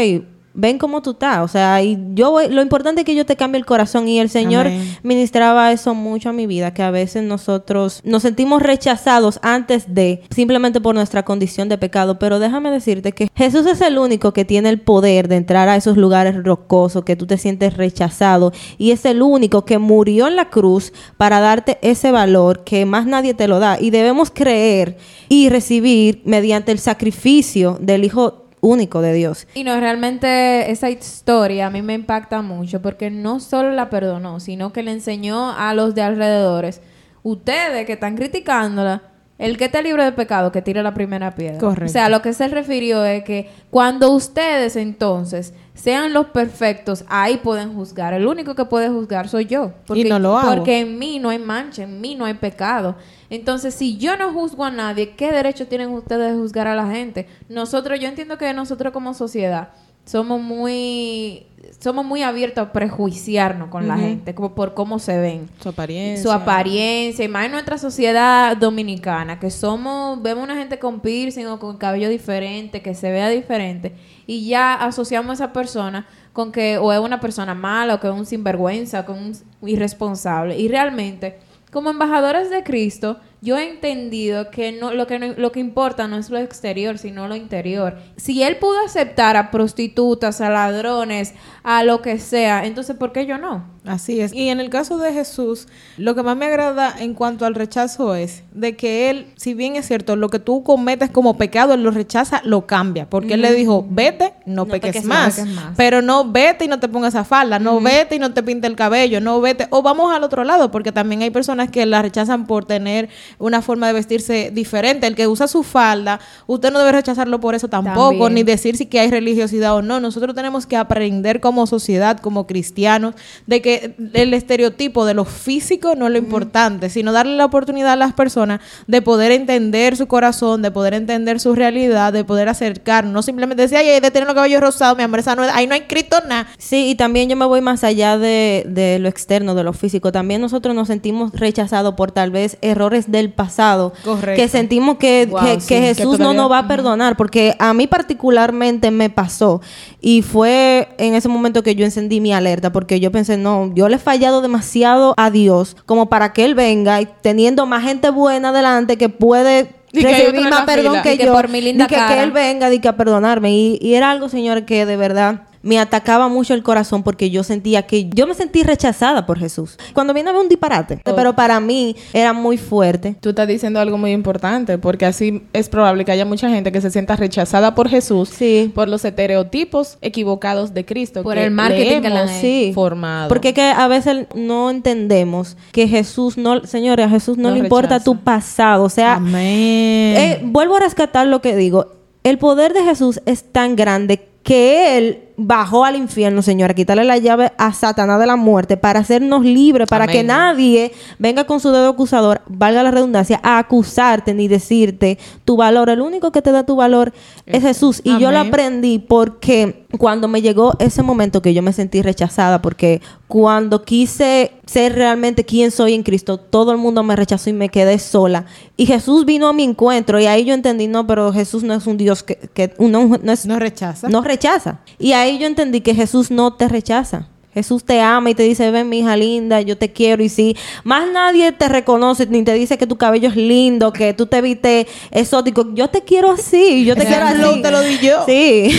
ven 0.60 0.78
cómo 0.78 1.02
tú 1.02 1.12
estás. 1.12 1.40
O 1.40 1.48
sea, 1.48 1.82
y 1.82 1.98
yo 2.14 2.30
voy- 2.30 2.48
lo 2.48 2.62
importante 2.62 3.00
es 3.00 3.04
que 3.04 3.14
yo 3.14 3.24
te 3.26 3.36
cambie 3.36 3.58
el 3.58 3.66
corazón. 3.66 4.06
Y 4.08 4.20
el 4.20 4.28
Señor 4.28 4.66
Amén. 4.66 4.96
ministraba 5.02 5.72
eso 5.72 5.94
mucho 5.94 6.28
a 6.28 6.32
mi 6.32 6.46
vida, 6.46 6.72
que 6.74 6.82
a 6.82 6.90
veces 6.90 7.22
nosotros 7.24 8.00
nos 8.04 8.22
sentimos 8.22 8.62
rechazados 8.62 9.40
antes 9.42 9.94
de, 9.94 10.22
simplemente 10.30 10.80
por 10.80 10.94
nuestra 10.94 11.24
condición 11.24 11.68
de 11.68 11.78
pecado. 11.78 12.18
Pero 12.18 12.38
déjame 12.38 12.70
decirte 12.70 13.12
que 13.12 13.28
Jesús 13.34 13.66
es 13.66 13.80
el 13.80 13.98
único 13.98 14.32
que 14.32 14.44
tiene 14.44 14.68
el 14.68 14.80
poder 14.80 15.28
de 15.28 15.36
entrar 15.36 15.68
a 15.68 15.76
esos 15.76 15.96
lugares 15.96 16.42
rocosos, 16.44 17.04
que 17.04 17.16
tú 17.16 17.26
te 17.26 17.38
sientes 17.38 17.76
rechazado. 17.76 18.52
Y 18.78 18.90
es 18.90 19.04
el 19.04 19.22
único 19.22 19.64
que 19.64 19.78
murió 19.78 20.28
en 20.28 20.36
la 20.36 20.50
cruz 20.50 20.92
para 21.16 21.40
darte 21.40 21.78
ese 21.82 22.10
valor 22.10 22.64
que 22.64 22.84
más 22.84 23.06
nadie 23.06 23.34
te 23.34 23.48
lo 23.48 23.58
da. 23.58 23.78
Y 23.80 23.90
debemos 23.90 24.30
creer 24.30 24.98
y 25.28 25.48
recibir 25.48 26.22
mediante 26.24 26.72
el 26.72 26.78
sacrificio 26.78 27.78
del 27.80 28.04
Hijo 28.04 28.46
único 28.60 29.00
de 29.00 29.12
Dios. 29.12 29.46
Y 29.54 29.64
no, 29.64 29.78
realmente 29.78 30.70
esa 30.70 30.90
historia 30.90 31.66
a 31.66 31.70
mí 31.70 31.82
me 31.82 31.94
impacta 31.94 32.42
mucho 32.42 32.80
porque 32.82 33.10
no 33.10 33.40
solo 33.40 33.72
la 33.72 33.90
perdonó, 33.90 34.40
sino 34.40 34.72
que 34.72 34.82
le 34.82 34.92
enseñó 34.92 35.52
a 35.52 35.74
los 35.74 35.94
de 35.94 36.02
alrededores, 36.02 36.80
ustedes 37.22 37.86
que 37.86 37.94
están 37.94 38.16
criticándola, 38.16 39.02
el 39.38 39.56
que 39.56 39.64
esté 39.64 39.82
libre 39.82 40.04
de 40.04 40.12
pecado, 40.12 40.52
que 40.52 40.60
tire 40.60 40.82
la 40.82 40.92
primera 40.92 41.34
piedra. 41.34 41.58
Correcto. 41.58 41.86
O 41.86 41.88
sea, 41.88 42.10
lo 42.10 42.20
que 42.20 42.34
se 42.34 42.46
refirió 42.48 43.04
es 43.06 43.24
que 43.24 43.48
cuando 43.70 44.10
ustedes 44.10 44.76
entonces 44.76 45.54
sean 45.72 46.12
los 46.12 46.26
perfectos, 46.26 47.06
ahí 47.08 47.38
pueden 47.38 47.72
juzgar. 47.72 48.12
El 48.12 48.26
único 48.26 48.54
que 48.54 48.66
puede 48.66 48.90
juzgar 48.90 49.28
soy 49.28 49.46
yo. 49.46 49.72
Porque, 49.86 50.04
no 50.04 50.18
lo 50.18 50.36
hago. 50.36 50.56
Porque 50.56 50.80
en 50.80 50.98
mí 50.98 51.18
no 51.18 51.30
hay 51.30 51.38
mancha, 51.38 51.84
en 51.84 52.02
mí 52.02 52.16
no 52.16 52.26
hay 52.26 52.34
pecado. 52.34 52.96
Entonces, 53.30 53.74
si 53.74 53.96
yo 53.96 54.16
no 54.16 54.32
juzgo 54.32 54.64
a 54.64 54.70
nadie, 54.70 55.10
¿qué 55.10 55.32
derecho 55.32 55.66
tienen 55.66 55.90
ustedes 55.90 56.32
de 56.32 56.38
juzgar 56.38 56.66
a 56.66 56.74
la 56.74 56.88
gente? 56.88 57.26
Nosotros, 57.48 57.98
yo 58.00 58.08
entiendo 58.08 58.36
que 58.36 58.52
nosotros 58.52 58.92
como 58.92 59.14
sociedad 59.14 59.70
somos 60.04 60.40
muy 60.40 61.46
somos 61.78 62.04
muy 62.04 62.22
abiertos 62.22 62.66
a 62.66 62.72
prejuiciarnos 62.72 63.68
con 63.68 63.86
la 63.86 63.96
gente, 63.96 64.34
como 64.34 64.54
por 64.54 64.74
cómo 64.74 64.98
se 64.98 65.18
ven. 65.18 65.48
Su 65.62 65.68
apariencia. 65.68 66.22
Su 66.22 66.32
apariencia, 66.32 67.24
y 67.24 67.28
más 67.28 67.46
en 67.46 67.52
nuestra 67.52 67.78
sociedad 67.78 68.56
dominicana, 68.56 69.38
que 69.38 69.50
somos, 69.50 70.20
vemos 70.22 70.44
una 70.44 70.56
gente 70.56 70.78
con 70.78 71.00
piercing 71.00 71.46
o 71.46 71.58
con 71.58 71.76
cabello 71.76 72.08
diferente, 72.08 72.82
que 72.82 72.94
se 72.94 73.10
vea 73.10 73.28
diferente, 73.28 73.94
y 74.26 74.46
ya 74.46 74.74
asociamos 74.74 75.30
a 75.30 75.44
esa 75.44 75.52
persona 75.52 76.06
con 76.32 76.50
que 76.50 76.78
o 76.78 76.92
es 76.92 77.00
una 77.00 77.20
persona 77.20 77.54
mala, 77.54 77.94
o 77.94 78.00
que 78.00 78.08
es 78.08 78.14
un 78.14 78.26
sinvergüenza, 78.26 79.00
o 79.00 79.06
que 79.06 79.12
es 79.12 79.44
un 79.60 79.68
irresponsable. 79.68 80.58
Y 80.58 80.68
realmente, 80.68 81.38
como 81.70 81.90
embajadores 81.90 82.50
de 82.50 82.62
Cristo, 82.64 83.18
yo 83.42 83.56
he 83.58 83.68
entendido 83.68 84.50
que 84.50 84.72
no 84.72 84.92
lo 84.92 85.06
que 85.06 85.18
no- 85.18 85.32
lo 85.36 85.52
que 85.52 85.60
importa 85.60 86.08
no 86.08 86.16
es 86.18 86.28
lo 86.30 86.38
exterior, 86.38 86.98
sino 86.98 87.28
lo 87.28 87.36
interior. 87.36 87.96
Si 88.16 88.42
él 88.42 88.56
pudo 88.56 88.78
aceptar 88.84 89.36
a 89.36 89.50
prostitutas, 89.50 90.40
a 90.40 90.50
ladrones, 90.50 91.34
a 91.62 91.82
lo 91.84 92.02
que 92.02 92.18
sea, 92.18 92.66
entonces 92.66 92.96
¿por 92.96 93.12
qué 93.12 93.24
yo 93.26 93.38
no? 93.38 93.64
Así 93.86 94.20
es. 94.20 94.34
Y 94.34 94.48
en 94.50 94.60
el 94.60 94.68
caso 94.68 94.98
de 94.98 95.12
Jesús, 95.12 95.66
lo 95.96 96.14
que 96.14 96.22
más 96.22 96.36
me 96.36 96.46
agrada 96.46 96.94
en 96.98 97.14
cuanto 97.14 97.46
al 97.46 97.54
rechazo 97.54 98.14
es 98.14 98.42
de 98.52 98.76
que 98.76 99.08
él, 99.08 99.26
si 99.36 99.54
bien 99.54 99.76
es 99.76 99.86
cierto, 99.86 100.16
lo 100.16 100.28
que 100.28 100.38
tú 100.38 100.62
cometes 100.62 101.08
como 101.10 101.38
pecado, 101.38 101.72
él 101.72 101.82
lo 101.82 101.90
rechaza, 101.90 102.42
lo 102.44 102.66
cambia. 102.66 103.08
Porque 103.08 103.34
él 103.34 103.40
le 103.42 103.54
dijo, 103.54 103.86
vete, 103.88 104.34
no, 104.44 104.64
No 104.64 104.66
peques, 104.66 104.92
peques 104.92 105.04
más. 105.04 105.26
más, 105.26 105.36
peques 105.36 105.54
más. 105.54 105.74
Pero 105.76 106.02
no 106.02 106.30
vete 106.30 106.66
y 106.66 106.68
no 106.68 106.78
te 106.78 106.88
pongas 106.88 107.14
esa 107.14 107.24
falda, 107.24 107.58
no 107.58 107.80
vete 107.80 108.16
y 108.16 108.18
no 108.18 108.34
te 108.34 108.42
pinte 108.42 108.66
el 108.66 108.76
cabello, 108.76 109.20
no 109.20 109.40
vete. 109.40 109.66
O 109.70 109.80
vamos 109.80 110.14
al 110.14 110.24
otro 110.24 110.44
lado, 110.44 110.70
porque 110.70 110.92
también 110.92 111.22
hay 111.22 111.30
personas 111.30 111.70
que 111.70 111.86
la 111.86 112.02
rechazan 112.02 112.46
por 112.46 112.66
tener 112.66 113.08
una 113.38 113.62
forma 113.62 113.86
de 113.86 113.94
vestirse 113.94 114.50
diferente. 114.52 115.06
El 115.06 115.14
que 115.16 115.26
usa 115.26 115.48
su 115.48 115.62
falda, 115.62 116.20
usted 116.46 116.70
no 116.70 116.80
debe 116.80 116.92
rechazarlo 116.92 117.40
por 117.40 117.54
eso 117.54 117.68
tampoco, 117.68 118.10
También. 118.10 118.34
ni 118.34 118.42
decir 118.42 118.76
si 118.76 118.84
que 118.84 119.00
hay 119.00 119.10
religiosidad 119.10 119.74
o 119.74 119.80
no. 119.80 120.00
Nosotros 120.00 120.34
tenemos 120.34 120.66
que 120.66 120.76
aprender 120.76 121.40
como 121.40 121.66
sociedad, 121.66 122.18
como 122.20 122.46
cristianos, 122.46 123.14
de 123.46 123.62
que 123.62 123.69
el 124.12 124.34
estereotipo 124.34 125.04
de 125.04 125.14
lo 125.14 125.24
físico 125.24 125.94
no 125.96 126.06
es 126.06 126.12
lo 126.12 126.18
importante, 126.18 126.90
sino 126.90 127.12
darle 127.12 127.36
la 127.36 127.44
oportunidad 127.44 127.92
a 127.92 127.96
las 127.96 128.12
personas 128.12 128.60
de 128.86 129.02
poder 129.02 129.32
entender 129.32 129.96
su 129.96 130.06
corazón, 130.06 130.62
de 130.62 130.70
poder 130.70 130.94
entender 130.94 131.40
su 131.40 131.54
realidad, 131.54 132.12
de 132.12 132.24
poder 132.24 132.48
acercarnos. 132.48 133.12
No 133.12 133.22
simplemente 133.22 133.62
decir, 133.62 133.78
ay, 133.78 134.00
de 134.00 134.10
tener 134.10 134.26
los 134.26 134.34
cabellos 134.34 134.60
rosados, 134.60 134.96
mi 134.96 135.02
amor, 135.04 135.18
esa 135.20 135.34
no 135.36 135.44
es- 135.44 135.50
ahí 135.54 135.66
no 135.66 135.74
hay 135.74 135.82
Cristo 135.82 136.16
nada. 136.28 136.46
Sí, 136.58 136.90
y 136.90 136.94
también 136.94 137.28
yo 137.28 137.36
me 137.36 137.44
voy 137.46 137.60
más 137.60 137.84
allá 137.84 138.18
de, 138.18 138.64
de 138.68 138.98
lo 138.98 139.08
externo, 139.08 139.54
de 139.54 139.62
lo 139.64 139.72
físico. 139.72 140.12
También 140.12 140.40
nosotros 140.40 140.74
nos 140.74 140.88
sentimos 140.88 141.32
rechazados 141.32 141.94
por 141.94 142.12
tal 142.12 142.30
vez 142.30 142.56
errores 142.62 143.10
del 143.10 143.30
pasado. 143.32 143.92
Correcto. 144.04 144.40
Que 144.42 144.48
sentimos 144.48 144.96
que, 144.98 145.26
Wow, 145.30 145.40
que, 145.40 145.60
sí, 145.60 145.68
que 145.68 145.74
que 145.80 145.94
Jesús 145.94 146.18
no 146.18 146.32
nos 146.34 146.50
va 146.50 146.58
a 146.60 146.68
perdonar. 146.68 147.16
Porque 147.16 147.54
a 147.58 147.72
mí 147.74 147.86
particularmente 147.86 148.90
me 148.90 149.10
pasó. 149.10 149.60
Y 150.00 150.22
fue 150.22 150.88
en 150.98 151.14
ese 151.14 151.28
momento 151.28 151.62
que 151.62 151.74
yo 151.74 151.84
encendí 151.84 152.20
mi 152.20 152.32
alerta. 152.32 152.70
Porque 152.72 153.00
yo 153.00 153.10
pensé, 153.10 153.36
no, 153.36 153.59
yo 153.74 153.88
le 153.88 153.96
he 153.96 153.98
fallado 153.98 154.40
demasiado 154.42 155.14
a 155.16 155.30
Dios 155.30 155.76
como 155.86 156.08
para 156.08 156.32
que 156.32 156.44
Él 156.44 156.54
venga 156.54 157.00
y 157.00 157.08
teniendo 157.22 157.66
más 157.66 157.82
gente 157.84 158.10
buena 158.10 158.52
delante 158.52 158.96
que 158.96 159.08
puede 159.08 159.72
Y 159.92 160.02
recibir 160.02 160.48
más 160.48 160.62
perdón 160.62 160.92
fila. 160.92 161.02
que 161.02 161.14
Y 161.14 161.18
que 161.18 161.26
yo. 161.26 161.32
por 161.32 161.48
mi 161.48 161.60
linda 161.60 161.84
y 161.84 161.88
que. 161.88 162.22
Él 162.22 162.32
venga 162.32 162.72
y 162.72 162.78
que 162.80 162.88
a 162.88 162.96
perdonarme. 162.96 163.52
Y, 163.52 163.78
y 163.80 163.94
era 163.94 164.10
algo, 164.10 164.28
señor, 164.28 164.64
que 164.64 164.86
de 164.86 164.96
verdad 164.96 165.42
me 165.62 165.78
atacaba 165.78 166.28
mucho 166.28 166.54
el 166.54 166.62
corazón 166.62 167.02
porque 167.02 167.30
yo 167.30 167.42
sentía 167.44 167.82
que 167.86 168.08
yo 168.08 168.26
me 168.26 168.34
sentí 168.34 168.62
rechazada 168.62 169.26
por 169.26 169.38
Jesús. 169.38 169.76
Cuando 169.92 170.14
viene 170.14 170.30
a 170.30 170.32
ver 170.32 170.42
un 170.42 170.48
disparate, 170.48 171.00
Oh. 171.04 171.14
pero 171.14 171.34
para 171.36 171.60
mí 171.60 171.96
era 172.12 172.32
muy 172.32 172.56
fuerte. 172.56 173.16
Tú 173.20 173.30
estás 173.30 173.46
diciendo 173.48 173.78
algo 173.80 173.98
muy 173.98 174.12
importante, 174.12 174.78
porque 174.78 175.04
así 175.06 175.42
es 175.52 175.68
probable 175.68 176.04
que 176.04 176.12
haya 176.12 176.24
mucha 176.24 176.48
gente 176.48 176.72
que 176.72 176.80
se 176.80 176.90
sienta 176.90 177.16
rechazada 177.16 177.74
por 177.74 177.88
Jesús 177.88 178.28
Sí. 178.30 178.70
por 178.74 178.88
los 178.88 179.04
estereotipos 179.04 179.98
equivocados 180.00 180.72
de 180.74 180.84
Cristo. 180.84 181.22
Por 181.22 181.34
que 181.34 181.44
el 181.44 181.50
marketing 181.50 182.00
que. 182.02 182.28
Sí. 182.40 182.72
formado. 182.74 183.28
Porque 183.28 183.52
que 183.54 183.62
a 183.62 183.86
veces 183.88 184.26
no 184.34 184.70
entendemos 184.70 185.56
que 185.72 185.88
Jesús 185.88 186.38
no, 186.38 186.64
señores, 186.66 187.06
a 187.06 187.10
Jesús 187.10 187.36
no 187.36 187.50
No 187.50 187.54
le 187.56 187.60
importa 187.62 187.96
rechaza. 187.96 188.04
tu 188.04 188.16
pasado. 188.20 188.84
O 188.84 188.88
sea, 188.88 189.14
Amén. 189.14 190.16
Eh, 190.16 190.40
vuelvo 190.42 190.76
a 190.76 190.80
rescatar 190.80 191.26
lo 191.26 191.40
que 191.42 191.54
digo. 191.56 191.92
El 192.22 192.38
poder 192.38 192.72
de 192.72 192.82
Jesús 192.84 193.20
es 193.26 193.44
tan 193.44 193.76
grande 193.76 194.26
que 194.42 194.98
Él 194.98 195.18
bajó 195.42 195.86
al 195.86 195.96
infierno, 195.96 196.42
Señor, 196.42 196.70
a 196.70 196.74
quitarle 196.74 197.04
la 197.04 197.16
llave 197.16 197.52
a 197.56 197.72
Satanás 197.72 198.20
de 198.20 198.26
la 198.26 198.36
muerte 198.36 198.76
para 198.76 199.00
hacernos 199.00 199.42
libres, 199.42 199.88
para 199.88 200.04
Amén. 200.04 200.16
que 200.16 200.22
nadie 200.22 200.92
venga 201.18 201.44
con 201.44 201.60
su 201.60 201.70
dedo 201.70 201.88
acusador, 201.88 202.42
valga 202.46 202.82
la 202.82 202.90
redundancia, 202.90 203.40
a 203.42 203.58
acusarte 203.58 204.34
ni 204.34 204.48
decirte 204.48 205.18
tu 205.46 205.56
valor. 205.56 205.88
El 205.88 206.02
único 206.02 206.30
que 206.30 206.42
te 206.42 206.52
da 206.52 206.64
tu 206.64 206.76
valor 206.76 207.14
es 207.46 207.62
Jesús. 207.62 208.02
Y 208.04 208.18
yo 208.18 208.30
lo 208.30 208.38
aprendí 208.38 208.98
porque 208.98 209.86
cuando 209.98 210.28
me 210.28 210.42
llegó 210.42 210.74
ese 210.78 211.02
momento 211.02 211.40
que 211.40 211.54
yo 211.54 211.62
me 211.62 211.72
sentí 211.72 212.02
rechazada, 212.02 212.60
porque 212.60 213.00
cuando 213.26 213.82
quise 213.82 214.52
ser 214.66 214.94
realmente 214.94 215.44
quien 215.44 215.70
soy 215.70 215.94
en 215.94 216.02
Cristo, 216.02 216.38
todo 216.38 216.72
el 216.72 216.78
mundo 216.78 217.02
me 217.02 217.16
rechazó 217.16 217.50
y 217.50 217.52
me 217.52 217.68
quedé 217.68 217.98
sola. 217.98 218.44
Y 218.76 218.86
Jesús 218.86 219.24
vino 219.24 219.48
a 219.48 219.52
mi 219.52 219.62
encuentro 219.62 220.20
y 220.20 220.26
ahí 220.26 220.44
yo 220.44 220.54
entendí, 220.54 220.86
no, 220.86 221.06
pero 221.06 221.32
Jesús 221.32 221.62
no 221.62 221.74
es 221.74 221.86
un 221.86 221.96
Dios 221.96 222.22
que, 222.22 222.36
que 222.36 222.74
uno 222.78 223.18
no 223.22 223.32
es 223.32 223.46
no 223.46 223.58
rechaza. 223.58 224.08
no 224.08 224.22
rechaza. 224.22 224.80
Y 224.98 225.12
ahí 225.12 225.29
yo 225.38 225.46
entendí 225.46 225.80
que 225.80 225.94
Jesús 225.94 226.30
no 226.30 226.54
te 226.54 226.68
rechaza. 226.68 227.28
Jesús 227.52 227.84
te 227.84 228.00
ama 228.00 228.30
y 228.30 228.34
te 228.34 228.44
dice, 228.44 228.70
ven 228.70 228.88
mi 228.88 229.00
hija 229.00 229.16
linda, 229.16 229.60
yo 229.60 229.76
te 229.76 229.90
quiero. 229.90 230.22
Y 230.22 230.28
si 230.28 230.56
más 230.84 231.10
nadie 231.10 231.50
te 231.50 231.68
reconoce 231.68 232.26
ni 232.26 232.44
te 232.44 232.54
dice 232.54 232.78
que 232.78 232.86
tu 232.86 232.96
cabello 232.96 233.28
es 233.28 233.36
lindo, 233.36 233.92
que 233.92 234.14
tú 234.14 234.26
te 234.26 234.40
viste 234.40 234.86
exótico, 235.10 235.74
yo 235.74 235.88
te 235.88 236.02
quiero 236.02 236.30
así, 236.30 236.84
yo 236.84 236.94
te 236.94 237.04
quiero 237.06 237.24
así. 237.26 237.62
te 237.62 237.70
lo 237.72 237.80
di 237.80 237.98
yo. 237.98 238.24
Sí. 238.24 238.70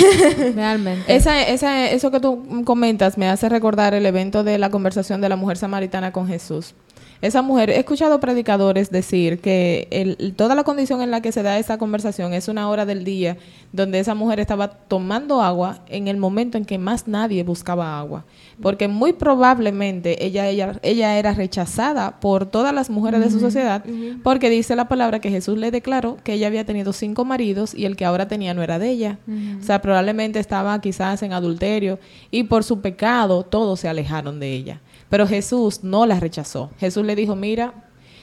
Realmente. 0.55 1.03
Esa, 1.21 1.41
esa, 1.43 1.89
eso 1.89 2.11
que 2.11 2.19
tú 2.19 2.63
comentas 2.63 3.17
me 3.17 3.27
hace 3.27 3.49
recordar 3.49 3.93
el 3.93 4.05
evento 4.05 4.43
de 4.43 4.57
la 4.57 4.69
conversación 4.69 5.19
de 5.19 5.27
la 5.27 5.35
mujer 5.35 5.57
samaritana 5.57 6.13
con 6.13 6.27
Jesús. 6.27 6.73
Esa 7.21 7.41
mujer, 7.43 7.69
he 7.69 7.77
escuchado 7.77 8.19
predicadores 8.19 8.89
decir 8.89 9.39
que 9.39 9.87
el- 9.91 10.33
toda 10.35 10.55
la 10.55 10.63
condición 10.63 11.01
en 11.01 11.11
la 11.11 11.21
que 11.21 11.31
se 11.31 11.43
da 11.43 11.59
esa 11.59 11.77
conversación 11.77 12.33
es 12.33 12.47
una 12.47 12.67
hora 12.67 12.85
del 12.85 13.03
día 13.03 13.37
donde 13.71 13.99
esa 13.99 14.15
mujer 14.15 14.39
estaba 14.39 14.69
tomando 14.69 15.41
agua 15.41 15.79
en 15.87 16.07
el 16.07 16.17
momento 16.17 16.57
en 16.57 16.65
que 16.65 16.77
más 16.79 17.07
nadie 17.07 17.43
buscaba 17.43 17.99
agua. 17.99 18.25
Porque 18.61 18.87
muy 18.87 19.13
probablemente 19.13 20.25
ella, 20.25 20.47
ella, 20.47 20.79
ella 20.83 21.17
era 21.19 21.33
rechazada 21.33 22.19
por 22.19 22.45
todas 22.45 22.73
las 22.73 22.89
mujeres 22.89 23.19
de 23.21 23.29
su 23.31 23.39
sociedad 23.39 23.83
porque 24.23 24.49
dice 24.49 24.75
la 24.75 24.87
palabra 24.87 25.19
que 25.19 25.29
Jesús 25.29 25.57
le 25.57 25.71
declaró 25.71 26.17
que 26.23 26.33
ella 26.33 26.47
había 26.47 26.65
tenido 26.65 26.93
cinco 26.93 27.25
maridos 27.25 27.73
y 27.75 27.85
el 27.85 27.95
que 27.95 28.05
ahora 28.05 28.27
tenía 28.27 28.53
no 28.53 28.63
era 28.63 28.79
de 28.79 28.89
ella. 28.89 29.19
O 29.59 29.63
sea, 29.63 29.81
probablemente 29.81 30.39
estaba 30.39 30.79
quizás 30.81 31.21
en 31.23 31.33
adulterio 31.33 31.99
y 32.31 32.43
por 32.43 32.63
su 32.63 32.81
pecado 32.81 33.43
todos 33.43 33.79
se 33.79 33.87
alejaron 33.89 34.39
de 34.39 34.53
ella. 34.53 34.81
Pero 35.11 35.27
Jesús 35.27 35.83
no 35.83 36.07
la 36.07 36.19
rechazó. 36.19 36.71
Jesús 36.79 37.05
le 37.05 37.15
dijo, 37.15 37.35
mira, 37.35 37.73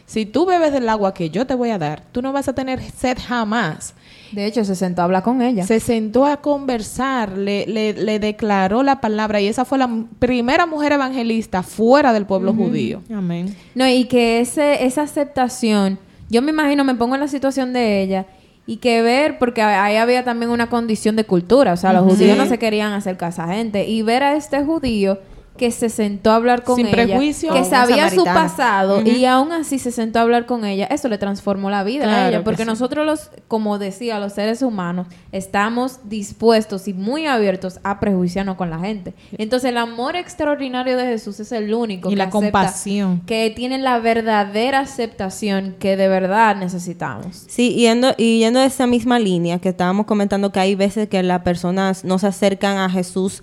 si 0.06 0.24
tú 0.26 0.46
bebes 0.46 0.72
del 0.72 0.88
agua 0.88 1.14
que 1.14 1.28
yo 1.30 1.46
te 1.46 1.54
voy 1.54 1.68
a 1.70 1.78
dar, 1.78 2.02
tú 2.12 2.22
no 2.22 2.32
vas 2.32 2.48
a 2.48 2.54
tener 2.54 2.80
sed 2.80 3.18
jamás. 3.24 3.94
De 4.32 4.44
hecho, 4.46 4.64
se 4.64 4.74
sentó 4.74 5.02
a 5.02 5.04
hablar 5.04 5.22
con 5.22 5.40
ella. 5.42 5.64
Se 5.66 5.80
sentó 5.80 6.26
a 6.26 6.38
conversar, 6.38 7.36
le, 7.38 7.66
le- 7.66 7.92
le 7.92 8.18
declaró 8.18 8.82
la 8.82 9.00
palabra 9.00 9.40
y 9.40 9.46
esa 9.46 9.64
fue 9.64 9.78
la 9.78 9.88
primera 10.18 10.66
mujer 10.66 10.92
evangelista 10.92 11.62
fuera 11.62 12.12
del 12.12 12.26
pueblo 12.26 12.52
judío. 12.54 13.02
Amén. 13.14 13.54
No, 13.74 13.86
y 13.86 14.04
que 14.06 14.40
ese, 14.40 14.84
esa 14.86 15.02
aceptación, 15.02 15.98
yo 16.30 16.42
me 16.42 16.50
imagino, 16.50 16.84
me 16.84 16.94
pongo 16.94 17.14
en 17.14 17.20
la 17.20 17.28
situación 17.28 17.72
de 17.72 18.02
ella 18.02 18.26
y 18.66 18.78
que 18.78 19.00
ver, 19.02 19.38
porque 19.38 19.62
ahí 19.62 19.96
había 19.96 20.24
también 20.24 20.50
una 20.50 20.68
condición 20.68 21.16
de 21.16 21.24
cultura, 21.24 21.72
o 21.72 21.76
sea, 21.78 21.92
los 21.94 22.02
judíos 22.04 22.36
no 22.36 22.46
se 22.46 22.58
querían 22.58 22.92
acercar 22.92 23.28
a 23.28 23.30
esa 23.30 23.48
gente, 23.48 23.86
y 23.88 24.02
ver 24.02 24.22
a 24.22 24.36
este 24.36 24.62
judío 24.62 25.18
que 25.58 25.70
se 25.70 25.90
sentó 25.90 26.30
a 26.30 26.36
hablar 26.36 26.64
con 26.64 26.76
Sin 26.76 26.86
ella, 26.86 26.94
prejuicio. 26.94 27.52
que 27.52 27.64
sabía 27.64 28.08
su 28.08 28.24
pasado 28.24 29.02
y 29.02 29.26
aún 29.26 29.52
así 29.52 29.78
se 29.78 29.92
sentó 29.92 30.20
a 30.20 30.22
hablar 30.22 30.46
con 30.46 30.64
ella, 30.64 30.86
eso 30.86 31.08
le 31.08 31.18
transformó 31.18 31.68
la 31.68 31.84
vida 31.84 32.06
a 32.06 32.28
ella, 32.28 32.38
que 32.38 32.44
porque 32.44 32.62
sí. 32.62 32.66
nosotros 32.68 33.04
los, 33.04 33.30
como 33.48 33.78
decía, 33.78 34.18
los 34.18 34.32
seres 34.32 34.62
humanos, 34.62 35.06
estamos 35.32 35.98
dispuestos 36.08 36.88
y 36.88 36.94
muy 36.94 37.26
abiertos 37.26 37.80
a 37.82 38.00
prejuiciarnos 38.00 38.56
con 38.56 38.70
la 38.70 38.78
gente. 38.78 39.12
Entonces 39.36 39.68
el 39.70 39.76
amor 39.76 40.16
extraordinario 40.16 40.96
de 40.96 41.04
Jesús 41.04 41.38
es 41.40 41.52
el 41.52 41.74
único 41.74 42.08
Y 42.08 42.12
que 42.12 42.16
la 42.16 42.24
acepta- 42.24 42.30
compasión. 42.32 43.20
que 43.26 43.52
tienen 43.54 43.84
la 43.84 43.98
verdadera 43.98 44.80
aceptación 44.80 45.74
que 45.78 45.96
de 45.96 46.08
verdad 46.08 46.56
necesitamos. 46.56 47.44
Sí, 47.48 47.74
yendo, 47.74 48.14
y 48.16 48.38
yendo 48.38 48.60
de 48.60 48.66
esa 48.66 48.86
misma 48.86 49.18
línea 49.18 49.58
que 49.58 49.70
estábamos 49.70 50.06
comentando 50.06 50.52
que 50.52 50.60
hay 50.60 50.74
veces 50.74 51.08
que 51.08 51.22
las 51.22 51.42
personas 51.42 52.04
no 52.04 52.18
se 52.18 52.28
acercan 52.28 52.78
a 52.78 52.88
Jesús 52.88 53.42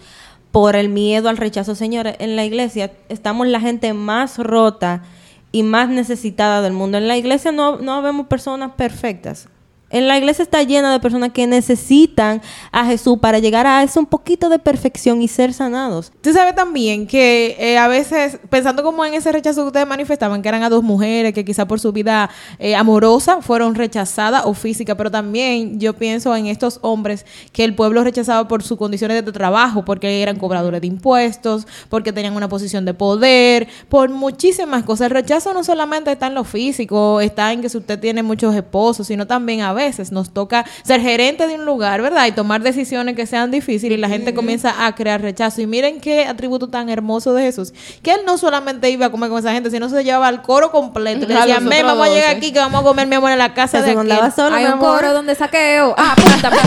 por 0.56 0.78
el 0.78 0.88
miedo 0.88 1.28
al 1.28 1.36
rechazo. 1.36 1.76
Señores, 1.76 2.16
en 2.20 2.38
la 2.38 2.46
iglesia 2.46 2.94
estamos 3.10 3.46
la 3.46 3.60
gente 3.60 3.94
más 3.94 4.38
rota 4.38 5.04
y 5.52 5.64
más 5.64 5.90
necesitada 5.90 6.62
del 6.62 6.72
mundo. 6.72 6.98
En 6.98 7.10
la 7.10 7.18
iglesia 7.18 7.52
no, 7.52 7.76
no 7.80 8.02
vemos 8.02 8.28
personas 8.28 8.72
perfectas. 8.78 9.50
En 9.96 10.10
la 10.10 10.18
iglesia 10.18 10.44
está 10.44 10.62
llena 10.62 10.92
de 10.92 11.00
personas 11.00 11.32
que 11.32 11.48
necesitan 11.48 12.42
a 12.74 12.86
Jesús 12.86 13.18
para 13.18 13.40
llegar 13.40 13.66
a 13.66 13.82
ese 13.82 13.98
un 13.98 14.06
poquito 14.06 14.50
de 14.50 14.60
perfección 14.60 15.22
y 15.22 15.30
ser 15.30 15.54
sanados. 15.54 16.12
Tú 16.20 16.34
sabes 16.34 16.54
también 16.54 17.08
que 17.08 17.56
eh, 17.58 17.78
a 17.78 17.88
veces, 17.88 18.38
pensando 18.50 18.84
como 18.84 19.06
en 19.06 19.14
ese 19.14 19.32
rechazo 19.32 19.62
que 19.62 19.68
ustedes 19.68 19.88
manifestaban, 19.88 20.42
que 20.42 20.50
eran 20.50 20.64
a 20.64 20.70
dos 20.70 20.84
mujeres 20.84 21.32
que 21.32 21.46
quizá 21.46 21.66
por 21.66 21.80
su 21.80 21.94
vida 21.94 22.30
eh, 22.60 22.76
amorosa 22.76 23.42
fueron 23.42 23.74
rechazadas 23.74 24.42
o 24.44 24.54
física, 24.54 24.96
pero 24.96 25.10
también 25.10 25.80
yo 25.80 25.94
pienso 25.94 26.36
en 26.36 26.48
estos 26.48 26.80
hombres 26.82 27.26
que 27.54 27.64
el 27.64 27.74
pueblo 27.74 28.04
rechazaba 28.04 28.50
por 28.50 28.64
sus 28.64 28.78
condiciones 28.78 29.24
de 29.24 29.32
trabajo, 29.32 29.86
porque 29.86 30.22
eran 30.22 30.38
cobradores 30.38 30.82
de 30.82 30.88
impuestos, 30.88 31.68
porque 31.88 32.12
tenían 32.12 32.36
una 32.36 32.50
posición 32.50 32.84
de 32.84 32.94
poder, 32.94 33.70
por 33.88 34.10
muchísimas 34.10 34.84
cosas. 34.84 35.06
El 35.06 35.12
rechazo 35.12 35.54
no 35.54 35.64
solamente 35.64 36.12
está 36.12 36.28
en 36.28 36.34
lo 36.34 36.44
físico, 36.44 37.22
está 37.22 37.54
en 37.54 37.62
que 37.62 37.70
si 37.70 37.78
usted 37.78 37.98
tiene 37.98 38.24
muchos 38.24 38.54
esposos, 38.54 39.08
sino 39.08 39.26
también 39.26 39.62
a 39.62 39.72
veces 39.72 39.85
nos 40.12 40.32
toca 40.34 40.66
ser 40.84 41.02
gerente 41.02 41.48
de 41.48 41.56
un 41.56 41.66
lugar, 41.66 42.02
¿verdad? 42.02 42.26
Y 42.28 42.32
tomar 42.32 42.62
decisiones 42.62 43.16
que 43.16 43.26
sean 43.26 43.52
difíciles 43.52 43.98
y 43.98 44.02
la 44.02 44.10
gente 44.10 44.34
comienza 44.34 44.86
a 44.86 44.96
crear 44.96 45.22
rechazo. 45.22 45.62
Y 45.62 45.68
miren 45.68 46.00
qué 46.02 46.26
atributo 46.26 46.68
tan 46.70 46.90
hermoso 46.90 47.34
de 47.34 47.44
Jesús, 47.44 47.74
que 48.02 48.12
él 48.14 48.22
no 48.26 48.38
solamente 48.38 48.90
iba 48.90 49.08
a 49.08 49.10
comer 49.12 49.30
con 49.30 49.40
esa 49.40 49.52
gente, 49.54 49.70
sino 49.72 49.90
se 49.90 50.04
llevaba 50.04 50.28
al 50.28 50.42
coro 50.42 50.72
completo. 50.72 51.28
Le 51.28 51.34
decía, 51.36 51.56
los 51.56 51.64
"Men, 51.64 51.86
otros 51.86 51.98
vamos 51.98 52.08
a 52.08 52.14
llegar 52.14 52.36
aquí 52.36 52.52
que 52.52 52.60
vamos 52.60 52.82
a 52.82 52.84
comer 52.84 53.08
mi 53.08 53.16
amor 53.16 53.32
en 53.32 53.38
la 53.40 53.54
casa 53.54 53.80
de 53.82 53.86
Se 53.94 53.98
aquel". 54.00 54.32
solo, 54.36 54.56
Hay 54.56 54.66
un 54.66 54.72
amor. 54.74 54.96
coro 54.98 55.14
donde 55.14 55.36
saqueo. 55.36 55.94
Ah, 55.98 56.14
apúntame. 56.18 56.58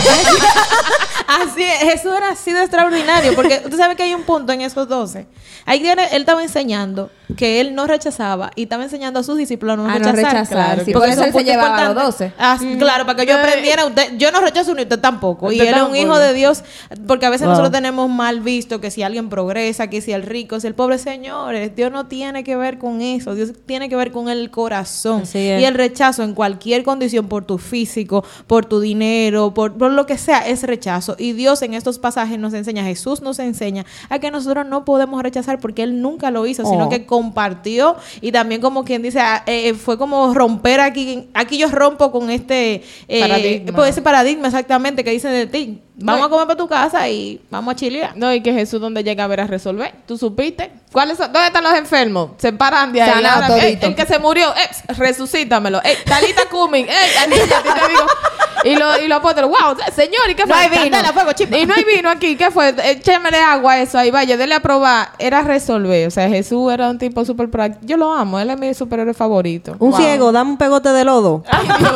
Así 1.27 1.63
es, 1.63 1.79
Jesús 1.93 2.13
era 2.17 2.31
así 2.31 2.53
de 2.53 2.61
extraordinario, 2.63 3.35
porque 3.35 3.59
tú 3.69 3.77
sabes 3.77 3.97
que 3.97 4.03
hay 4.03 4.15
un 4.15 4.23
punto 4.23 4.53
en 4.53 4.63
esos 4.63 4.89
12. 4.89 5.27
Ahí 5.67 5.87
él 5.87 5.99
estaba 6.13 6.43
enseñando 6.43 7.11
que 7.37 7.61
él 7.61 7.75
no 7.75 7.87
rechazaba 7.87 8.51
y 8.55 8.63
estaba 8.63 8.85
enseñando 8.85 9.21
a 9.21 9.23
sus 9.23 9.37
discípulos 9.37 9.75
a 9.75 9.77
no 9.77 9.85
A 9.85 9.89
no 9.89 9.95
rechazar. 9.99 10.17
rechazar, 10.17 10.47
Claro, 10.49 10.85
sí, 10.87 10.93
porque 10.93 11.07
por 11.07 11.09
eso 11.13 11.25
él 11.25 11.33
se 11.35 11.45
llevaba 11.45 11.77
a 11.77 11.85
los 11.85 11.91
importantes. 11.91 12.19
12. 12.19 12.33
Ah, 12.39 12.59
Claro, 12.79 13.05
para 13.15 13.25
que 13.25 13.27
yo 13.33 13.39
aprendiera, 13.39 13.87
usted, 13.87 14.17
yo 14.19 14.31
no 14.33 14.41
rechazo 14.41 14.75
ni 14.75 14.83
usted 14.83 14.99
tampoco. 15.01 15.51
Y 15.51 15.59
él 15.61 15.75
es 15.75 15.83
un 15.83 15.97
hijo 15.97 16.19
de 16.19 16.35
Dios, 16.35 16.63
porque 17.07 17.27
a 17.27 17.31
veces 17.31 17.47
Wow. 17.47 17.53
nosotros 17.53 17.73
tenemos 17.73 18.09
mal 18.11 18.41
visto 18.41 18.81
que 18.81 18.91
si 18.91 19.03
alguien 19.03 19.29
progresa, 19.31 19.89
que 19.89 20.01
si 20.01 20.13
el 20.13 20.23
rico, 20.23 20.61
si 20.61 20.67
el 20.67 20.75
pobre, 20.75 20.99
señores, 20.99 21.75
Dios 21.75 21.91
no 21.91 22.07
tiene 22.07 22.45
que 22.45 22.57
ver 22.57 22.79
con 22.79 23.01
eso, 23.01 23.35
Dios 23.35 23.53
tiene 23.67 23.89
que 23.89 23.97
ver 23.97 24.13
con 24.13 24.29
el 24.29 24.51
corazón. 24.51 25.23
Y 25.35 25.65
el 25.65 25.75
rechazo 25.75 26.23
en 26.23 26.35
cualquier 26.35 26.83
condición, 26.83 27.29
por 27.29 27.45
tu 27.45 27.59
físico, 27.59 28.25
por 28.47 28.67
tu 28.67 28.81
dinero, 28.81 29.55
por, 29.55 29.73
por 29.79 29.91
lo 29.91 30.05
que 30.07 30.19
sea, 30.19 30.47
es 30.47 30.63
rechazo. 30.65 31.17
Y 31.19 31.33
Dios 31.33 31.63
en 31.63 31.75
estos 31.75 31.99
pasajes 31.99 32.39
nos 32.39 32.53
enseña, 32.55 32.85
Jesús 32.85 33.23
nos 33.23 33.39
enseña 33.39 33.87
a 34.11 34.19
que 34.19 34.31
nosotros 34.31 34.67
no 34.67 34.85
podemos 34.85 35.23
rechazar 35.23 35.59
porque 35.61 35.83
Él 35.83 36.03
nunca 36.03 36.31
lo 36.31 36.47
hizo, 36.47 36.65
sino 36.65 36.87
Oh. 36.87 36.89
que 36.89 37.07
compartió 37.07 37.97
y 38.21 38.33
también 38.33 38.61
como 38.61 38.85
quien 38.85 39.03
dice, 39.03 39.21
ah, 39.21 39.43
eh, 39.47 39.75
fue 39.75 39.97
como 39.99 40.35
romper 40.35 40.81
aquí, 40.81 41.29
aquí 41.35 41.59
yo 41.59 41.69
rompo 41.71 42.11
con 42.11 42.31
este 42.31 42.83
eh, 43.09 43.21
Paradigma. 43.21 43.73
pues, 43.77 43.91
ese 43.91 44.03
paradigma 44.03 44.47
exactamente 44.49 45.05
que 45.05 45.11
dicen 45.11 45.33
de 45.33 45.47
ti. 45.47 45.83
Vamos 46.01 46.21
No. 46.21 46.27
a 46.27 46.31
comer 46.31 46.47
para 46.47 46.57
tu 46.57 46.69
casa 46.69 47.09
y 47.09 47.41
vamos 47.51 47.73
a 47.73 47.77
chilear. 47.77 48.17
No, 48.17 48.33
y 48.33 48.41
que 48.41 48.53
Jesús 48.53 48.81
donde 48.81 49.03
llega 49.03 49.25
a 49.25 49.27
ver 49.27 49.41
a 49.41 49.47
resolver. 49.47 49.93
¿Tú 50.07 50.17
supiste? 50.17 50.71
¿Cuáles 50.93 51.17
son? 51.19 51.33
¿Dónde 51.33 51.49
están 51.49 51.65
los 51.65 51.75
enfermos? 51.75 52.31
Se 52.39 52.53
paran 52.53 52.93
de 52.93 53.03
ahí. 53.03 53.25
Ey, 53.25 53.47
todito. 53.49 53.87
el 53.89 53.95
que 53.97 54.07
se 54.07 54.19
murió, 54.21 54.49
eh, 54.51 54.95
resucítamelo. 54.97 55.83
Ey, 55.83 55.97
Talita 56.05 56.43
Cumming, 56.49 56.87
ey, 56.89 57.17
Anilla, 57.25 57.59
a 57.59 57.63
ti 57.63 57.69
te 57.81 57.89
digo. 57.89 58.03
Y 58.65 58.75
los 58.77 59.01
y 59.01 59.09
los 59.09 59.19
apóstoles, 59.19 59.51
wow, 59.51 59.77
señor, 59.95 60.29
¿y 60.31 60.35
qué 60.35 60.43
fue? 60.43 60.49
No 60.49 60.55
hay 60.57 60.69
vino. 60.69 60.83
Candela, 60.83 61.13
fuego, 61.13 61.33
chispa. 61.33 61.57
Y 61.59 61.67
no 61.67 61.75
hay 61.75 61.85
vino 61.85 62.11
aquí, 62.11 62.37
¿qué 62.37 62.51
fue? 62.51 62.75
Échamele 62.91 63.39
agua 63.39 63.73
a 63.75 63.81
eso 63.83 63.99
ahí, 63.99 64.11
vaya, 64.11 64.37
dele 64.37 64.55
a 64.55 64.61
probar. 64.61 65.11
Era 65.19 65.43
resolver. 65.43 66.07
O 66.07 66.11
sea, 66.11 66.29
Jesús 66.29 66.73
era 66.73 66.91
un 66.91 66.99
tipo 66.99 67.25
súper 67.25 67.49
práctico. 67.51 67.87
Yo 67.87 67.97
lo 67.97 68.13
amo, 68.13 68.39
él 68.41 68.51
es 68.51 68.59
mi 68.59 68.75
superhéroe 68.75 69.15
favorito. 69.15 69.77
Un 69.79 69.91
Wow. 69.91 70.01
ciego, 70.01 70.33
dame 70.33 70.51
un 70.53 70.59
pegote 70.59 70.89
de 70.91 71.05
lodo. 71.05 71.45
Ay, 71.51 71.67
Dios 71.67 71.79
mío. 71.81 71.91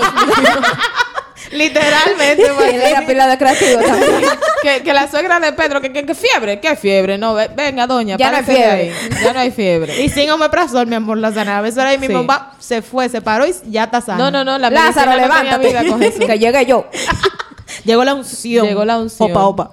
Literalmente. 1.52 2.42
Era 2.90 3.06
pila 3.06 3.26
de 3.26 3.38
creativo 3.38 3.80
también. 3.80 4.22
que, 4.62 4.82
que 4.82 4.92
la 4.92 5.10
suegra 5.10 5.38
de 5.40 5.52
Pedro, 5.52 5.80
que, 5.80 5.92
que, 5.92 6.04
que 6.04 6.14
fiebre, 6.14 6.60
¿qué 6.60 6.76
fiebre? 6.76 7.18
No, 7.18 7.34
ve- 7.34 7.50
venga, 7.54 7.86
doña, 7.86 8.16
Ya 8.16 8.30
no 8.30 8.38
hay 8.38 8.44
fiebre. 8.44 8.70
ahí. 8.70 8.92
Ya 9.22 9.32
no 9.32 9.40
hay 9.40 9.50
fiebre. 9.50 10.02
Y 10.02 10.08
sin 10.08 10.30
omeprazol, 10.30 10.86
mi 10.86 10.94
amor, 10.96 11.18
la 11.18 11.32
sanaba. 11.32 11.66
Eso 11.68 11.80
era 11.80 11.90
ahí 11.90 11.98
mismo, 11.98 12.20
Sí. 12.20 12.26
va, 12.26 12.52
se 12.58 12.82
fue, 12.82 13.08
se 13.08 13.20
paró 13.20 13.46
y 13.46 13.54
ya 13.66 13.84
está 13.84 14.00
sana. 14.00 14.18
No, 14.18 14.30
no, 14.30 14.44
no, 14.44 14.58
la 14.58 14.70
Lázaro, 14.70 15.14
levántate. 15.14 15.66
vida 15.68 15.84
con 15.86 16.00
Jesús. 16.00 16.24
que 16.26 16.38
llegue 16.38 16.66
yo. 16.66 16.86
Llegó 17.84 18.04
la 18.04 18.14
unción. 18.14 18.66
Llegó 18.66 18.84
la 18.84 18.98
unción. 18.98 19.30
Opa, 19.30 19.46
opa. 19.46 19.70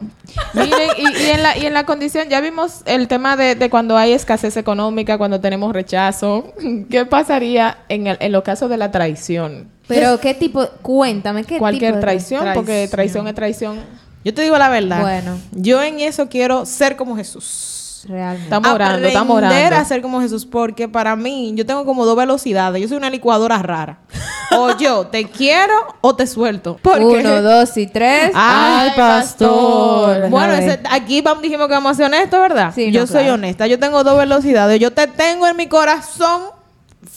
Miren, 0.53 0.89
y, 0.97 1.23
y 1.23 1.29
en 1.29 1.43
la, 1.43 1.57
y 1.57 1.65
en 1.65 1.73
la 1.73 1.85
condición, 1.85 2.29
ya 2.29 2.41
vimos 2.41 2.81
el 2.85 3.07
tema 3.07 3.35
de, 3.35 3.55
de 3.55 3.69
cuando 3.69 3.97
hay 3.97 4.13
escasez 4.13 4.57
económica, 4.57 5.17
cuando 5.17 5.39
tenemos 5.39 5.73
rechazo. 5.73 6.53
¿Qué 6.89 7.05
pasaría 7.05 7.79
en, 7.89 8.07
el, 8.07 8.17
en 8.19 8.31
los 8.31 8.43
casos 8.43 8.69
de 8.69 8.77
la 8.77 8.91
traición? 8.91 9.69
Pero 9.87 10.19
qué 10.19 10.33
tipo, 10.33 10.67
cuéntame, 10.81 11.43
qué 11.43 11.57
Cualquier 11.57 11.91
tipo 11.93 11.95
de 11.95 12.01
traición, 12.01 12.45
porque 12.53 12.87
traición? 12.87 12.91
traición 12.91 13.27
es 13.27 13.35
traición. 13.35 13.79
Yo 14.23 14.33
te 14.33 14.41
digo 14.41 14.57
la 14.57 14.69
verdad. 14.69 15.01
Bueno. 15.01 15.39
Yo 15.51 15.81
en 15.81 15.99
eso 15.99 16.27
quiero 16.29 16.65
ser 16.65 16.95
como 16.95 17.15
Jesús. 17.15 17.68
Realmente. 18.07 18.43
Estamos 18.43 18.71
orando, 18.71 19.07
estamos 19.07 19.37
Aprender 19.37 19.67
orando. 19.67 19.81
a 19.81 19.85
ser 19.85 20.01
como 20.01 20.21
Jesús, 20.21 20.45
porque 20.45 20.87
para 20.87 21.15
mí, 21.15 21.53
yo 21.55 21.65
tengo 21.65 21.85
como 21.85 22.05
dos 22.05 22.15
velocidades. 22.15 22.81
Yo 22.81 22.87
soy 22.87 22.97
una 22.97 23.09
licuadora 23.09 23.57
rara. 23.59 23.99
O 24.51 24.75
yo 24.75 25.05
te 25.05 25.25
quiero 25.25 25.73
o 26.01 26.15
te 26.15 26.25
suelto. 26.25 26.79
Porque, 26.81 27.03
Uno, 27.05 27.39
dos 27.43 27.77
y 27.77 27.85
tres. 27.85 28.31
Ay, 28.33 28.89
pastor. 28.97 30.27
Bueno, 30.29 30.53
ese- 30.53 30.79
aquí 30.89 31.21
vamos, 31.21 31.43
dijimos 31.43 31.67
que 31.67 31.73
vamos 31.75 31.91
a 31.91 31.93
ser 31.95 32.05
honestos, 32.07 32.39
¿verdad? 32.39 32.71
Sí, 32.73 32.91
yo 32.91 33.01
no, 33.01 33.05
soy 33.07 33.17
claro. 33.21 33.33
honesta. 33.35 33.67
Yo 33.67 33.77
tengo 33.77 34.03
dos 34.03 34.17
velocidades. 34.17 34.79
Yo 34.79 34.91
te 34.91 35.05
tengo 35.05 35.45
en 35.45 35.55
mi 35.55 35.67
corazón 35.67 36.41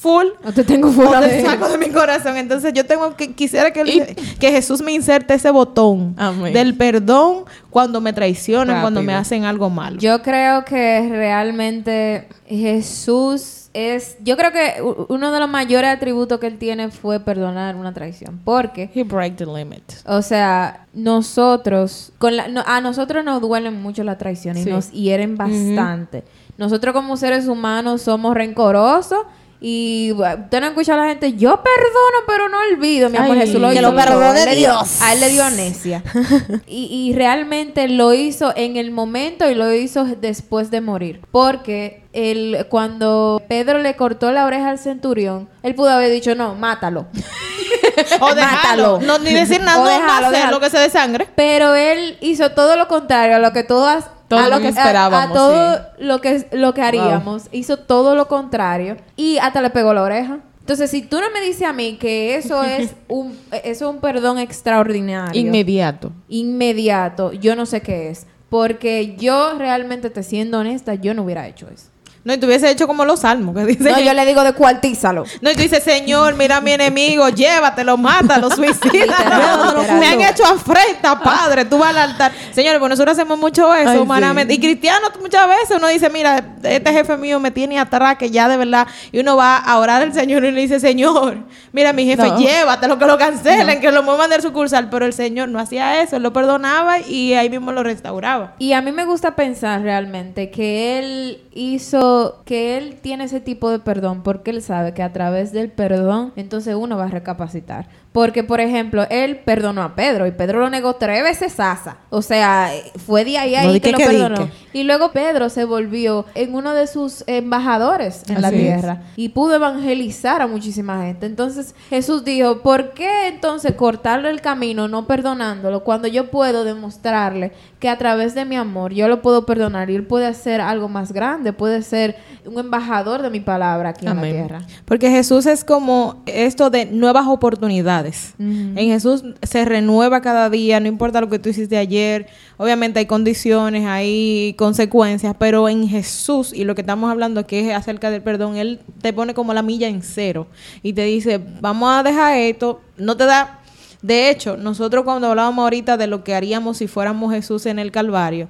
full. 0.03 0.27
No 0.45 0.53
te 0.53 0.65
tengo 0.65 0.88
O 0.88 0.93
fuera 0.93 1.21
te 1.21 1.29
de 1.29 1.43
saco 1.47 1.69
de 1.69 1.79
mi 1.79 1.88
corazón. 1.91 2.37
Entonces 2.37 2.73
yo 2.75 2.85
tengo 2.85 3.15
que 3.17 3.33
quisiera 3.35 3.73
que, 3.73 3.83
Y- 3.83 4.37
que 4.38 4.51
Jesús 4.51 4.83
me 4.83 4.93
inserte 4.93 5.35
ese 5.35 5.51
botón 5.51 6.15
Amén. 6.19 6.53
del 6.53 6.77
perdón 6.77 7.45
cuando 7.71 8.01
me 8.01 8.12
traicionan, 8.12 8.81
cuando 8.81 9.01
me 9.03 9.15
hacen 9.15 9.45
algo 9.45 9.71
malo. 9.71 9.99
Yo 10.01 10.21
creo 10.23 10.65
que 10.65 11.09
realmente 11.09 12.29
Jesús 12.47 13.69
es, 13.75 14.17
yo 14.23 14.37
creo 14.37 14.53
que 14.53 14.83
uno 15.09 15.31
de 15.33 15.41
los 15.41 15.49
mayores 15.49 15.88
atributos 15.91 16.38
que 16.41 16.47
él 16.47 16.59
tiene 16.59 16.91
fue 16.91 17.21
perdonar 17.21 17.75
una 17.77 17.95
traición, 17.95 18.38
porque, 18.45 18.91
He 18.95 19.03
break 19.05 19.37
the 19.37 19.47
limit. 19.47 19.83
o 20.05 20.21
sea, 20.21 20.87
nosotros, 20.93 22.12
con 22.19 22.37
la- 22.37 22.49
no- 22.49 22.65
a 22.67 22.81
nosotros 22.81 23.25
nos 23.25 23.41
duelen 23.41 23.81
mucho 23.81 24.05
la 24.05 24.19
traición 24.19 24.59
y 24.59 24.65
Sí. 24.65 24.71
nos 24.71 24.91
hieren 24.91 25.37
bastante. 25.37 26.25
Nosotros 26.59 26.93
como 26.93 27.17
seres 27.17 27.49
humanos 27.49 28.03
somos 28.03 28.35
rencorosos 28.35 29.21
y 29.64 30.11
bueno, 30.11 30.42
usted 30.44 30.61
no 30.61 30.66
escucha 30.66 30.94
a 30.94 30.96
la 30.96 31.07
gente, 31.07 31.35
yo 31.35 31.62
perdono 31.62 32.27
pero 32.27 32.48
no 32.48 32.57
olvido, 32.72 33.09
mi 33.09 33.16
amor, 33.16 33.37
Ay, 33.37 33.46
Jesús 33.46 33.61
lo 33.61 33.68
que 33.68 33.75
hizo 33.75 33.83
lo 33.83 33.90
todo. 33.92 34.05
perdone 34.05 34.40
A 34.40 34.42
él 34.42 34.48
le 34.51 34.57
dio- 34.57 34.70
Dios. 34.72 35.01
A 35.03 35.12
él 35.12 35.20
le 35.20 35.29
dio 35.29 35.44
amnesia. 35.44 36.03
y, 36.66 36.87
y 36.87 37.12
realmente 37.14 37.87
lo 37.88 38.12
hizo 38.12 38.53
en 38.57 38.77
el 38.77 38.90
momento 38.90 39.48
y 39.48 39.55
lo 39.55 39.72
hizo 39.72 40.05
después 40.05 40.70
de 40.72 40.81
morir. 40.81 41.20
Porque 41.31 42.03
el, 42.12 42.66
cuando 42.70 43.40
Pedro 43.48 43.79
le 43.79 43.94
cortó 43.94 44.33
la 44.33 44.46
oreja 44.46 44.68
al 44.70 44.79
centurión, 44.81 45.48
él 45.62 45.75
pudo 45.77 45.90
haber 45.90 46.11
dicho, 46.11 46.35
no, 46.35 46.55
mátalo. 46.57 47.07
o. 48.20 48.35
Mátalo. 48.35 49.01
No, 49.01 49.18
ni 49.18 49.33
decir 49.33 49.61
nada, 49.61 49.81
O 49.83 49.87
déjalo, 49.87 50.27
hacer 50.27 50.33
déjalo. 50.38 50.57
lo 50.57 50.61
que 50.61 50.70
se 50.70 50.79
de 50.79 50.90
sangre. 50.90 51.29
Pero 51.37 51.75
él 51.75 52.16
hizo 52.20 52.51
todo 52.51 52.77
lo 52.77 52.88
contrario 52.88 53.37
a 53.37 53.38
lo 53.38 53.53
que 53.53 53.62
todas 53.62 54.07
Todo 54.37 54.45
a 54.45 54.49
lo 54.49 54.61
que 54.61 54.68
esperábamos, 54.68 55.31
A, 55.31 55.33
todo 55.33 55.77
sí. 55.77 55.81
lo 55.99 56.21
que 56.21 56.47
lo 56.53 56.75
que 56.75 56.83
haríamos, 56.83 57.49
hizo 57.53 57.77
todo 57.77 58.14
lo 58.14 58.29
contrario 58.29 58.97
y 59.16 59.38
hasta 59.38 59.61
le 59.62 59.71
pegó 59.71 59.95
la 59.95 60.03
oreja. 60.03 60.38
Entonces, 60.61 60.90
si 60.90 61.03
tú 61.03 61.21
no 61.21 61.31
me 61.33 61.40
dices 61.40 61.66
a 61.66 61.73
mí 61.73 61.97
que 61.97 62.37
eso 62.37 62.62
es 62.64 62.95
un 63.09 63.37
eso 63.53 63.88
es 63.88 63.95
un 63.95 64.01
perdón 64.01 64.38
extraordinario, 64.38 65.40
Inmediato. 65.40 66.12
inmediato, 66.29 67.33
yo 67.33 67.57
no 67.57 67.66
sé 67.66 67.81
qué 67.83 68.11
es, 68.11 68.27
porque 68.49 69.16
yo 69.16 69.55
realmente 69.59 70.11
te 70.11 70.23
siendo 70.23 70.59
honesta, 70.59 70.95
yo 70.95 71.14
no 71.14 71.23
hubiera 71.23 71.49
hecho 71.49 71.68
eso. 71.68 71.92
No, 72.25 72.33
y 72.35 72.39
te 72.39 72.47
hubiese 72.47 72.71
hecho 72.71 72.87
como 72.87 73.05
los 73.05 73.21
salmos 73.21 73.55
que 73.57 73.65
dicen. 73.65 73.93
No, 73.93 73.99
yo 74.01 74.13
le 74.15 74.25
digo 74.25 74.45
de 74.45 74.53
cuartízalo. 74.53 75.25
No, 75.41 75.51
y 75.51 75.55
tú 75.55 75.63
dices, 75.63 75.83
Señor, 75.83 76.35
mira 76.37 76.59
a 76.59 76.61
mi 76.61 76.71
enemigo, 76.73 77.29
llévatelo, 77.29 77.97
mátalo, 77.97 78.49
suicídalo. 78.55 79.83
Me 79.99 80.07
han 80.07 80.21
hecho 80.21 80.45
afrenta, 80.45 81.19
Padre, 81.21 81.65
tú 81.65 81.79
vas 81.79 81.91
al 81.91 81.99
altar. 81.99 82.33
Señores, 82.53 82.79
pues 82.79 82.91
nosotros 82.91 83.17
hacemos 83.19 83.39
mucho 83.39 83.75
eso 83.75 83.91
Ay, 83.91 83.99
humanamente. 83.99 84.55
sí. 84.55 84.59
Y 84.61 84.63
cristianos 84.63 85.11
muchas 85.21 85.47
veces 85.49 85.77
uno 85.77 85.89
dice, 85.89 86.11
mira, 86.11 86.55
este 86.63 86.93
jefe 86.93 87.17
mío 87.17 87.41
me 87.41 87.51
tiene 87.51 87.79
atrás, 87.79 88.17
que 88.17 88.31
ya 88.31 88.49
de 88.49 88.57
verdad. 88.57 88.87
Y 89.11 89.19
uno 89.21 89.37
va 89.37 89.57
a 89.57 89.79
orar 89.79 90.03
al 90.03 90.13
Señor 90.13 90.45
y 90.45 90.53
le 90.53 90.61
dice, 90.61 90.79
Señor, 90.81 91.39
mira, 91.73 91.93
mi 91.93 92.05
jefe, 92.07 92.23
No. 92.29 92.39
llévatelo, 92.39 92.99
que 92.99 93.07
lo 93.07 93.19
cancelen, 93.19 93.81
que 93.81 93.91
lo 93.91 94.03
muevan 94.03 94.31
del 94.31 94.43
sucursal. 94.43 94.89
Pero 94.91 95.07
el 95.07 95.13
Señor 95.13 95.49
no 95.49 95.59
hacía 95.59 96.01
eso, 96.03 96.17
él 96.17 96.23
lo 96.23 96.33
perdonaba 96.33 97.01
y 97.01 97.35
ahí 97.35 97.51
mismo 97.51 97.73
lo 97.73 97.83
restauraba. 97.83 98.55
Y 98.59 98.73
a 98.75 98.81
mí 98.81 98.93
me 98.93 99.05
gusta 99.05 99.35
pensar 99.35 99.83
realmente 99.83 100.51
que 100.51 100.99
él 100.99 101.43
hizo, 101.55 102.12
que 102.44 102.77
él 102.77 102.98
tiene 103.01 103.25
ese 103.25 103.40
tipo 103.40 103.70
de 103.70 103.79
perdón 103.79 104.22
porque 104.22 104.51
él 104.51 104.62
sabe 104.62 104.94
que 104.94 105.03
a 105.03 105.12
través 105.12 105.53
del 105.53 105.70
perdón, 105.70 106.33
entonces 106.37 106.75
uno 106.75 106.96
va 106.96 107.05
a 107.05 107.09
recapacitar. 107.09 107.87
Porque, 108.12 108.44
por 108.44 108.61
ejemplo, 108.61 109.07
él 109.09 109.38
perdonó 109.38 109.83
a 109.83 109.94
Pedro 109.94 110.27
y 110.27 110.33
Pedro 110.33 110.61
lo 110.61 110.68
negó 110.68 110.94
tres 110.96 111.22
veces 111.22 111.59
asa. 111.59 111.96
O 112.11 112.20
sea, 112.20 112.70
fue 113.07 113.25
de 113.25 113.38
ahí 113.38 113.55
a 113.55 113.62
ahí 113.62 113.81
que 113.81 113.92
lo 113.92 113.98
perdonó. 113.98 114.48
Y 114.75 114.85
luego 114.85 115.12
Pedro 115.12 115.48
se 115.48 115.64
volvió 115.64 116.27
en 116.35 116.55
uno 116.55 116.75
de 116.75 116.87
sus 116.87 117.25
embajadores 117.27 118.22
en 118.29 118.42
la 118.42 118.48
es. 118.48 118.55
tierra 118.55 119.03
y 119.16 119.31
pudo 119.31 119.55
evangelizar 119.55 120.42
a 120.42 120.46
muchísima 120.46 121.03
gente. 121.05 121.27
Entonces 121.27 121.75
Jesús 121.88 122.25
dijo, 122.25 122.61
¿por 122.62 122.92
qué 122.92 123.29
entonces 123.29 123.75
cortarle 123.75 124.31
el 124.31 124.40
camino 124.40 124.88
no 124.88 125.07
perdonándolo 125.07 125.83
cuando 125.85 126.09
yo 126.09 126.31
puedo 126.31 126.64
demostrarle 126.64 127.53
que 127.81 127.88
a 127.88 127.98
través 127.98 128.35
de 128.35 128.44
mi 128.44 128.57
amor 128.57 128.92
yo 128.92 129.08
lo 129.08 129.23
puedo 129.23 129.46
perdonar 129.46 129.90
y 129.90 129.94
él 129.94 130.06
puede 130.06 130.27
hacer 130.27 130.60
algo 130.60 130.88
más 130.88 131.13
grande, 131.13 131.52
puede 131.52 131.83
ser 131.83 132.17
un 132.44 132.58
embajador 132.58 133.23
de 133.23 133.31
mi 133.31 133.40
palabra 133.40 133.90
aquí 133.90 134.06
en 134.06 134.17
la 134.17 134.23
tierra? 134.23 134.63
Porque 134.85 135.10
Jesús 135.10 135.46
es 135.46 135.65
como 135.65 136.23
esto 136.27 136.71
de 136.71 136.87
nuevas 136.87 137.27
oportunidades. 137.27 138.02
En 138.38 138.77
Jesús 138.77 139.25
se 139.42 139.65
renueva 139.65 140.21
cada 140.21 140.50
día, 140.50 140.81
no 140.81 140.88
importa 140.88 141.21
lo 141.21 141.29
que 141.29 141.38
tú 141.38 141.48
hiciste 141.48 141.77
ayer. 141.77 142.27
Obviamente 142.57 142.98
hay 142.98 143.07
condiciones, 143.07 143.87
hay 143.87 144.55
consecuencias, 144.59 145.35
pero 145.38 145.69
en 145.69 145.88
Jesús, 145.88 146.53
y 146.53 146.65
lo 146.65 146.75
que 146.75 146.83
estamos 146.83 147.11
hablando 147.11 147.46
que 147.46 147.71
es 147.71 147.77
acerca 147.77 148.11
del 148.11 148.23
perdón, 148.23 148.57
Él 148.57 148.81
te 149.00 149.13
pone 149.13 149.35
como 149.35 149.55
la 149.55 149.63
milla 149.63 149.88
en 149.88 150.03
cero 150.03 150.46
y 150.83 150.92
te 150.92 151.05
dice, 151.05 151.40
vamos 151.61 151.92
a 151.92 152.03
dejar 152.03 152.37
esto, 152.37 152.81
no 152.96 153.17
te 153.17 153.25
da... 153.25 153.59
De 154.03 154.31
hecho, 154.31 154.57
nosotros 154.57 155.05
cuando 155.05 155.29
hablábamos 155.29 155.63
ahorita 155.63 155.96
de 155.96 156.09
lo 156.09 156.25
que 156.25 156.35
haríamos 156.35 156.79
si 156.79 156.88
fuéramos 156.88 157.33
Jesús 157.33 157.67
en 157.67 157.79
el 157.79 157.92
Calvario, 157.92 158.48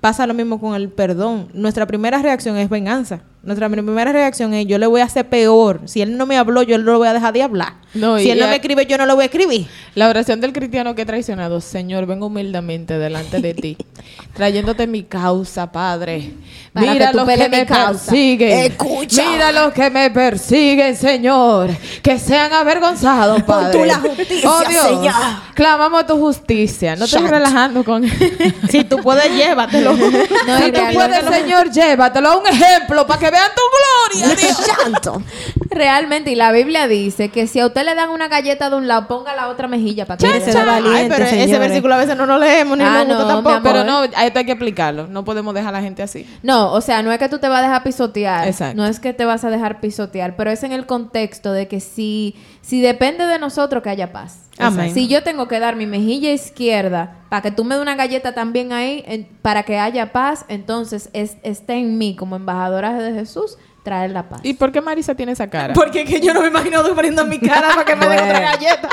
pasa 0.00 0.26
lo 0.26 0.32
mismo 0.32 0.58
con 0.58 0.74
el 0.74 0.88
perdón. 0.88 1.48
Nuestra 1.52 1.86
primera 1.86 2.22
reacción 2.22 2.56
es 2.56 2.70
venganza. 2.70 3.22
Nuestra 3.44 3.68
primera 3.68 4.12
reacción 4.12 4.54
es 4.54 4.66
yo 4.66 4.78
le 4.78 4.86
voy 4.86 5.00
a 5.00 5.04
hacer 5.04 5.28
peor. 5.28 5.82
Si 5.84 6.00
él 6.02 6.16
no 6.16 6.26
me 6.26 6.36
habló, 6.36 6.62
yo 6.62 6.78
no 6.78 6.84
lo 6.84 6.98
voy 6.98 7.08
a 7.08 7.12
dejar 7.12 7.32
de 7.32 7.42
hablar. 7.42 7.74
No, 7.94 8.18
si 8.18 8.30
él 8.30 8.40
no 8.40 8.48
me 8.48 8.56
escribe, 8.56 8.86
yo 8.86 8.98
no 8.98 9.06
lo 9.06 9.14
voy 9.14 9.22
a 9.22 9.26
escribir. 9.26 9.68
La 9.94 10.08
oración 10.08 10.40
del 10.40 10.52
cristiano 10.52 10.94
que 10.96 11.02
he 11.02 11.06
traicionado, 11.06 11.60
Señor, 11.60 12.06
vengo 12.06 12.26
humildemente 12.26 12.98
delante 12.98 13.40
de 13.40 13.54
ti, 13.54 13.76
trayéndote 14.34 14.86
mi 14.88 15.04
causa, 15.04 15.70
Padre. 15.70 16.32
Para 16.72 16.92
Mira 16.92 17.10
que 17.12 17.16
los 17.16 17.28
que 17.28 17.48
me 17.48 17.66
causa. 17.66 18.10
persiguen. 18.10 18.58
Escucha. 18.58 19.30
Mira 19.30 19.52
los 19.52 19.72
que 19.72 19.90
me 19.90 20.10
persiguen, 20.10 20.96
Señor. 20.96 21.70
Que 22.02 22.18
sean 22.18 22.52
avergonzados, 22.52 23.44
Padre. 23.44 23.78
tú 23.78 23.84
la 23.84 23.94
justicia, 23.98 24.50
oh, 24.50 24.68
Dios. 24.68 24.86
Señor. 24.88 25.14
Clamamos 25.54 26.04
tu 26.06 26.18
justicia. 26.18 26.96
No 26.96 27.06
te 27.06 27.16
estés 27.16 27.30
relajando 27.30 27.84
con... 27.84 28.04
Si 28.68 28.82
tú 28.82 28.96
puedes, 28.98 29.30
llévatelo. 29.30 29.94
No, 30.46 30.58
si 30.58 30.72
tú 30.72 30.80
puedes, 30.92 31.24
Señor, 31.26 31.70
llévatelo 31.70 32.30
a 32.30 32.38
un 32.38 32.46
ejemplo 32.46 33.06
para 33.06 33.20
que 33.20 33.30
vean 33.34 33.50
tu 33.54 34.22
gloria, 34.22 34.34
Dios. 34.40 34.56
Santo. 34.82 35.22
Realmente, 35.70 36.30
y 36.30 36.34
la 36.36 36.52
Biblia 36.52 36.86
dice 36.86 37.30
que 37.30 37.46
si 37.46 37.58
a 37.60 37.66
usted 37.66 37.84
le 37.84 37.94
dan 37.94 38.10
una 38.10 38.28
galleta 38.28 38.70
de 38.70 38.76
un 38.76 38.86
lado, 38.86 39.08
ponga 39.08 39.34
la 39.34 39.48
otra 39.48 39.66
mejilla 39.68 40.06
para 40.06 40.18
que 40.18 40.26
Mire, 40.26 40.40
se 40.40 40.52
vea. 40.52 40.60
ve 40.64 40.66
valiente, 40.70 40.98
Ay, 41.00 41.08
pero 41.08 41.24
ese 41.24 41.40
señores. 41.40 41.58
versículo 41.60 41.94
a 41.94 41.98
veces 41.98 42.16
no 42.16 42.26
lo 42.26 42.38
leemos 42.38 42.78
ni 42.78 42.84
Ah, 42.84 43.04
gusta 43.04 43.14
no, 43.14 43.26
tampoco. 43.26 43.56
amor. 43.56 43.62
Pero 43.72 43.84
no, 43.84 43.98
a 44.00 44.24
esto 44.26 44.38
hay 44.38 44.44
que 44.44 44.52
explicarlo. 44.52 45.06
No 45.08 45.24
podemos 45.24 45.52
dejar 45.54 45.74
a 45.74 45.78
la 45.78 45.82
gente 45.82 46.02
así. 46.02 46.26
No, 46.42 46.72
o 46.72 46.80
sea, 46.80 47.02
no 47.02 47.10
es 47.12 47.18
que 47.18 47.28
tú 47.28 47.38
te 47.38 47.48
vas 47.48 47.58
a 47.60 47.62
dejar 47.62 47.82
pisotear. 47.82 48.46
Exacto. 48.46 48.76
No 48.76 48.86
es 48.86 49.00
que 49.00 49.12
te 49.12 49.24
vas 49.24 49.44
a 49.44 49.50
dejar 49.50 49.80
pisotear, 49.80 50.36
pero 50.36 50.50
es 50.50 50.62
en 50.62 50.72
el 50.72 50.86
contexto 50.86 51.52
de 51.52 51.66
que 51.66 51.80
si, 51.80 52.36
si 52.64 52.80
depende 52.80 53.26
de 53.26 53.38
nosotros 53.38 53.82
que 53.82 53.90
haya 53.90 54.10
paz. 54.12 54.48
Amén. 54.58 54.94
Si 54.94 55.08
yo 55.08 55.22
tengo 55.22 55.48
que 55.48 55.58
dar 55.60 55.76
mi 55.76 55.84
mejilla 55.86 56.32
izquierda 56.32 57.16
para 57.28 57.42
que 57.42 57.50
tú 57.50 57.64
me 57.64 57.74
des 57.74 57.82
una 57.82 57.94
galleta 57.96 58.32
también 58.34 58.72
ahí, 58.72 59.02
en- 59.06 59.28
para 59.42 59.64
que 59.64 59.78
haya 59.78 60.12
paz, 60.12 60.44
entonces 60.48 61.10
es, 61.12 61.36
está 61.42 61.74
en 61.74 61.98
mí 61.98 62.16
como 62.16 62.36
embajadora 62.36 62.94
de 62.94 63.12
Jesús 63.12 63.58
traer 63.84 64.10
la 64.10 64.22
paz. 64.28 64.40
¿Y 64.42 64.54
por 64.54 64.72
qué 64.72 64.80
Marisa 64.80 65.14
tiene 65.14 65.32
esa 65.32 65.48
cara? 65.48 65.72
Porque 65.74 66.00
es 66.02 66.08
que 66.10 66.20
yo 66.20 66.34
no 66.34 66.40
me 66.40 66.48
imagino 66.48 66.82
tú 66.82 66.94
poniendo 66.94 67.24
mi 67.24 67.38
cara 67.38 67.68
para 67.68 67.84
que 67.84 67.94
me 67.94 68.08
den 68.08 68.18
otra 68.24 68.40
galleta. 68.40 68.88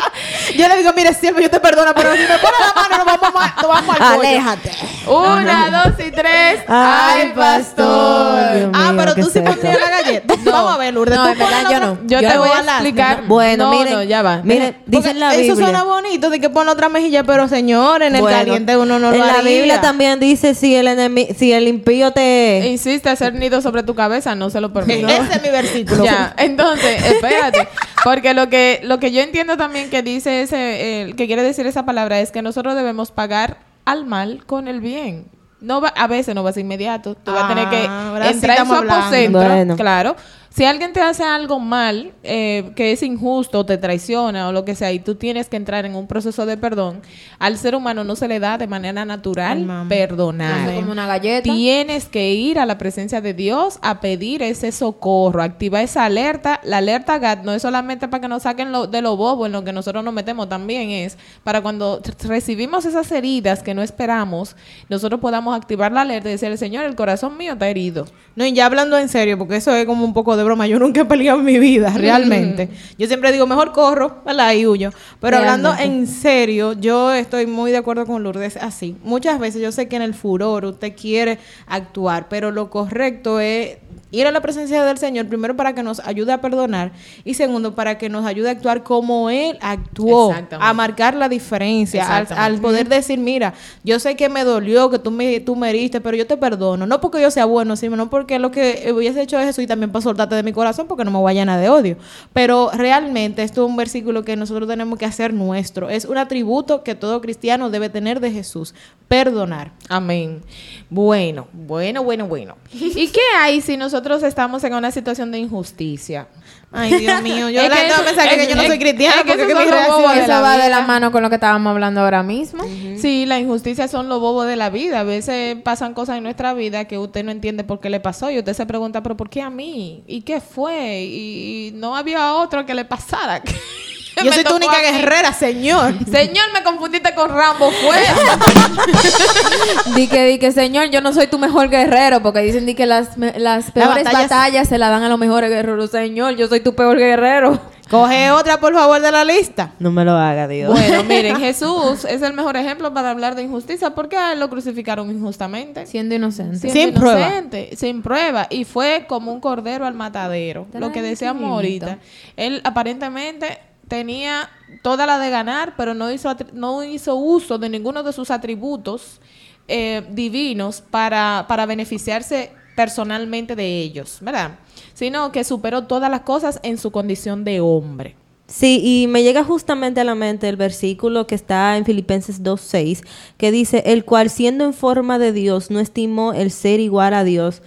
Yo 0.56 0.68
le 0.68 0.78
digo, 0.78 0.92
mire, 0.96 1.14
siempre 1.16 1.44
yo 1.44 1.50
te 1.50 1.60
perdono, 1.60 1.92
pero 1.96 2.12
si 2.14 2.20
me 2.20 2.28
pones 2.28 2.60
la 2.60 2.74
mano, 2.82 2.98
nos 2.98 3.06
vamos, 3.06 3.34
ma- 3.34 3.56
nos 3.62 3.68
vamos 3.68 3.96
al 4.00 4.16
pollo. 4.18 4.28
Aléjate. 4.30 4.72
Una, 5.08 5.84
dos 5.86 6.06
y 6.06 6.12
tres. 6.12 6.60
Ay, 6.68 7.22
¡Ay, 7.24 7.32
pastor! 7.36 8.54
Dios 8.58 8.70
Ah, 8.74 8.92
mío, 8.92 9.02
pero 9.02 9.16
¿qué 9.16 9.22
tú 9.24 9.30
sí 9.30 9.40
pondrías 9.42 9.80
la 9.80 9.90
galleta. 9.90 10.34
Vamos 10.46 10.74
a 10.76 10.78
ver, 10.78 10.94
Lourdes. 10.94 11.16
No, 11.18 11.28
en 11.30 11.38
verdad 11.40 11.64
yo 11.72 11.80
no. 11.80 11.98
Yo 12.06 12.20
Yo 12.22 12.30
te 12.30 12.38
voy 12.38 12.50
a 12.50 12.60
explicar. 12.60 13.24
Bueno, 13.28 13.72
no, 13.72 13.78
miren, 13.78 13.94
no, 13.94 14.04
ya 14.04 14.22
va. 14.22 14.42
miren, 14.44 14.76
dice 14.86 14.92
Porque 14.92 15.10
en 15.12 15.20
la 15.20 15.30
Eso 15.34 15.42
Biblia. 15.42 15.56
suena 15.66 15.84
bonito 15.84 16.30
de 16.30 16.40
que 16.40 16.50
pone 16.50 16.70
otra 16.72 16.90
mejilla, 16.90 17.24
pero 17.24 17.48
señor, 17.48 18.02
en 18.04 18.16
el 18.16 18.22
Bueno, 18.22 18.38
caliente 18.38 18.78
uno 18.78 19.00
no 19.00 19.10
lo 19.12 19.16
En 19.16 19.26
la 19.26 19.36
haría. 19.36 19.52
Biblia 19.58 19.82
también 19.82 20.20
dice 20.20 20.54
si 20.54 20.76
el 20.76 20.88
enemigo, 20.88 21.34
si 21.38 21.54
el 21.54 21.68
impío 21.68 22.12
te 22.12 22.68
Insiste 22.68 23.10
hacer 23.10 23.34
nido 23.34 23.62
sobre 23.62 23.84
tu 23.84 23.96
cabeza, 23.96 24.36
no 24.36 24.50
se 24.50 24.60
lo 24.62 24.74
Ese 24.88 25.34
es 25.34 25.42
mi 25.42 25.50
versículo. 25.50 26.04
Ya, 26.04 26.34
entonces, 26.38 27.04
espérate. 27.12 27.68
Porque 28.04 28.34
lo 28.34 28.50
que, 28.50 28.80
lo 28.84 29.00
que 29.00 29.12
yo 29.12 29.22
entiendo 29.22 29.58
también 29.58 29.90
que 29.90 30.02
dice 30.02 30.42
ese, 30.42 31.02
eh, 31.10 31.14
que 31.14 31.28
quiere 31.28 31.44
decir 31.44 31.68
esa 31.68 31.86
palabra 31.86 32.20
es 32.20 32.32
que 32.32 32.42
nosotros 32.42 32.76
debemos 32.76 33.12
pagar 33.12 33.60
al 33.86 34.06
mal 34.06 34.44
con 34.46 34.68
el 34.68 34.82
bien. 34.82 35.26
No 35.60 35.80
va, 35.80 35.90
a 35.90 36.08
veces 36.08 36.34
no 36.34 36.44
va 36.44 36.50
a 36.50 36.54
ser 36.54 36.62
inmediato. 36.62 37.14
Tú 37.14 37.32
vas 37.32 37.44
a 37.44 37.48
tener 37.48 37.70
que 37.70 37.86
Ah, 37.88 38.10
ahora 38.10 38.28
sí 38.30 38.34
entrar 38.34 38.58
en 38.60 38.66
su. 38.66 39.32
Bueno. 39.48 39.76
Claro. 39.76 40.16
Si 40.54 40.66
alguien 40.66 40.92
te 40.92 41.00
hace 41.00 41.24
algo 41.24 41.60
mal, 41.60 42.12
eh, 42.24 42.74
que 42.76 42.92
es 42.92 43.04
injusto, 43.04 43.66
te 43.66 43.78
traiciona 43.78 44.50
o 44.50 44.52
lo 44.52 44.66
que 44.66 44.76
sea, 44.76 44.92
y 44.92 45.00
tú 45.00 45.16
tienes 45.16 45.48
que 45.48 45.56
entrar 45.56 45.86
en 45.86 45.96
un 45.96 46.08
proceso 46.08 46.46
de 46.46 46.58
perdón, 46.58 47.02
al 47.40 47.58
ser 47.58 47.74
humano 47.74 48.04
no 48.04 48.18
se 48.18 48.28
le 48.28 48.42
da 48.42 48.58
de 48.58 48.68
manera 48.68 49.06
natural 49.06 49.66
Ay, 49.70 49.88
perdonar. 49.88 50.68
Hace 50.68 50.76
como 50.76 50.92
una 50.92 51.08
galleta. 51.08 51.44
Tienes 51.44 52.06
que 52.06 52.34
ir 52.34 52.60
a 52.60 52.66
la 52.66 52.78
presencia 52.78 53.22
de 53.22 53.34
Dios 53.34 53.80
a 53.82 54.02
pedir 54.02 54.44
ese 54.44 54.74
socorro, 54.74 55.42
activa 55.42 55.82
esa 55.82 56.04
alerta. 56.04 56.60
La 56.66 56.80
alerta 56.80 57.18
GAT 57.18 57.44
no 57.44 57.54
es 57.54 57.62
solamente 57.62 58.10
para 58.10 58.20
que 58.20 58.28
nos 58.28 58.44
saquen 58.44 58.74
lo, 58.74 58.88
de 58.88 59.02
lo 59.02 59.16
bobo 59.16 59.46
en 59.46 59.54
lo 59.54 59.64
que 59.64 59.72
nosotros 59.72 60.04
nos 60.04 60.14
metemos, 60.14 60.50
también 60.50 60.90
es 60.90 61.18
para 61.46 61.62
cuando 61.62 62.02
recibimos 62.28 62.84
esas 62.84 63.10
heridas 63.14 63.64
que 63.64 63.74
no 63.74 63.82
esperamos, 63.82 64.58
nosotros 64.90 65.22
podamos 65.22 65.56
activar 65.56 65.94
la 65.94 66.02
alerta 66.02 66.28
y 66.28 66.34
decirle, 66.34 66.58
Señor, 66.58 66.84
el 66.84 66.96
corazón 66.96 67.38
mío 67.38 67.54
está 67.54 67.70
herido. 67.70 68.06
No, 68.36 68.46
y 68.46 68.54
ya 68.54 68.66
hablando 68.66 68.98
en 68.98 69.08
serio, 69.08 69.38
porque 69.38 69.56
eso 69.56 69.74
es 69.74 69.86
como 69.86 70.04
un 70.04 70.14
poco 70.14 70.38
de 70.38 70.41
broma. 70.44 70.68
Yo 70.68 70.80
nunca 70.80 71.02
he 71.02 71.06
peleado 71.06 71.40
en 71.40 71.46
mi 71.46 71.60
vida, 71.60 71.94
realmente. 71.96 72.70
Yo 72.98 73.08
siempre 73.08 73.32
digo, 73.32 73.48
mejor 73.48 73.72
corro, 73.72 74.22
¿verdad? 74.26 74.54
Y 74.54 74.66
huyo. 74.66 74.92
Pero 75.20 75.38
hablando 75.38 75.74
en 75.78 76.08
serio, 76.08 76.74
yo 76.74 77.14
estoy 77.14 77.48
muy 77.48 77.72
de 77.72 77.78
acuerdo 77.78 78.06
con 78.06 78.24
Lourdes 78.24 78.58
así. 78.58 78.96
Muchas 79.04 79.40
veces 79.40 79.62
yo 79.62 79.72
sé 79.72 79.88
que 79.88 79.96
en 79.96 80.02
el 80.02 80.14
furor 80.14 80.66
usted 80.66 80.96
quiere 80.96 81.40
actuar, 81.68 82.28
pero 82.30 82.52
lo 82.52 82.70
correcto 82.70 83.40
es 83.40 83.78
ir 84.12 84.28
a 84.28 84.32
la 84.32 84.42
presencia 84.42 84.84
del 84.84 84.98
Señor, 84.98 85.28
primero 85.28 85.56
para 85.56 85.74
que 85.74 85.84
nos 85.84 86.00
ayude 86.02 86.34
a 86.34 86.42
perdonar 86.42 86.92
y 87.24 87.34
segundo 87.34 87.76
para 87.76 87.98
que 87.98 88.10
nos 88.10 88.26
ayude 88.26 88.50
a 88.50 88.52
actuar 88.52 88.84
como 88.84 89.30
Él 89.30 89.58
actuó, 89.62 90.34
a 90.60 90.74
marcar 90.74 91.16
la 91.16 91.30
diferencia, 91.30 92.06
al 92.18 92.60
poder 92.60 92.90
decir, 92.90 93.20
mira, 93.20 93.54
yo 93.84 94.00
sé 94.00 94.16
que 94.16 94.30
me 94.30 94.44
dolió, 94.44 94.90
que 94.90 95.00
tú 95.00 95.12
me, 95.12 95.40
tú 95.40 95.56
me 95.56 95.70
heriste, 95.70 96.02
pero 96.02 96.18
yo 96.18 96.28
te 96.28 96.38
perdono. 96.38 96.86
No 96.86 97.00
porque 97.02 97.22
yo 97.22 97.32
sea 97.32 97.46
bueno, 97.46 97.76
sino 97.76 98.10
porque 98.10 98.40
lo 98.40 98.52
que 98.52 98.92
hubiese 98.94 99.22
hecho 99.22 99.40
es 99.40 99.48
eso 99.48 99.62
y 99.62 99.68
también 99.68 99.92
para 99.92 100.04
soltarte 100.04 100.36
de 100.36 100.44
mi 100.44 100.52
corazón 100.52 100.88
porque 100.88 101.06
no 101.06 101.12
me 101.12 101.18
voy 101.18 101.32
a 101.32 101.34
llenar 101.34 101.60
de 101.60 101.70
odio. 101.70 101.98
Pero 102.34 102.72
realmente 102.74 103.44
esto 103.44 103.64
es 103.64 103.70
un 103.70 103.78
versículo 103.78 104.24
que 104.24 104.36
nosotros 104.36 104.68
tenemos 104.68 104.98
que 105.00 105.06
hacer 105.06 105.34
nuestro. 105.34 105.90
Es 105.90 106.06
un 106.06 106.18
atributo 106.18 106.84
que 106.84 106.96
todo 106.96 107.22
cristiano 107.22 107.70
debe 107.70 107.90
tener 107.90 108.20
de 108.20 108.32
Jesús. 108.32 108.74
Perdonar. 109.08 109.72
Amén. 109.90 110.42
Bueno, 110.90 111.48
bueno, 111.54 112.04
bueno, 112.04 112.28
bueno. 112.28 112.56
¿Y 112.74 113.08
qué 113.10 113.22
hay 113.38 113.62
si 113.62 113.78
nosotros 113.78 114.01
estamos 114.24 114.64
en 114.64 114.74
una 114.74 114.92
situación 114.92 115.32
de 115.32 115.40
injusticia? 115.40 116.28
Ay, 116.72 116.96
Dios 116.96 117.22
mío. 117.22 117.50
Yo 117.50 117.62
que 117.70 118.48
yo 118.48 118.56
no 118.56 118.64
soy 118.64 118.80
cristiana 118.80 119.24
porque 119.26 119.48
que 119.48 119.56
mi 119.56 119.66
reacción 119.66 120.18
Eso 120.18 120.42
va 120.42 120.58
de 120.58 120.70
la 120.70 120.82
mano 120.82 121.12
con 121.12 121.22
lo 121.22 121.30
que 121.30 121.36
estábamos 121.36 121.72
hablando 121.72 122.02
ahora 122.02 122.24
mismo. 122.24 122.64
Sí, 122.98 123.26
la 123.26 123.40
injusticia 123.40 123.88
son 123.88 124.10
los 124.10 124.20
bobos 124.20 124.48
de 124.48 124.56
la 124.56 124.70
vida. 124.70 125.02
A 125.02 125.04
veces 125.04 125.58
pasan 125.64 125.94
cosas 125.94 126.18
en 126.18 126.24
nuestra 126.24 126.54
vida 126.54 126.86
que 126.86 126.98
usted 126.98 127.24
no 127.24 127.32
entiende 127.32 127.64
por 127.64 127.80
qué 127.80 127.90
le 127.90 128.00
pasó 128.00 128.32
y 128.32 128.40
usted 128.40 128.54
se 128.54 128.66
pregunta, 128.66 129.04
pero 129.04 129.18
¿por 129.18 129.30
qué 129.30 129.42
a 129.42 129.50
mí? 129.50 130.04
¿Y 130.08 130.22
qué 130.22 130.40
fue? 130.40 131.04
Y 131.04 131.72
no 131.76 131.96
había 131.96 132.34
otro 132.36 132.66
que 132.66 132.74
le 132.74 132.86
pasara. 132.86 133.42
Yo 134.24 134.32
soy 134.34 134.44
tu 134.44 134.56
única 134.56 134.80
guerrera, 134.82 135.34
señor. 135.34 135.94
Señor, 136.10 136.46
me 136.54 136.64
confundiste 136.64 137.14
con 137.16 137.30
Rambo, 137.30 137.72
fue. 137.72 137.98
Di 139.96 140.08
que, 140.08 140.26
di 140.26 140.40
que, 140.40 140.52
señor, 140.52 140.90
yo 140.90 141.02
no 141.02 141.14
soy 141.14 141.28
tu 141.28 141.38
mejor 141.38 141.70
guerrero, 141.70 142.22
porque 142.22 142.40
dicen 142.42 142.66
di 142.66 142.76
que 142.76 142.86
las, 142.86 143.18
me- 143.18 143.38
las 143.40 143.72
peores 143.72 144.04
batallas- 144.04 144.30
batallas 144.30 144.68
se 144.68 144.78
las 144.78 144.90
dan 144.90 145.04
a 145.04 145.10
los 145.10 145.20
mejores 145.20 145.50
guerreros. 145.50 145.92
Señor, 145.92 146.36
yo 146.36 146.48
soy 146.48 146.60
tu 146.62 146.76
peor 146.76 146.98
guerrero. 146.98 147.60
Coge 147.90 148.32
otra, 148.32 148.58
por 148.62 148.74
favor, 148.74 149.02
de 149.02 149.12
la 149.12 149.26
lista. 149.26 149.74
No 149.80 149.92
me 149.92 150.06
lo 150.06 150.14
haga, 150.14 150.48
Dios. 150.48 150.72
bueno, 150.72 151.04
miren, 151.04 151.36
Jesús 151.38 152.06
es 152.06 152.22
el 152.22 152.32
mejor 152.34 152.56
ejemplo 152.56 152.94
para 152.94 153.10
hablar 153.10 153.36
de 153.36 153.44
injusticia 153.44 153.90
porque 153.90 154.16
a 154.16 154.32
él 154.32 154.40
lo 154.40 154.50
crucificaron 154.50 155.12
injustamente. 155.12 155.86
Siendo 155.86 156.16
inocente. 156.16 156.58
siendo 156.70 156.80
Sin 156.80 156.94
prueba. 156.94 157.20
inocente, 157.20 157.70
sin 157.76 158.02
prueba. 158.02 158.48
Y 158.50 158.64
fue 158.64 159.06
como 159.10 159.34
un 159.34 159.42
cordero 159.42 159.86
al 159.86 159.94
matadero. 159.94 160.68
Lo 160.74 160.94
que 160.94 161.02
decíamos 161.02 161.42
Tranquilito. 161.44 161.88
ahorita. 161.88 162.04
Él 162.38 162.62
aparentemente 162.64 163.60
tenía 163.92 164.50
toda 164.84 165.06
la 165.06 165.20
de 165.20 165.30
ganar, 165.30 165.74
pero 165.76 165.94
no 165.94 166.10
hizo, 166.10 166.34
no 166.54 166.82
hizo 166.82 167.16
uso 167.16 167.58
de 167.58 167.68
ninguno 167.68 168.04
de 168.04 168.14
sus 168.14 168.32
atributos 168.32 169.20
eh, 169.68 170.08
divinos 170.12 170.80
para, 170.80 171.44
para 171.50 171.66
beneficiarse 171.66 172.52
personalmente 172.78 173.54
de 173.54 173.82
ellos, 173.82 174.20
¿verdad? 174.22 174.60
Sino 174.94 175.34
que 175.34 175.44
superó 175.44 175.88
todas 175.88 176.10
las 176.10 176.22
cosas 176.22 176.62
en 176.64 176.78
su 176.78 176.92
condición 176.92 177.44
de 177.44 177.60
hombre. 177.60 178.16
Sí, 178.48 178.80
y 178.82 179.08
me 179.08 179.24
llega 179.24 179.44
justamente 179.44 180.00
a 180.00 180.06
la 180.06 180.16
mente 180.16 180.48
el 180.48 180.56
versículo 180.56 181.28
que 181.28 181.36
está 181.36 181.76
en 181.76 181.84
Filipenses 181.84 182.42
2.6, 182.42 183.06
que 183.36 183.52
dice, 183.52 183.84
el 183.88 184.06
cual 184.06 184.30
siendo 184.30 184.64
en 184.64 184.74
forma 184.74 185.20
de 185.20 185.34
Dios 185.34 185.70
no 185.70 185.82
estimó 185.82 186.32
el 186.32 186.50
ser 186.50 186.80
igual 186.80 187.14
a 187.14 187.26
Dios 187.26 187.62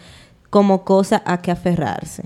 como 0.49 0.85
cosa 0.85 1.23
a 1.27 1.43
que 1.43 1.51
aferrarse. 1.51 2.25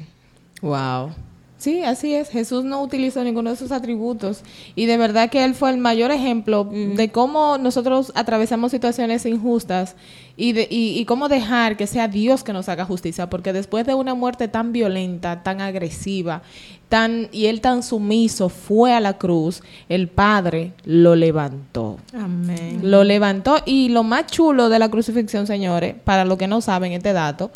Wow. 0.63 1.11
Sí, 1.59 1.83
así 1.83 2.15
es. 2.15 2.29
Jesús 2.29 2.65
no 2.65 2.81
utilizó 2.83 3.25
ninguno 3.25 3.51
de 3.51 3.57
sus 3.57 3.73
atributos 3.73 4.43
y 4.77 4.87
de 4.87 4.97
verdad 4.97 5.29
que 5.29 5.45
él 5.45 5.57
fue 5.57 5.71
el 5.71 5.79
mayor 5.79 6.13
ejemplo 6.13 6.65
de 6.65 7.11
cómo 7.11 7.59
nosotros 7.59 8.13
atravesamos 8.15 8.71
situaciones 8.71 9.27
injustas 9.27 9.97
y, 10.37 10.53
de, 10.53 10.69
y, 10.71 10.97
y 10.97 11.05
cómo 11.05 11.29
dejar 11.29 11.77
que 11.77 11.89
sea 11.89 12.07
Dios 12.07 12.45
que 12.45 12.53
nos 12.53 12.69
haga 12.69 12.85
justicia, 12.85 13.29
porque 13.29 13.53
después 13.53 13.85
de 13.85 13.95
una 13.95 14.15
muerte 14.15 14.47
tan 14.47 14.73
violenta, 14.73 15.43
tan 15.43 15.61
agresiva, 15.61 16.43
tan 16.89 17.29
y 17.33 17.47
él 17.47 17.61
tan 17.61 17.83
sumiso 17.83 18.49
fue 18.49 18.93
a 18.93 19.01
la 19.01 19.19
cruz, 19.19 19.63
el 19.89 20.07
Padre 20.07 20.75
lo 20.85 21.17
levantó. 21.17 21.99
Amén. 22.15 22.81
Lo 22.83 23.03
levantó 23.03 23.57
y 23.67 23.89
lo 23.89 24.05
más 24.05 24.27
chulo 24.27 24.69
de 24.69 24.79
la 24.79 24.89
crucifixión, 24.89 25.49
señores, 25.49 25.97
para 26.05 26.25
los 26.25 26.39
que 26.39 26.47
no 26.47 26.61
saben 26.61 26.93
este 26.93 27.13
dato, 27.13 27.51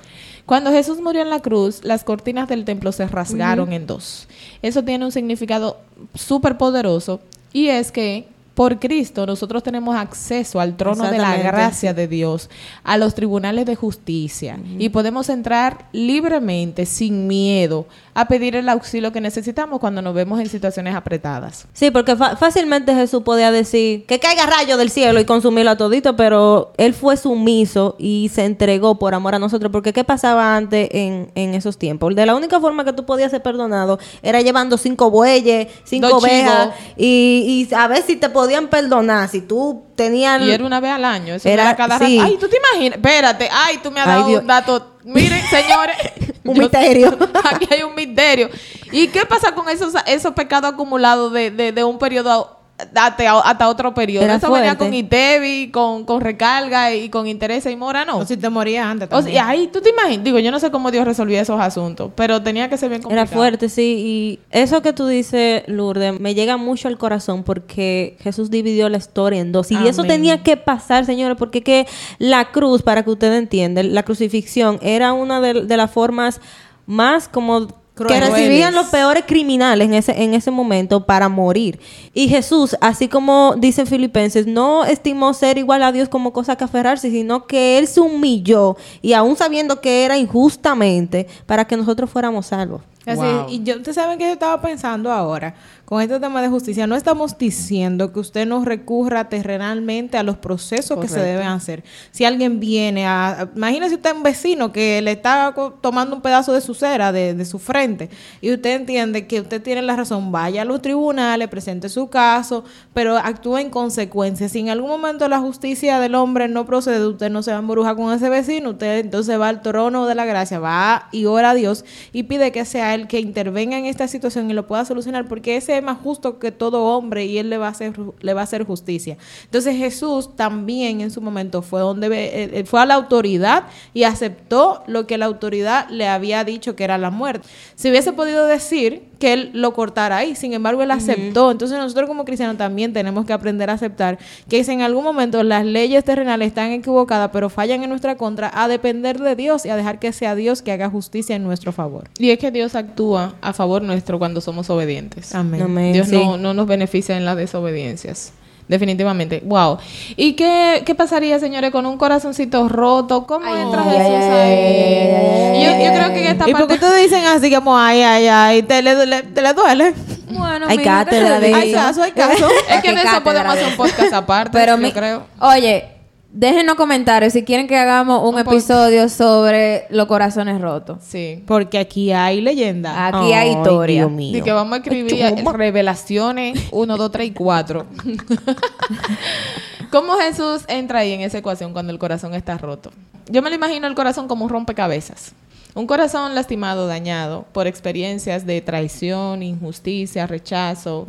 cuando 0.46 0.70
Jesús 0.70 1.00
murió 1.00 1.22
en 1.22 1.30
la 1.30 1.40
cruz, 1.40 1.84
las 1.84 2.04
cortinas 2.04 2.48
del 2.48 2.64
templo 2.64 2.92
se 2.92 3.06
rasgaron 3.06 3.72
en 3.72 3.86
dos. 3.86 4.28
Eso 4.60 4.82
tiene 4.82 5.04
un 5.04 5.12
significado 5.12 5.78
súper 6.14 6.58
poderoso 6.58 7.20
y 7.52 7.68
es 7.68 7.92
que 7.92 8.26
por 8.54 8.78
Cristo 8.78 9.26
nosotros 9.26 9.62
tenemos 9.62 9.96
acceso 9.96 10.60
al 10.60 10.76
trono 10.76 11.10
de 11.10 11.18
la 11.18 11.36
gracia 11.36 11.94
de 11.94 12.06
Dios, 12.06 12.50
a 12.84 12.98
los 12.98 13.14
tribunales 13.14 13.64
de 13.66 13.76
justicia 13.76 14.58
y 14.78 14.90
podemos 14.90 15.28
entrar 15.28 15.86
libremente, 15.92 16.84
sin 16.86 17.26
miedo, 17.26 17.86
a 18.14 18.26
pedir 18.26 18.56
el 18.56 18.68
auxilio 18.68 19.10
que 19.12 19.20
necesitamos 19.20 19.80
cuando 19.80 20.02
nos 20.02 20.14
vemos 20.14 20.38
en 20.40 20.48
situaciones 20.48 20.94
apretadas. 20.94 21.66
Sí, 21.72 21.90
porque 21.90 22.14
fácilmente 22.16 22.94
Jesús 22.94 23.22
podía 23.22 23.50
decir 23.50 24.04
que 24.06 24.18
caiga 24.18 24.44
rayo 24.46 24.76
del 24.76 24.90
cielo 24.90 25.18
y 25.20 25.24
consumirlo 25.24 25.70
a 25.70 25.76
todito, 25.76 26.14
pero 26.16 26.72
él 26.76 26.92
fue 26.94 27.16
sumiso 27.16 27.96
y 27.98 28.30
se 28.34 28.44
entregó 28.44 28.98
por 28.98 29.14
amor 29.14 29.34
a 29.34 29.38
nosotros. 29.38 29.72
Porque 29.72 29.92
¿qué 29.92 30.04
pasaba 30.04 30.56
antes 30.56 30.88
en, 30.92 31.30
en 31.34 31.54
esos 31.54 31.78
tiempos? 31.78 32.14
De 32.14 32.26
la 32.26 32.34
única 32.34 32.60
forma 32.60 32.84
que 32.84 32.92
tú 32.92 33.06
podías 33.06 33.30
ser 33.30 33.42
perdonado 33.42 33.98
era 34.22 34.40
llevando 34.40 34.76
cinco 34.76 35.10
bueyes, 35.10 35.68
cinco 35.84 36.08
Dos 36.08 36.22
ovejas 36.22 36.70
y, 36.96 37.66
y 37.70 37.74
a 37.74 37.86
ver 37.88 38.02
si 38.02 38.16
te 38.16 38.28
podían 38.28 38.68
perdonar. 38.68 39.28
Si 39.28 39.40
tú 39.40 39.84
tenías... 39.94 40.42
Y 40.42 40.50
era 40.50 40.64
una 40.66 40.80
vez 40.80 40.90
al 40.90 41.04
año. 41.04 41.34
Eso 41.34 41.48
Era- 41.48 41.62
era, 41.62 41.76
cada 41.76 41.98
sí. 41.98 42.18
rato. 42.18 42.28
Ay, 42.30 42.36
tú 42.38 42.48
te 42.48 42.56
imaginas. 42.58 42.96
Espérate. 42.96 43.48
Ay, 43.50 43.78
tú 43.82 43.90
me 43.90 44.00
has 44.00 44.06
dado 44.06 44.26
un 44.40 44.46
dato. 44.46 44.96
Miren, 45.04 45.40
señores. 45.48 45.96
Un 46.50 46.54
yo- 46.56 46.62
misterio. 46.62 47.16
Aquí 47.52 47.68
hay 47.72 47.82
un 47.82 47.94
misterio. 47.94 48.50
¿Y 48.90 49.08
qué 49.08 49.24
pasa 49.26 49.54
con 49.54 49.68
esos, 49.68 49.94
esos 50.06 50.32
pecados 50.34 50.72
acumulados 50.72 51.32
de, 51.32 51.50
de, 51.50 51.72
de 51.72 51.84
un 51.84 51.98
periodo 51.98 52.58
hasta, 52.94 53.38
hasta 53.40 53.68
otro 53.68 53.94
periodo? 53.94 54.24
Era 54.24 54.36
Eso 54.36 54.50
venía 54.50 54.74
fuerte. 54.74 54.84
con 54.84 54.94
ITEVI, 54.94 55.70
con, 55.70 56.04
con 56.04 56.20
recarga 56.20 56.94
y 56.94 57.08
con 57.08 57.26
interés 57.26 57.66
y 57.66 57.76
mora, 57.76 58.04
¿no? 58.04 58.18
O 58.18 58.26
si 58.26 58.36
te 58.36 58.48
morías 58.50 58.86
antes 58.86 59.08
O 59.08 59.10
también. 59.10 59.34
sea, 59.34 59.48
ahí 59.48 59.68
tú 59.72 59.80
te 59.80 59.90
imaginas, 59.90 60.24
digo, 60.24 60.38
yo 60.38 60.50
no 60.50 60.58
sé 60.60 60.70
cómo 60.70 60.90
Dios 60.90 61.04
resolvía 61.04 61.40
esos 61.40 61.60
asuntos, 61.60 62.10
pero 62.14 62.42
tenía 62.42 62.68
que 62.68 62.76
ser 62.76 62.88
bien 62.90 63.02
complicado. 63.02 63.26
Era 63.28 63.36
fuerte, 63.36 63.68
sí. 63.68 63.82
Y 63.98 64.38
eso 64.50 64.82
que 64.82 64.92
tú 64.92 65.06
dices, 65.06 65.62
Lourdes, 65.66 66.18
me 66.20 66.34
llega 66.34 66.56
mucho 66.56 66.88
al 66.88 66.98
corazón 66.98 67.42
porque 67.44 68.16
Jesús 68.20 68.50
dividió 68.50 68.88
la 68.88 68.98
historia 68.98 69.40
en 69.40 69.52
dos. 69.52 69.70
Y 69.70 69.76
eso 69.86 70.04
tenía 70.04 70.42
que 70.42 70.56
pasar, 70.56 71.04
señores, 71.06 71.36
porque 71.38 71.62
que 71.62 71.86
la 72.18 72.50
cruz, 72.52 72.82
para 72.82 73.02
que 73.02 73.10
ustedes 73.10 73.38
entiendan, 73.38 73.94
la 73.94 74.02
crucifixión 74.02 74.78
era 74.82 75.12
una 75.12 75.40
de, 75.40 75.64
de 75.64 75.76
las 75.76 75.90
formas 75.90 76.40
más 76.86 77.28
como 77.28 77.68
que 77.94 78.20
recibían 78.20 78.74
los 78.74 78.86
peores 78.86 79.24
criminales 79.26 79.86
en 79.86 79.94
ese, 79.94 80.22
en 80.22 80.34
ese 80.34 80.50
momento 80.50 81.04
para 81.04 81.28
morir. 81.28 81.78
Y 82.14 82.28
Jesús, 82.28 82.76
así 82.80 83.08
como 83.08 83.54
dicen 83.58 83.86
Filipenses, 83.86 84.46
no 84.46 84.84
estimó 84.84 85.34
ser 85.34 85.58
igual 85.58 85.82
a 85.82 85.92
Dios 85.92 86.08
como 86.08 86.32
cosa 86.32 86.56
que 86.56 86.64
aferrarse, 86.64 87.10
sino 87.10 87.46
que 87.46 87.78
Él 87.78 87.86
se 87.86 88.00
humilló 88.00 88.76
y 89.02 89.12
aún 89.12 89.36
sabiendo 89.36 89.80
que 89.80 90.04
era 90.04 90.16
injustamente 90.16 91.26
para 91.46 91.66
que 91.66 91.76
nosotros 91.76 92.10
fuéramos 92.10 92.46
salvos. 92.46 92.82
Así, 93.04 93.20
Wow. 93.20 93.46
Y 93.48 93.62
yo, 93.64 93.76
ustedes 93.76 93.96
saben 93.96 94.16
que 94.16 94.26
yo 94.26 94.32
estaba 94.32 94.60
pensando 94.62 95.10
ahora, 95.10 95.54
con 95.92 96.00
este 96.00 96.18
tema 96.20 96.40
de 96.40 96.48
justicia, 96.48 96.86
no 96.86 96.96
estamos 96.96 97.36
diciendo 97.36 98.14
que 98.14 98.20
usted 98.20 98.46
no 98.46 98.64
recurra 98.64 99.28
terrenalmente 99.28 100.16
a 100.16 100.22
los 100.22 100.38
procesos 100.38 100.98
que 100.98 101.06
se 101.06 101.20
deben 101.20 101.48
hacer. 101.48 101.84
Si 102.12 102.24
alguien 102.24 102.60
viene 102.60 103.06
a... 103.06 103.50
Imagínese 103.54 103.96
usted 103.96 104.14
un 104.16 104.22
vecino 104.22 104.72
que 104.72 105.02
le 105.02 105.12
está 105.12 105.54
tomando 105.82 106.16
un 106.16 106.22
pedazo 106.22 106.54
de 106.54 106.62
su 106.62 106.72
cera, 106.72 107.12
de, 107.12 107.34
de 107.34 107.44
su 107.44 107.58
frente, 107.58 108.08
y 108.40 108.54
usted 108.54 108.74
entiende 108.74 109.26
que 109.26 109.42
usted 109.42 109.60
tiene 109.60 109.82
la 109.82 109.94
razón, 109.94 110.32
vaya 110.32 110.62
a 110.62 110.64
los 110.64 110.80
tribunales, 110.80 111.48
presente 111.48 111.90
su 111.90 112.08
caso, 112.08 112.64
pero 112.94 113.18
actúe 113.18 113.58
en 113.58 113.68
consecuencia. 113.68 114.48
Si 114.48 114.60
en 114.60 114.70
algún 114.70 114.88
momento 114.88 115.28
la 115.28 115.40
justicia 115.40 116.00
del 116.00 116.14
hombre 116.14 116.48
no 116.48 116.64
procede, 116.64 117.06
usted 117.06 117.28
no 117.28 117.42
se 117.42 117.50
va 117.50 117.58
a 117.58 117.60
embrujar 117.60 117.96
con 117.96 118.14
ese 118.14 118.30
vecino, 118.30 118.70
usted 118.70 119.00
entonces 119.00 119.38
va 119.38 119.48
al 119.48 119.60
trono 119.60 120.06
de 120.06 120.14
la 120.14 120.24
gracia, 120.24 120.58
va 120.58 121.10
y 121.12 121.26
ora 121.26 121.50
a 121.50 121.54
Dios 121.54 121.84
y 122.14 122.22
pide 122.22 122.50
que 122.50 122.64
sea 122.64 122.94
él 122.94 123.08
que 123.08 123.20
intervenga 123.20 123.76
en 123.76 123.84
esta 123.84 124.08
situación 124.08 124.50
y 124.50 124.54
lo 124.54 124.66
pueda 124.66 124.86
solucionar, 124.86 125.28
porque 125.28 125.58
ese 125.58 125.81
es 125.82 125.86
más 125.86 125.98
justo 126.02 126.38
que 126.38 126.52
todo 126.52 126.84
hombre 126.84 127.26
y 127.26 127.38
él 127.38 127.50
le 127.50 127.58
va 127.58 127.66
a 127.66 127.70
hacer, 127.70 127.92
le 128.20 128.34
va 128.34 128.40
a 128.40 128.44
hacer 128.44 128.64
justicia. 128.64 129.16
Entonces 129.44 129.76
Jesús 129.76 130.34
también 130.36 131.00
en 131.00 131.10
su 131.10 131.20
momento 131.20 131.62
fue 131.62 131.80
donde 131.80 132.06
él- 132.06 132.50
él 132.54 132.66
fue 132.66 132.80
a 132.80 132.86
la 132.86 132.94
autoridad 132.94 133.64
y 133.92 134.04
aceptó 134.04 134.82
lo 134.86 135.06
que 135.06 135.18
la 135.18 135.26
autoridad 135.26 135.88
le 135.90 136.08
había 136.08 136.44
dicho 136.44 136.76
que 136.76 136.84
era 136.84 136.98
la 136.98 137.10
muerte. 137.10 137.46
Si 137.74 137.90
hubiese 137.90 138.12
podido 138.12 138.46
decir 138.46 139.10
que 139.18 139.32
él 139.34 139.50
lo 139.54 139.72
cortara 139.72 140.16
ahí, 140.16 140.34
sin 140.34 140.52
embargo 140.52 140.82
él 140.82 140.90
aceptó. 140.90 141.50
Entonces 141.52 141.78
nosotros 141.78 142.08
como 142.08 142.24
cristianos 142.24 142.56
también 142.56 142.92
tenemos 142.92 143.24
que 143.24 143.32
aprender 143.32 143.70
a 143.70 143.74
aceptar 143.74 144.18
que 144.48 144.64
si 144.64 144.72
en 144.72 144.80
algún 144.82 145.04
momento 145.04 145.42
las 145.44 145.64
leyes 145.64 146.02
terrenales 146.04 146.48
están 146.48 146.72
equivocadas, 146.72 147.30
pero 147.32 147.48
fallan 147.48 147.82
en 147.84 147.90
nuestra 147.90 148.16
contra, 148.16 148.50
a 148.52 148.66
depender 148.68 149.20
de 149.20 149.36
Dios 149.36 149.64
y 149.64 149.68
a 149.68 149.76
dejar 149.76 149.98
que 150.00 150.12
sea 150.12 150.34
Dios 150.34 150.60
que 150.62 150.72
haga 150.72 150.90
justicia 150.90 151.36
en 151.36 151.44
nuestro 151.44 151.70
favor. 151.72 152.08
Y 152.18 152.30
es 152.30 152.38
que 152.38 152.50
Dios 152.50 152.74
actúa 152.74 153.34
a 153.40 153.52
favor 153.52 153.82
nuestro 153.82 154.18
cuando 154.18 154.40
somos 154.40 154.68
obedientes. 154.70 155.34
Amén. 155.34 155.61
Amén. 155.64 155.92
Dios 155.92 156.08
Sí. 156.08 156.16
no, 156.16 156.36
no 156.36 156.54
nos 156.54 156.66
beneficia 156.66 157.16
en 157.16 157.24
las 157.24 157.36
desobediencias. 157.36 158.32
Definitivamente. 158.68 159.42
Wow. 159.44 159.78
¿Y 160.16 160.32
qué, 160.34 160.82
qué 160.86 160.94
pasaría, 160.94 161.38
señores, 161.38 161.72
con 161.72 161.84
un 161.84 161.98
corazoncito 161.98 162.68
roto? 162.68 163.26
¿Cómo 163.26 163.52
Ay, 163.52 163.60
entra 163.62 163.82
ay, 163.82 163.90
Jesús 163.90 164.14
ay, 164.14 164.22
ahí? 164.22 164.32
ay, 164.32 165.10
ay, 165.10 165.16
ay, 165.16 165.64
yo, 165.64 165.70
ay, 165.70 165.84
yo 165.84 165.90
ay, 165.90 165.96
creo 165.98 166.12
que 166.14 166.20
en 166.20 166.26
esta 166.32 166.48
¿Y 166.48 166.52
por 166.52 166.60
parte... 166.62 166.78
qué 166.78 166.84
ustedes 166.86 167.02
dicen 167.10 167.24
así 167.26 167.52
como, 167.54 167.76
ay, 167.76 168.00
ay, 168.02 168.26
ay, 168.28 168.62
te 168.62 168.80
le, 168.80 169.04
le- 169.04 169.22
te 169.24 169.42
le 169.42 169.52
duele? 169.52 169.92
Bueno, 170.30 170.66
Hay 170.68 170.78
mija, 170.78 171.04
¿qué 171.04 171.10
te 171.10 171.16
cátedra 171.16 171.40
de? 171.40 171.54
Hay 171.54 171.72
caso, 171.72 172.02
hay 172.02 172.12
caso. 172.12 172.48
Es 172.70 172.80
que 172.82 172.94
de 172.94 173.02
eso 173.02 173.22
podemos 173.22 173.52
de- 173.54 173.60
hacer 173.60 173.72
un 173.72 173.76
podcast 173.76 174.12
aparte, 174.14 174.50
Pero 174.52 174.76
yo 174.76 174.78
mi- 174.82 174.92
creo. 174.92 175.24
Oye, 175.40 175.84
déjenos 176.32 176.76
comentarios 176.76 177.34
si 177.34 177.44
quieren 177.44 177.68
que 177.68 177.76
hagamos 177.76 178.28
un, 178.28 178.38
episodio 178.38 179.08
sobre 179.08 179.86
los 179.90 180.06
corazones 180.06 180.60
rotos. 180.60 180.98
Sí. 181.02 181.42
Porque 181.46 181.78
aquí 181.78 182.12
hay 182.12 182.40
leyenda. 182.40 183.06
Aquí 183.06 183.32
hay 183.32 183.50
Ay, 183.50 183.56
historia. 183.56 184.02
Dios 184.02 184.10
mío. 184.10 184.38
Y 184.38 184.42
que 184.42 184.52
vamos 184.52 184.72
a 184.72 184.76
escribir 184.78 185.24
revelaciones 185.52 186.58
1, 186.70 186.96
2, 186.96 187.12
3 187.12 187.26
y 187.26 187.32
4. 187.32 187.86
¿Cómo 189.90 190.14
Jesús 190.14 190.62
entra 190.68 191.00
ahí 191.00 191.12
en 191.12 191.20
esa 191.20 191.38
ecuación 191.38 191.72
cuando 191.74 191.92
el 191.92 191.98
corazón 191.98 192.34
está 192.34 192.56
roto? 192.56 192.90
Yo 193.28 193.42
me 193.42 193.50
lo 193.50 193.56
imagino 193.56 193.86
el 193.86 193.94
corazón 193.94 194.26
como 194.26 194.44
un 194.44 194.50
rompecabezas. 194.50 195.34
Un 195.74 195.86
corazón 195.86 196.34
lastimado, 196.34 196.86
dañado 196.86 197.46
por 197.52 197.66
experiencias 197.66 198.44
de 198.46 198.60
traición, 198.60 199.42
injusticia, 199.42 200.26
rechazo, 200.26 201.06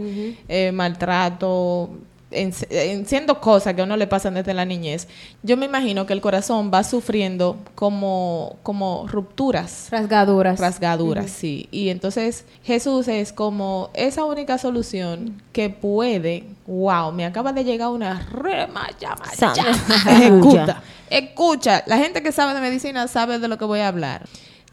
eh, 0.48 0.72
maltrato, 0.72 1.90
en, 2.34 2.54
en 2.70 3.06
siendo 3.06 3.40
cosas 3.40 3.74
que 3.74 3.82
a 3.82 3.86
uno 3.86 3.98
le 3.98 4.08
pasan 4.08 4.34
desde 4.34 4.54
la 4.54 4.66
niñez. 4.66 5.08
Yo 5.44 5.58
me 5.58 5.66
imagino 5.66 6.06
que 6.06 6.14
el 6.14 6.22
corazón 6.22 6.72
va 6.74 6.84
sufriendo 6.84 7.58
como, 7.76 8.58
como 8.64 9.08
rupturas 9.08 9.88
Rasgaduras. 9.92 10.60
rasgaduras, 10.60 11.30
sí. 11.32 11.68
Y 11.72 11.90
entonces 11.90 12.46
Jesús 12.64 13.08
es 13.08 13.34
como 13.34 13.90
esa 13.94 14.26
única 14.26 14.58
solución 14.58 15.42
que 15.52 15.70
puede, 15.70 16.44
wow, 16.68 17.12
me 17.12 17.26
acaba 17.26 17.54
de 17.54 17.64
llegar 17.64 17.90
una 17.90 18.20
rema. 18.32 18.88
Ejecuta. 20.10 20.84
Escucha, 21.10 21.84
la 21.86 21.98
gente 21.98 22.24
que 22.24 22.32
sabe 22.32 22.54
de 22.54 22.62
medicina 22.62 23.08
sabe 23.08 23.40
de 23.40 23.48
lo 23.48 23.58
que 23.58 23.66
voy 23.66 23.80
a 23.80 23.88
hablar. 23.88 24.24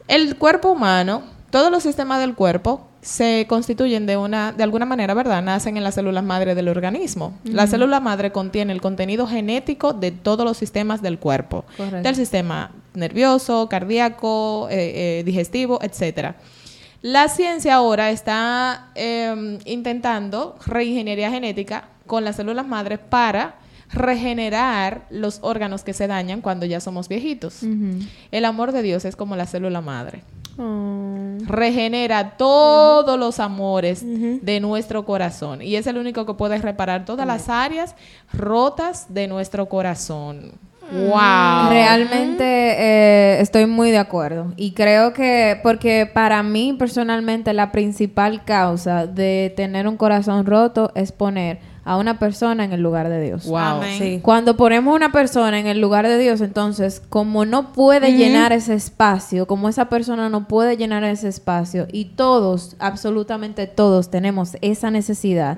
El 0.07 0.35
cuerpo 0.37 0.71
humano, 0.71 1.23
todos 1.51 1.71
los 1.71 1.83
sistemas 1.83 2.19
del 2.19 2.35
cuerpo 2.35 2.87
se 3.01 3.45
constituyen 3.49 4.05
de 4.05 4.15
una, 4.15 4.51
de 4.51 4.63
alguna 4.63 4.85
manera, 4.85 5.13
¿verdad? 5.13 5.41
Nacen 5.41 5.75
en 5.75 5.83
las 5.83 5.95
células 5.95 6.23
madre 6.23 6.53
del 6.53 6.67
organismo. 6.67 7.33
La 7.43 7.65
célula 7.65 7.99
madre 7.99 8.31
contiene 8.31 8.73
el 8.73 8.81
contenido 8.81 9.25
genético 9.25 9.93
de 9.93 10.11
todos 10.11 10.45
los 10.45 10.57
sistemas 10.57 11.01
del 11.01 11.17
cuerpo. 11.17 11.65
Correcto. 11.77 12.03
Del 12.03 12.15
sistema 12.15 12.71
nervioso, 12.93 13.67
cardíaco, 13.69 14.67
eh, 14.69 15.19
eh, 15.19 15.23
digestivo, 15.23 15.79
etcétera. 15.81 16.35
La 17.01 17.27
ciencia 17.27 17.75
ahora 17.75 18.11
está 18.11 18.91
eh, 18.93 19.57
intentando 19.65 20.57
reingeniería 20.67 21.31
genética 21.31 21.89
con 22.05 22.23
las 22.23 22.35
células 22.35 22.67
madres 22.67 22.99
para 22.99 23.55
regenerar 23.91 25.07
los 25.09 25.39
órganos 25.41 25.83
que 25.83 25.93
se 25.93 26.05
dañan 26.05 26.41
cuando 26.41 26.67
ya 26.67 26.79
somos 26.79 27.09
viejitos. 27.09 27.63
El 28.31 28.45
amor 28.45 28.71
de 28.71 28.83
Dios 28.83 29.05
es 29.05 29.15
como 29.15 29.35
la 29.35 29.47
célula 29.47 29.81
madre. 29.81 30.23
Regenera 31.47 32.37
todos 32.37 33.17
los 33.17 33.39
amores 33.39 34.03
de 34.03 34.59
nuestro 34.59 35.05
corazón 35.05 35.61
y 35.61 35.75
es 35.75 35.87
el 35.87 35.97
único 35.97 36.25
que 36.25 36.33
puede 36.33 36.57
reparar 36.57 37.05
todas 37.05 37.25
las 37.25 37.49
áreas 37.49 37.95
rotas 38.33 39.13
de 39.13 39.27
nuestro 39.27 39.67
corazón. 39.67 40.53
Wow. 40.91 41.69
Realmente 41.69 42.43
eh, 42.43 43.39
estoy 43.39 43.65
muy 43.65 43.91
de 43.91 43.97
acuerdo. 43.97 44.51
Y 44.57 44.71
creo 44.71 45.13
que, 45.13 45.57
porque 45.63 46.09
para 46.11 46.43
mí 46.43 46.75
personalmente 46.77 47.53
la 47.53 47.71
principal 47.71 48.43
causa 48.43 49.07
de 49.07 49.53
tener 49.55 49.87
un 49.87 49.95
corazón 49.95 50.45
roto 50.45 50.91
es 50.93 51.13
poner 51.13 51.59
a 51.91 51.97
una 51.97 52.19
persona 52.19 52.63
en 52.63 52.71
el 52.71 52.81
lugar 52.81 53.09
de 53.09 53.21
Dios. 53.21 53.45
Wow. 53.45 53.57
Amén. 53.57 53.99
Sí. 53.99 54.19
Cuando 54.21 54.55
ponemos 54.55 54.95
una 54.95 55.11
persona 55.11 55.59
en 55.59 55.67
el 55.67 55.81
lugar 55.81 56.07
de 56.07 56.17
Dios, 56.17 56.39
entonces, 56.39 57.01
como 57.09 57.43
no 57.43 57.73
puede 57.73 58.13
llenar 58.13 58.53
ese 58.53 58.75
espacio, 58.75 59.45
como 59.45 59.67
esa 59.67 59.89
persona 59.89 60.29
no 60.29 60.47
puede 60.47 60.77
llenar 60.77 61.03
ese 61.03 61.27
espacio, 61.27 61.87
y 61.91 62.05
todos, 62.05 62.77
absolutamente 62.79 63.67
todos, 63.67 64.09
tenemos 64.09 64.55
esa 64.61 64.89
necesidad, 64.89 65.57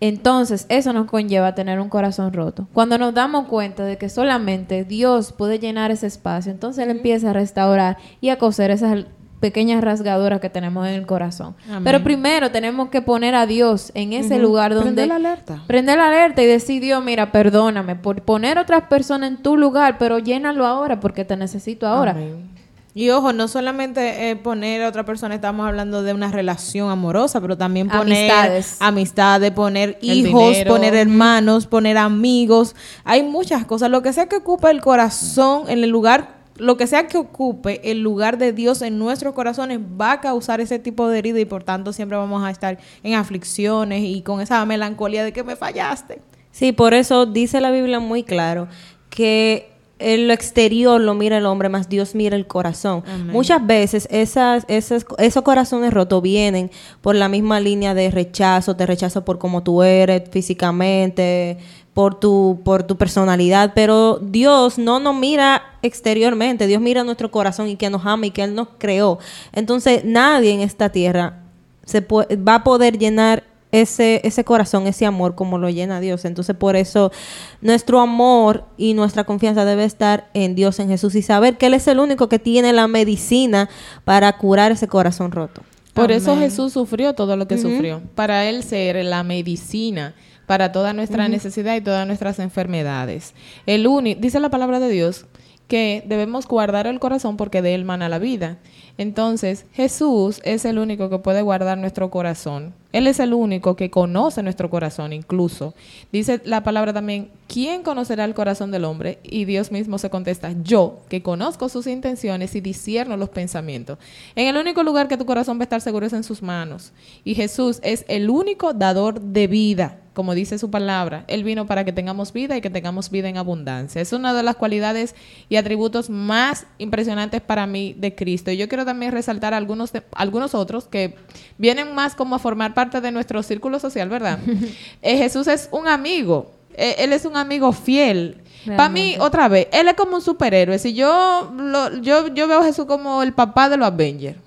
entonces 0.00 0.66
eso 0.68 0.92
nos 0.92 1.06
conlleva 1.06 1.48
a 1.48 1.54
tener 1.54 1.80
un 1.80 1.88
corazón 1.88 2.34
roto. 2.34 2.68
Cuando 2.74 2.98
nos 2.98 3.14
damos 3.14 3.46
cuenta 3.46 3.84
de 3.84 3.96
que 3.96 4.10
solamente 4.10 4.84
Dios 4.84 5.32
puede 5.32 5.58
llenar 5.58 5.90
ese 5.90 6.06
espacio, 6.06 6.52
entonces 6.52 6.84
Él 6.84 6.90
empieza 6.90 7.30
a 7.30 7.32
restaurar 7.32 7.96
y 8.20 8.28
a 8.28 8.36
coser 8.36 8.70
esas 8.70 9.06
pequeñas 9.46 9.82
rasgaduras 9.82 10.40
que 10.40 10.50
tenemos 10.50 10.86
en 10.88 10.94
el 10.94 11.06
corazón. 11.06 11.54
Amén. 11.68 11.84
Pero 11.84 12.02
primero 12.02 12.50
tenemos 12.50 12.88
que 12.88 13.00
poner 13.00 13.34
a 13.34 13.46
Dios 13.46 13.92
en 13.94 14.12
ese 14.12 14.38
lugar 14.38 14.74
donde... 14.74 14.92
Prender 14.92 15.08
la 15.08 15.14
alerta. 15.16 15.62
Prender 15.68 15.98
la 15.98 16.08
alerta 16.08 16.42
y 16.42 16.46
decir, 16.46 16.82
Dios, 16.82 17.02
mira, 17.04 17.30
perdóname 17.30 17.94
por 17.94 18.22
poner 18.22 18.58
otras 18.58 18.82
personas 18.88 19.30
en 19.30 19.36
tu 19.36 19.56
lugar, 19.56 19.98
pero 19.98 20.18
llénalo 20.18 20.66
ahora 20.66 20.98
porque 20.98 21.24
te 21.24 21.36
necesito 21.36 21.86
ahora. 21.86 22.10
Amén. 22.10 22.56
Y 22.92 23.10
ojo, 23.10 23.34
no 23.34 23.46
solamente 23.46 24.30
eh, 24.30 24.36
poner 24.36 24.82
a 24.82 24.88
otra 24.88 25.04
persona, 25.04 25.34
estamos 25.34 25.68
hablando 25.68 26.02
de 26.02 26.14
una 26.14 26.32
relación 26.32 26.88
amorosa, 26.88 27.42
pero 27.42 27.58
también 27.58 27.88
poner 27.90 28.30
Amistades. 28.30 28.76
amistades, 28.80 29.50
poner 29.50 29.98
El 30.00 30.26
hijos, 30.26 30.52
dinero. 30.52 30.72
poner 30.72 30.94
hermanos, 30.94 31.66
poner 31.66 31.98
amigos. 31.98 32.74
Hay 33.04 33.22
muchas 33.22 33.66
cosas. 33.66 33.90
Lo 33.90 34.00
que 34.02 34.14
sea 34.14 34.26
que 34.30 34.36
ocupe 34.36 34.70
el 34.70 34.80
corazón 34.80 35.64
en 35.68 35.84
el 35.84 35.90
lugar, 35.90 36.35
lo 36.58 36.76
que 36.76 36.86
sea 36.86 37.06
que 37.06 37.18
ocupe 37.18 37.80
el 37.90 38.00
lugar 38.00 38.38
de 38.38 38.52
Dios 38.52 38.82
en 38.82 38.98
nuestros 38.98 39.34
corazones 39.34 39.78
va 39.78 40.12
a 40.12 40.20
causar 40.20 40.60
ese 40.60 40.78
tipo 40.78 41.08
de 41.08 41.18
herida 41.18 41.40
y 41.40 41.44
por 41.44 41.64
tanto 41.64 41.92
siempre 41.92 42.16
vamos 42.16 42.44
a 42.44 42.50
estar 42.50 42.78
en 43.02 43.14
aflicciones 43.14 44.02
y 44.04 44.22
con 44.22 44.40
esa 44.40 44.64
melancolía 44.64 45.24
de 45.24 45.32
que 45.32 45.44
me 45.44 45.56
fallaste. 45.56 46.20
Sí, 46.50 46.72
por 46.72 46.94
eso 46.94 47.26
dice 47.26 47.60
la 47.60 47.70
Biblia 47.70 48.00
muy 48.00 48.22
claro 48.22 48.68
que 49.10 49.70
en 49.98 50.28
lo 50.28 50.34
exterior 50.34 51.00
lo 51.00 51.14
mira 51.14 51.38
el 51.38 51.46
hombre, 51.46 51.68
más 51.68 51.88
Dios 51.88 52.14
mira 52.14 52.36
el 52.36 52.46
corazón. 52.46 53.02
Amén. 53.06 53.28
Muchas 53.28 53.66
veces 53.66 54.06
esas, 54.10 54.64
esas, 54.68 55.06
esos 55.18 55.42
corazones 55.42 55.92
rotos 55.92 56.22
vienen 56.22 56.70
por 57.00 57.14
la 57.14 57.28
misma 57.28 57.60
línea 57.60 57.94
de 57.94 58.10
rechazo, 58.10 58.76
te 58.76 58.84
rechazo 58.84 59.24
por 59.24 59.38
cómo 59.38 59.62
tú 59.62 59.82
eres 59.82 60.28
físicamente, 60.30 61.58
por 61.94 62.20
tu, 62.20 62.60
por 62.62 62.82
tu 62.82 62.96
personalidad, 62.96 63.72
pero 63.74 64.18
Dios 64.20 64.76
no 64.76 65.00
nos 65.00 65.14
mira 65.14 65.75
exteriormente, 65.86 66.66
Dios 66.66 66.80
mira 66.80 67.04
nuestro 67.04 67.30
corazón 67.30 67.68
y 67.68 67.76
que 67.76 67.90
nos 67.90 68.04
ama 68.04 68.26
y 68.26 68.30
que 68.30 68.42
Él 68.42 68.54
nos 68.54 68.68
creó. 68.78 69.18
Entonces 69.52 70.04
nadie 70.04 70.52
en 70.52 70.60
esta 70.60 70.90
tierra 70.90 71.40
se 71.84 72.00
va 72.00 72.56
a 72.56 72.64
poder 72.64 72.98
llenar 72.98 73.44
ese, 73.72 74.20
ese 74.24 74.44
corazón, 74.44 74.86
ese 74.86 75.06
amor 75.06 75.34
como 75.34 75.58
lo 75.58 75.68
llena 75.70 76.00
Dios. 76.00 76.24
Entonces 76.24 76.56
por 76.56 76.76
eso 76.76 77.12
nuestro 77.60 78.00
amor 78.00 78.64
y 78.76 78.94
nuestra 78.94 79.24
confianza 79.24 79.64
debe 79.64 79.84
estar 79.84 80.28
en 80.34 80.54
Dios, 80.54 80.78
en 80.80 80.88
Jesús 80.88 81.14
y 81.14 81.22
saber 81.22 81.58
que 81.58 81.66
Él 81.66 81.74
es 81.74 81.86
el 81.88 81.98
único 81.98 82.28
que 82.28 82.38
tiene 82.38 82.72
la 82.72 82.88
medicina 82.88 83.68
para 84.04 84.36
curar 84.36 84.72
ese 84.72 84.88
corazón 84.88 85.32
roto. 85.32 85.62
Por 85.94 86.12
eso. 86.12 86.36
Jesús 86.36 86.74
sufrió 86.74 87.14
todo 87.14 87.36
lo 87.36 87.48
que 87.48 87.56
sufrió. 87.56 88.02
Para 88.14 88.44
Él 88.44 88.62
ser 88.62 89.02
la 89.04 89.22
medicina 89.22 90.14
para 90.46 90.70
toda 90.72 90.92
nuestra 90.92 91.28
necesidad 91.28 91.74
y 91.74 91.80
todas 91.80 92.06
nuestras 92.06 92.38
enfermedades. 92.38 93.34
El 93.66 93.86
único, 93.86 94.20
dice 94.20 94.40
la 94.40 94.48
palabra 94.48 94.78
de 94.78 94.88
Dios 94.88 95.26
que 95.68 96.02
debemos 96.06 96.46
guardar 96.46 96.86
el 96.86 97.00
corazón 97.00 97.36
porque 97.36 97.62
de 97.62 97.74
él 97.74 97.84
mana 97.84 98.08
la 98.08 98.18
vida. 98.18 98.58
Entonces, 98.98 99.66
Jesús 99.72 100.40
es 100.42 100.64
el 100.64 100.78
único 100.78 101.10
que 101.10 101.18
puede 101.18 101.42
guardar 101.42 101.76
nuestro 101.76 102.10
corazón. 102.10 102.72
Él 102.92 103.06
es 103.06 103.20
el 103.20 103.34
único 103.34 103.76
que 103.76 103.90
conoce 103.90 104.42
nuestro 104.42 104.70
corazón 104.70 105.12
incluso. 105.12 105.74
Dice 106.12 106.40
la 106.44 106.62
palabra 106.62 106.94
también, 106.94 107.30
¿quién 107.46 107.82
conocerá 107.82 108.24
el 108.24 108.32
corazón 108.32 108.70
del 108.70 108.86
hombre? 108.86 109.18
Y 109.22 109.44
Dios 109.44 109.70
mismo 109.70 109.98
se 109.98 110.08
contesta, 110.08 110.52
yo, 110.62 111.00
que 111.10 111.22
conozco 111.22 111.68
sus 111.68 111.86
intenciones 111.86 112.54
y 112.54 112.62
discierno 112.62 113.18
los 113.18 113.28
pensamientos. 113.28 113.98
En 114.34 114.46
el 114.46 114.56
único 114.56 114.82
lugar 114.82 115.08
que 115.08 115.18
tu 115.18 115.26
corazón 115.26 115.58
va 115.58 115.62
a 115.62 115.64
estar 115.64 115.82
seguro 115.82 116.06
es 116.06 116.14
en 116.14 116.24
sus 116.24 116.40
manos. 116.40 116.92
Y 117.22 117.34
Jesús 117.34 117.80
es 117.82 118.06
el 118.08 118.30
único 118.30 118.72
dador 118.72 119.20
de 119.20 119.46
vida 119.46 119.98
como 120.16 120.34
dice 120.34 120.58
su 120.58 120.70
palabra, 120.70 121.24
Él 121.28 121.44
vino 121.44 121.66
para 121.66 121.84
que 121.84 121.92
tengamos 121.92 122.32
vida 122.32 122.56
y 122.56 122.62
que 122.62 122.70
tengamos 122.70 123.10
vida 123.10 123.28
en 123.28 123.36
abundancia. 123.36 124.00
Es 124.00 124.14
una 124.14 124.32
de 124.32 124.42
las 124.42 124.56
cualidades 124.56 125.14
y 125.50 125.56
atributos 125.56 126.08
más 126.08 126.66
impresionantes 126.78 127.42
para 127.42 127.66
mí 127.66 127.94
de 127.98 128.14
Cristo. 128.14 128.50
Y 128.50 128.56
yo 128.56 128.66
quiero 128.66 128.85
también 128.86 129.12
resaltar 129.12 129.52
algunos, 129.52 129.92
de- 129.92 130.02
algunos 130.12 130.54
otros 130.54 130.86
que 130.86 131.14
vienen 131.58 131.94
más 131.94 132.14
como 132.14 132.36
a 132.36 132.38
formar 132.38 132.72
parte 132.72 133.02
de 133.02 133.12
nuestro 133.12 133.42
círculo 133.42 133.78
social, 133.78 134.08
¿verdad? 134.08 134.38
Eh, 135.02 135.18
Jesús 135.18 135.46
es 135.48 135.68
un 135.72 135.86
amigo. 135.86 136.52
Eh, 136.74 136.96
él 137.00 137.12
es 137.12 137.26
un 137.26 137.36
amigo 137.36 137.72
fiel. 137.72 138.38
Para 138.64 138.88
mí, 138.88 139.16
otra 139.20 139.46
vez, 139.48 139.68
Él 139.72 139.86
es 139.86 139.94
como 139.94 140.16
un 140.16 140.22
superhéroe. 140.22 140.78
Si 140.80 140.92
yo, 140.92 141.52
lo- 141.56 141.98
yo, 142.00 142.28
yo 142.28 142.48
veo 142.48 142.60
a 142.60 142.64
Jesús 142.64 142.86
como 142.86 143.22
el 143.22 143.32
papá 143.32 143.68
de 143.68 143.76
los 143.76 143.86
Avengers. 143.86 144.38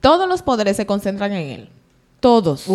Todos 0.00 0.28
los 0.28 0.42
poderes 0.42 0.76
se 0.76 0.86
concentran 0.86 1.32
en 1.32 1.48
él. 1.48 1.68
Todos. 2.20 2.66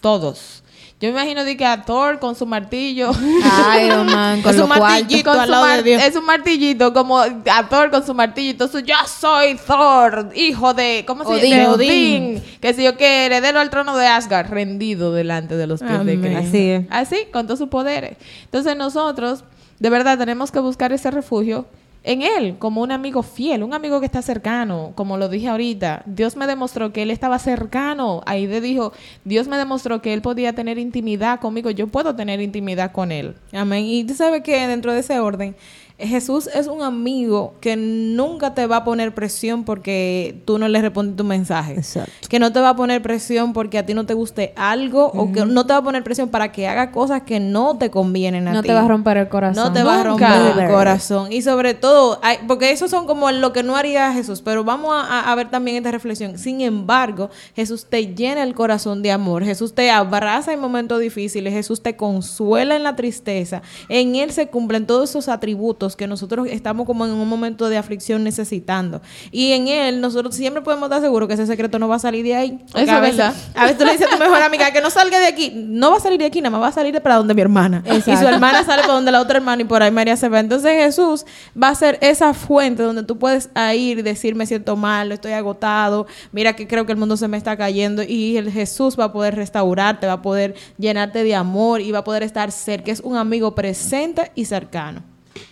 Todos. 0.00 0.62
Yo 1.00 1.06
me 1.08 1.20
imagino 1.20 1.44
de 1.44 1.56
que 1.56 1.64
a 1.64 1.82
Thor 1.82 2.18
con 2.18 2.34
su 2.34 2.44
martillo. 2.44 3.12
Iron 3.84 4.06
Man, 4.06 4.42
con 4.42 4.52
Es 4.56 4.60
cual. 4.60 4.78
martillito 4.80 5.30
con 5.30 5.38
al 5.38 5.46
su 5.46 5.50
lado 5.52 5.66
de 5.66 5.82
Dios. 5.84 6.02
Es 6.02 6.16
un 6.16 6.24
martillito, 6.24 6.92
como 6.92 7.18
a 7.20 7.68
Thor 7.68 7.90
con 7.92 8.04
su 8.04 8.14
martillo. 8.14 8.50
Entonces, 8.50 8.82
yo 8.84 8.94
soy 9.06 9.56
Thor, 9.64 10.30
hijo 10.34 10.74
de. 10.74 11.04
¿Cómo 11.06 11.22
se 11.24 11.30
Odín. 11.30 11.50
llama? 11.50 11.62
De 11.62 11.68
Odín. 11.68 12.24
Odín. 12.38 12.42
Que 12.60 12.74
si 12.74 12.82
yo 12.82 12.96
que 12.96 13.26
heredero 13.26 13.60
al 13.60 13.70
trono 13.70 13.96
de 13.96 14.06
Asgard, 14.08 14.50
rendido 14.50 15.12
delante 15.12 15.56
de 15.56 15.66
los 15.68 15.80
pies 15.80 16.04
de. 16.04 16.18
Cristo. 16.18 16.38
Así 16.38 16.70
es. 16.70 16.86
Así, 16.90 17.16
con 17.32 17.46
todos 17.46 17.60
sus 17.60 17.68
poderes. 17.68 18.16
Entonces, 18.44 18.76
nosotros, 18.76 19.44
de 19.78 19.90
verdad, 19.90 20.18
tenemos 20.18 20.50
que 20.50 20.58
buscar 20.58 20.92
ese 20.92 21.12
refugio 21.12 21.66
en 22.08 22.22
Él, 22.22 22.56
como 22.58 22.80
un 22.80 22.90
amigo 22.90 23.22
fiel, 23.22 23.62
un 23.62 23.74
amigo 23.74 24.00
que 24.00 24.06
está 24.06 24.22
cercano, 24.22 24.92
como 24.94 25.18
lo 25.18 25.28
dije 25.28 25.48
ahorita. 25.48 26.04
Dios 26.06 26.36
me 26.36 26.46
demostró 26.46 26.90
que 26.90 27.02
Él 27.02 27.10
estaba 27.10 27.38
cercano. 27.38 28.22
Aide 28.24 28.62
dijo, 28.62 28.94
Dios 29.24 29.46
me 29.46 29.58
demostró 29.58 30.00
que 30.00 30.14
Él 30.14 30.22
podía 30.22 30.54
tener 30.54 30.78
intimidad 30.78 31.38
conmigo, 31.38 31.68
yo 31.68 31.86
puedo 31.88 32.16
tener 32.16 32.40
intimidad 32.40 32.92
con 32.92 33.12
Él. 33.12 33.34
Amén. 33.52 33.84
Y 33.84 34.04
tú 34.04 34.14
sabes 34.14 34.42
que 34.42 34.66
dentro 34.66 34.94
de 34.94 35.00
ese 35.00 35.20
orden, 35.20 35.54
Jesús 35.98 36.48
es 36.54 36.68
un 36.68 36.82
amigo 36.82 37.54
que 37.60 37.74
nunca 37.76 38.54
te 38.54 38.66
va 38.68 38.76
a 38.76 38.84
poner 38.84 39.14
presión 39.14 39.64
porque 39.64 40.40
tú 40.44 40.56
no 40.58 40.68
le 40.68 40.80
respondes 40.80 41.16
tu 41.16 41.24
mensaje. 41.24 41.74
Exacto. 41.74 42.12
Que 42.28 42.38
no 42.38 42.52
te 42.52 42.60
va 42.60 42.68
a 42.70 42.76
poner 42.76 43.02
presión 43.02 43.52
porque 43.52 43.78
a 43.78 43.84
ti 43.86 43.94
no 43.94 44.06
te 44.06 44.14
guste 44.14 44.52
algo 44.54 45.06
o 45.06 45.32
que 45.32 45.44
no 45.44 45.66
te 45.66 45.72
va 45.72 45.80
a 45.80 45.82
poner 45.82 46.04
presión 46.04 46.28
para 46.28 46.52
que 46.52 46.68
haga 46.68 46.92
cosas 46.92 47.22
que 47.22 47.40
no 47.40 47.78
te 47.78 47.90
convienen 47.90 48.46
a 48.46 48.52
No 48.52 48.62
ti. 48.62 48.68
te 48.68 48.74
va 48.74 48.82
a 48.84 48.88
romper 48.88 49.16
el 49.16 49.28
corazón. 49.28 49.64
No 49.64 49.72
te 49.72 49.82
va 49.82 50.00
a 50.00 50.04
romper 50.04 50.58
el 50.64 50.70
corazón. 50.70 51.32
Y 51.32 51.42
sobre 51.42 51.74
todo, 51.74 52.20
hay- 52.22 52.38
porque 52.46 52.70
eso 52.70 52.86
son 52.88 53.06
como 53.06 53.30
lo 53.32 53.52
que 53.52 53.64
no 53.64 53.74
haría 53.76 54.12
Jesús. 54.12 54.40
Pero 54.40 54.62
vamos 54.62 54.92
a- 54.94 55.30
a 55.30 55.34
ver 55.34 55.50
también 55.50 55.78
esta 55.78 55.90
reflexión. 55.90 56.38
Sin 56.38 56.60
embargo, 56.60 57.28
Jesús 57.56 57.86
te 57.86 58.14
llena 58.14 58.44
el 58.44 58.54
corazón 58.54 59.02
de 59.02 59.10
amor. 59.10 59.42
Jesús 59.44 59.74
te 59.74 59.90
abraza 59.90 60.52
en 60.52 60.60
momentos 60.60 61.00
difíciles. 61.00 61.52
Jesús 61.52 61.82
te 61.82 61.96
consuela 61.96 62.76
en 62.76 62.84
la 62.84 62.94
tristeza. 62.94 63.62
En 63.88 64.14
Él 64.14 64.30
se 64.30 64.46
cumplen 64.46 64.86
todos 64.86 65.10
esos 65.10 65.28
atributos 65.28 65.87
que 65.96 66.06
nosotros 66.06 66.46
estamos 66.50 66.86
como 66.86 67.04
en 67.06 67.12
un 67.12 67.28
momento 67.28 67.68
de 67.68 67.76
aflicción 67.76 68.24
necesitando. 68.24 69.00
Y 69.30 69.52
en 69.52 69.68
Él 69.68 70.00
nosotros 70.00 70.34
siempre 70.34 70.62
podemos 70.62 70.88
estar 70.88 71.00
seguros 71.00 71.28
que 71.28 71.34
ese 71.34 71.46
secreto 71.46 71.78
no 71.78 71.88
va 71.88 71.96
a 71.96 71.98
salir 72.00 72.24
de 72.24 72.34
ahí. 72.34 72.64
Eso 72.74 72.92
a 72.92 73.06
es 73.06 73.16
veces-. 73.16 73.34
A 73.54 73.62
veces 73.62 73.78
tú 73.78 73.84
le 73.84 73.92
dices 73.92 74.06
a 74.06 74.10
tu 74.10 74.18
mejor 74.18 74.42
amiga 74.42 74.70
que 74.70 74.80
no 74.80 74.90
salga 74.90 75.20
de 75.20 75.26
aquí. 75.26 75.52
No 75.54 75.90
va 75.90 75.98
a 75.98 76.00
salir 76.00 76.18
de 76.18 76.26
aquí, 76.26 76.40
nada 76.40 76.50
más 76.50 76.62
va 76.62 76.68
a 76.68 76.72
salir 76.72 76.92
de 76.92 77.00
para 77.00 77.16
donde 77.16 77.34
mi 77.34 77.40
hermana. 77.40 77.82
Y 77.86 78.00
su 78.00 78.26
hermana 78.26 78.64
sale 78.64 78.82
para 78.82 78.94
donde 78.94 79.12
la 79.12 79.20
otra 79.20 79.38
hermana 79.38 79.62
y 79.62 79.64
por 79.64 79.82
ahí 79.82 79.90
María 79.90 80.16
se 80.16 80.28
va. 80.28 80.40
Entonces 80.40 80.72
Jesús 80.72 81.24
va 81.60 81.68
a 81.68 81.74
ser 81.74 81.98
esa 82.00 82.34
fuente 82.34 82.82
donde 82.82 83.02
tú 83.02 83.18
puedes 83.18 83.50
ir 83.74 83.98
y 83.98 84.02
decir 84.02 84.34
me 84.34 84.46
siento 84.46 84.76
mal, 84.76 85.12
estoy 85.12 85.32
agotado, 85.32 86.06
mira 86.32 86.54
que 86.54 86.66
creo 86.66 86.86
que 86.86 86.92
el 86.92 86.98
mundo 86.98 87.16
se 87.16 87.28
me 87.28 87.36
está 87.36 87.56
cayendo 87.56 88.02
y 88.02 88.36
el 88.36 88.50
Jesús 88.50 88.98
va 88.98 89.04
a 89.04 89.12
poder 89.12 89.34
restaurarte, 89.34 90.06
va 90.06 90.14
a 90.14 90.22
poder 90.22 90.54
llenarte 90.78 91.24
de 91.24 91.34
amor 91.34 91.80
y 91.80 91.92
va 91.92 92.00
a 92.00 92.04
poder 92.04 92.22
estar 92.22 92.52
cerca, 92.52 92.92
es 92.92 93.00
un 93.00 93.16
amigo 93.16 93.54
presente 93.54 94.30
y 94.34 94.44
cercano. 94.44 95.02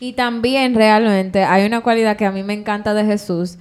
Y 0.01 0.13
también 0.13 0.75
realmente 0.75 1.45
hay 1.45 1.67
una 1.67 1.81
cualidad 1.81 2.17
que 2.17 2.27
a 2.27 2.33
mí 2.33 2.43
me 2.43 2.55
encanta 2.55 2.95
de 2.95 3.05
Jesús, 3.05 3.59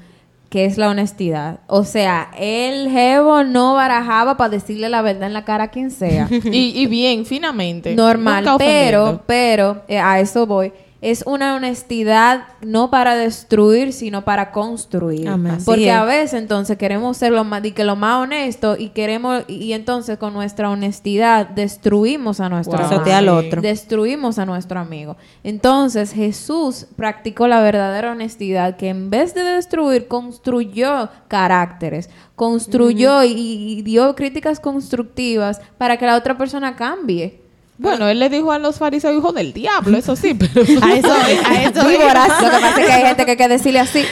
que 0.49 0.65
es 0.65 0.78
la 0.78 0.89
honestidad. 0.89 1.59
O 1.67 1.84
sea, 1.84 2.32
el 2.38 2.89
jevo 2.89 3.43
no 3.43 3.73
barajaba 3.73 4.38
para 4.38 4.49
decirle 4.49 4.89
la 4.89 5.01
verdad 5.01 5.28
en 5.28 5.34
la 5.34 5.45
cara 5.45 5.65
a 5.65 5.67
quien 5.69 5.91
sea. 5.91 6.28
Y, 6.45 6.80
y 6.80 6.86
bien, 6.88 7.26
finamente. 7.26 7.95
Normal, 7.95 8.45
pero, 8.57 9.21
pero, 9.26 9.84
eh, 9.88 9.97
a 9.97 10.19
eso 10.19 10.45
voy. 10.45 10.71
Es 11.06 11.24
una 11.28 11.53
honestidad 11.53 12.47
no 12.62 12.89
para 12.89 13.16
destruir, 13.16 13.93
sino 13.93 14.26
para 14.26 14.51
construir. 14.51 15.30
Amén. 15.30 15.60
Porque 15.64 15.91
a 15.91 16.03
veces 16.03 16.34
entonces 16.34 16.80
queremos 16.80 17.18
ser 17.18 17.32
lo 17.32 17.43
más, 17.43 17.62
di 17.62 17.74
que 17.74 17.84
lo 17.84 17.95
más 17.95 18.24
honesto 18.24 18.76
y 18.76 18.89
queremos, 18.89 19.43
y 19.47 19.74
entonces 19.74 20.18
con 20.18 20.34
nuestra 20.34 20.68
honestidad 20.72 21.47
destruimos 21.49 22.39
a 22.39 22.49
nuestro 22.49 22.80
Wow. 22.80 22.89
Pisotea 22.89 23.20
al 23.20 23.30
otro. 23.30 23.62
Destruimos 23.62 24.39
a 24.39 24.47
nuestro 24.47 24.80
amigo. 24.80 25.16
Entonces 25.43 26.12
Jesús 26.12 26.88
practicó 26.95 27.47
la 27.47 27.62
verdadera 27.62 28.12
honestidad 28.12 28.76
que 28.76 28.89
en 28.89 29.12
vez 29.12 29.36
de 29.36 29.43
destruir, 29.43 30.08
construyó 30.08 31.10
caracteres, 31.28 32.10
construyó 32.34 33.24
y, 33.24 33.32
y 33.32 33.82
dio 33.84 34.16
críticas 34.16 34.60
constructivas 34.60 35.62
para 35.78 35.97
que 35.97 36.08
la 36.08 36.18
otra 36.18 36.36
persona 36.36 36.76
cambie. 36.76 37.45
Bueno, 37.78 38.07
él 38.07 38.19
le 38.19 38.30
dijo 38.30 38.51
a 38.51 38.59
los 38.59 38.78
fariseos, 38.78 39.17
hijo 39.17 39.34
del 39.34 39.51
diablo, 39.51 39.97
eso 39.97 40.15
sí, 40.15 40.34
pero... 40.39 40.61
A 40.82 40.95
eso, 40.95 41.13
a 41.45 41.63
eso. 41.63 41.84
Lo 41.84 41.89
que 41.89 41.97
pasa 41.97 42.82
es 42.82 42.88
que 42.88 42.93
hay 42.93 43.03
gente 43.03 43.26
que 43.26 43.32
hay 43.32 43.38
que 43.38 43.47
decirle 43.47 43.80
así. 43.80 44.03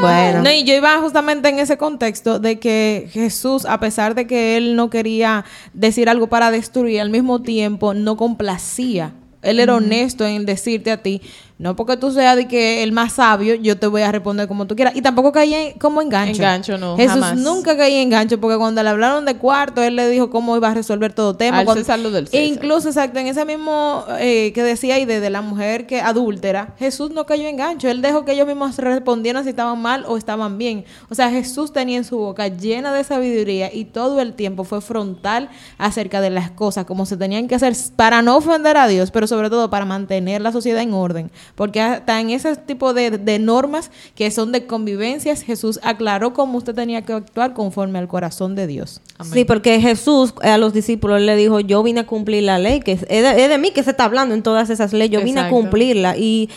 Bueno. 0.00 0.42
No, 0.42 0.50
y 0.50 0.64
yo 0.64 0.74
iba 0.74 0.98
justamente 1.00 1.48
en 1.48 1.58
ese 1.58 1.76
contexto 1.76 2.40
de 2.40 2.58
que 2.58 3.08
Jesús, 3.12 3.66
a 3.66 3.78
pesar 3.78 4.14
de 4.14 4.26
que 4.26 4.56
él 4.56 4.74
no 4.74 4.90
quería 4.90 5.44
decir 5.72 6.08
algo 6.08 6.26
para 6.26 6.50
destruir, 6.50 7.00
al 7.00 7.10
mismo 7.10 7.42
tiempo 7.42 7.94
no 7.94 8.16
complacía. 8.16 9.12
Él 9.42 9.60
era 9.60 9.74
honesto 9.74 10.26
en 10.26 10.46
decirte 10.46 10.90
a 10.90 11.02
ti, 11.02 11.20
no 11.56 11.76
porque 11.76 11.96
tú 11.96 12.10
seas 12.10 12.34
de 12.36 12.48
que 12.48 12.82
el 12.82 12.90
más 12.90 13.12
sabio, 13.12 13.54
yo 13.54 13.78
te 13.78 13.86
voy 13.86 14.02
a 14.02 14.10
responder 14.10 14.48
como 14.48 14.66
tú 14.66 14.74
quieras. 14.74 14.96
Y 14.96 15.02
tampoco 15.02 15.30
caía 15.30 15.68
en- 15.68 15.78
como 15.78 16.02
engancho. 16.02 16.42
Engancho, 16.42 16.78
no, 16.78 16.96
Jesús 16.96 17.12
jamás. 17.12 17.36
nunca 17.36 17.76
caía 17.76 18.00
en 18.02 18.08
engancho 18.08 18.40
porque 18.40 18.56
cuando 18.58 18.82
le 18.82 18.88
hablaron 18.88 19.24
de 19.24 19.36
cuarto, 19.36 19.80
él 19.82 19.94
le 19.94 20.08
dijo 20.08 20.30
cómo 20.30 20.56
iba 20.56 20.68
a 20.70 20.74
resolver 20.74 21.12
todo 21.12 21.34
tema. 21.36 21.58
Al 21.60 21.64
Cuando- 21.64 21.82
César 21.82 22.00
lo 22.00 22.10
del 22.10 22.24
E 22.24 22.28
César. 22.28 22.42
incluso, 22.44 22.88
exacto, 22.88 23.20
en 23.20 23.28
ese 23.28 23.44
mismo 23.44 24.04
eh, 24.18 24.52
que 24.52 24.64
decía 24.64 24.96
de, 25.04 25.20
de 25.20 25.30
la 25.30 25.42
mujer 25.42 25.86
que 25.86 26.00
adúltera, 26.00 26.74
Jesús 26.78 27.10
no 27.12 27.24
cayó 27.24 27.46
en 27.46 27.56
gancho. 27.56 27.88
Él 27.88 28.02
dejó 28.02 28.24
que 28.24 28.32
ellos 28.32 28.48
mismos 28.48 28.76
respondieran 28.78 29.44
si 29.44 29.50
estaban 29.50 29.80
mal 29.80 30.04
o 30.08 30.16
estaban 30.16 30.58
bien. 30.58 30.84
O 31.08 31.14
sea, 31.14 31.30
Jesús 31.30 31.72
tenía 31.72 31.98
en 31.98 32.04
su 32.04 32.18
boca 32.18 32.48
llena 32.48 32.92
de 32.92 33.04
sabiduría 33.04 33.72
y 33.72 33.84
todo 33.84 34.20
el 34.20 34.32
tiempo 34.34 34.64
fue 34.64 34.80
frontal 34.80 35.48
acerca 35.78 36.20
de 36.20 36.30
las 36.30 36.50
cosas, 36.50 36.84
como 36.84 37.06
se 37.06 37.16
tenían 37.16 37.46
que 37.46 37.54
hacer 37.54 37.74
para 37.94 38.22
no 38.22 38.36
ofender 38.36 38.76
a 38.76 38.88
Dios, 38.88 39.10
pero 39.12 39.26
sobre 39.28 39.50
todo 39.50 39.70
para 39.70 39.84
mantener 39.84 40.40
la 40.40 40.50
sociedad 40.50 40.82
en 40.82 40.92
orden. 40.92 41.30
Porque 41.54 41.80
hasta 41.80 42.20
en 42.20 42.30
ese 42.30 42.56
tipo 42.56 42.94
de, 42.94 43.10
de 43.10 43.38
normas 43.38 43.90
que 44.14 44.30
son 44.30 44.52
de 44.52 44.66
convivencias, 44.66 45.42
Jesús 45.42 45.78
aclaró 45.82 46.32
cómo 46.34 46.58
usted 46.58 46.74
tenía 46.74 47.02
que 47.02 47.12
actuar 47.12 47.54
conforme 47.54 47.98
al 47.98 48.08
corazón 48.08 48.54
de 48.54 48.66
Dios. 48.66 49.00
Sí, 49.32 49.44
porque 49.44 49.80
Jesús 49.80 50.34
eh, 50.42 50.48
a 50.48 50.58
los 50.58 50.72
discípulos 50.72 51.20
le 51.20 51.36
dijo, 51.36 51.60
yo 51.60 51.82
vine 51.82 52.00
a 52.00 52.06
cumplir 52.06 52.42
la 52.42 52.58
ley, 52.58 52.80
que 52.80 52.92
es 52.92 53.04
es 53.08 53.22
de, 53.22 53.44
es 53.44 53.48
de 53.48 53.58
mí 53.58 53.70
que 53.70 53.82
se 53.82 53.90
está 53.90 54.04
hablando 54.04 54.34
en 54.34 54.42
todas 54.42 54.70
esas 54.70 54.92
leyes, 54.92 55.20
yo 55.20 55.24
vine 55.24 55.40
a 55.40 55.48
cumplirla. 55.50 56.16
Y 56.16 56.50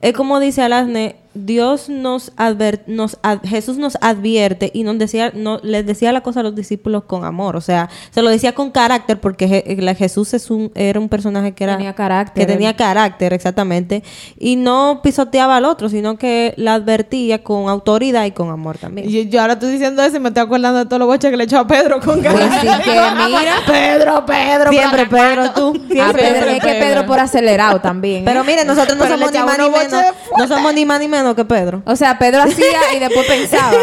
es 0.00 0.12
como 0.12 0.38
dice 0.40 0.62
Alasne, 0.62 1.16
Dios 1.34 1.88
nos 1.88 2.32
adver- 2.36 2.82
nos 2.86 3.18
ad- 3.22 3.40
Jesús 3.44 3.76
nos 3.76 3.98
advierte 4.00 4.70
y 4.72 4.84
nos 4.84 4.98
decía, 4.98 5.32
no, 5.34 5.58
les 5.62 5.84
decía 5.84 6.12
la 6.12 6.20
cosa 6.22 6.40
a 6.40 6.42
los 6.44 6.54
discípulos 6.54 7.04
con 7.04 7.24
amor, 7.24 7.56
o 7.56 7.60
sea, 7.60 7.90
se 8.10 8.22
lo 8.22 8.30
decía 8.30 8.52
con 8.54 8.70
carácter 8.70 9.20
porque 9.20 9.48
Je- 9.48 9.80
la 9.82 9.94
Jesús 9.94 10.32
es 10.34 10.50
un, 10.50 10.70
era 10.74 11.00
un 11.00 11.08
personaje 11.08 11.52
que 11.52 11.64
era 11.64 11.76
Tenía 11.76 11.94
carácter. 11.94 12.46
que 12.46 12.52
tenía 12.52 12.76
carácter, 12.76 13.32
exactamente, 13.32 14.02
y 14.38 14.56
no 14.56 15.00
pisoteaba 15.02 15.56
al 15.56 15.64
otro, 15.64 15.88
sino 15.88 16.16
que 16.18 16.54
la 16.56 16.74
advertía 16.74 17.42
con 17.42 17.68
autoridad 17.68 18.24
y 18.26 18.30
con 18.30 18.50
amor 18.50 18.78
también. 18.78 19.10
Y 19.10 19.28
yo 19.28 19.40
ahora 19.40 19.54
estoy 19.54 19.72
diciendo 19.72 20.02
eso 20.02 20.16
y 20.16 20.20
me 20.20 20.28
estoy 20.28 20.44
acordando 20.44 20.78
de 20.78 20.84
todos 20.86 20.98
los 21.00 21.08
boches 21.08 21.30
que 21.30 21.36
le 21.36 21.44
echó 21.44 21.58
a 21.58 21.66
Pedro 21.66 22.00
con 22.00 22.20
Pues 22.22 22.32
ganas. 22.38 22.60
sí 22.60 22.68
que 22.84 22.90
mira. 22.90 23.54
Pedro, 23.66 24.24
Pedro. 24.26 24.70
Siempre 24.70 25.06
Pedro, 25.06 25.50
tú. 25.52 25.70
A 25.70 25.92
Siempre 25.92 26.22
Pedro, 26.22 26.46
es 26.50 26.54
que 26.62 26.68
Pedro. 26.68 26.84
Pedro 26.86 27.06
por 27.06 27.18
acelerado 27.20 27.80
también. 27.80 28.22
¿eh? 28.22 28.24
Pero 28.24 28.44
mire, 28.44 28.64
nosotros 28.64 28.96
no 28.96 29.04
Pero 29.04 29.16
somos 29.16 29.32
ni 29.32 29.38
más 29.42 29.58
ni 29.58 29.70
menos. 29.70 30.04
No 30.38 30.48
somos 30.48 30.74
ni 30.74 30.84
más 30.84 31.00
ni 31.00 31.08
menos 31.08 31.23
que 31.34 31.44
Pedro. 31.44 31.82
o 31.86 31.96
sea, 31.96 32.18
Pedro 32.18 32.42
hacía 32.42 32.94
y 32.96 32.98
después 33.00 33.26
pensaba. 33.26 33.72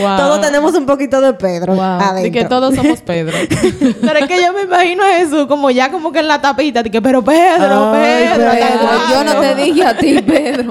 Wow. 0.00 0.16
Todos 0.16 0.40
tenemos 0.40 0.74
un 0.76 0.86
poquito 0.86 1.20
de 1.20 1.32
Pedro 1.34 1.74
Wow. 1.74 1.82
adentro. 1.82 2.22
De 2.22 2.30
que 2.30 2.44
todos 2.44 2.72
somos 2.72 3.00
Pedro. 3.00 3.36
Pero 4.00 4.18
es 4.20 4.26
que 4.28 4.40
yo 4.40 4.52
me 4.52 4.62
imagino 4.62 5.02
a 5.02 5.08
Jesús 5.18 5.46
como 5.48 5.72
ya 5.72 5.90
como 5.90 6.12
que 6.12 6.20
en 6.20 6.28
la 6.28 6.40
tapita, 6.40 6.84
de 6.84 6.90
que, 6.92 7.02
pero 7.02 7.20
Pedro, 7.24 7.92
Ay, 7.92 8.28
Pedro, 8.28 8.52
yo 9.10 9.24
no 9.24 9.40
te 9.40 9.54
dije 9.56 9.84
a 9.84 9.98
ti, 9.98 10.22
Pedro. 10.26 10.70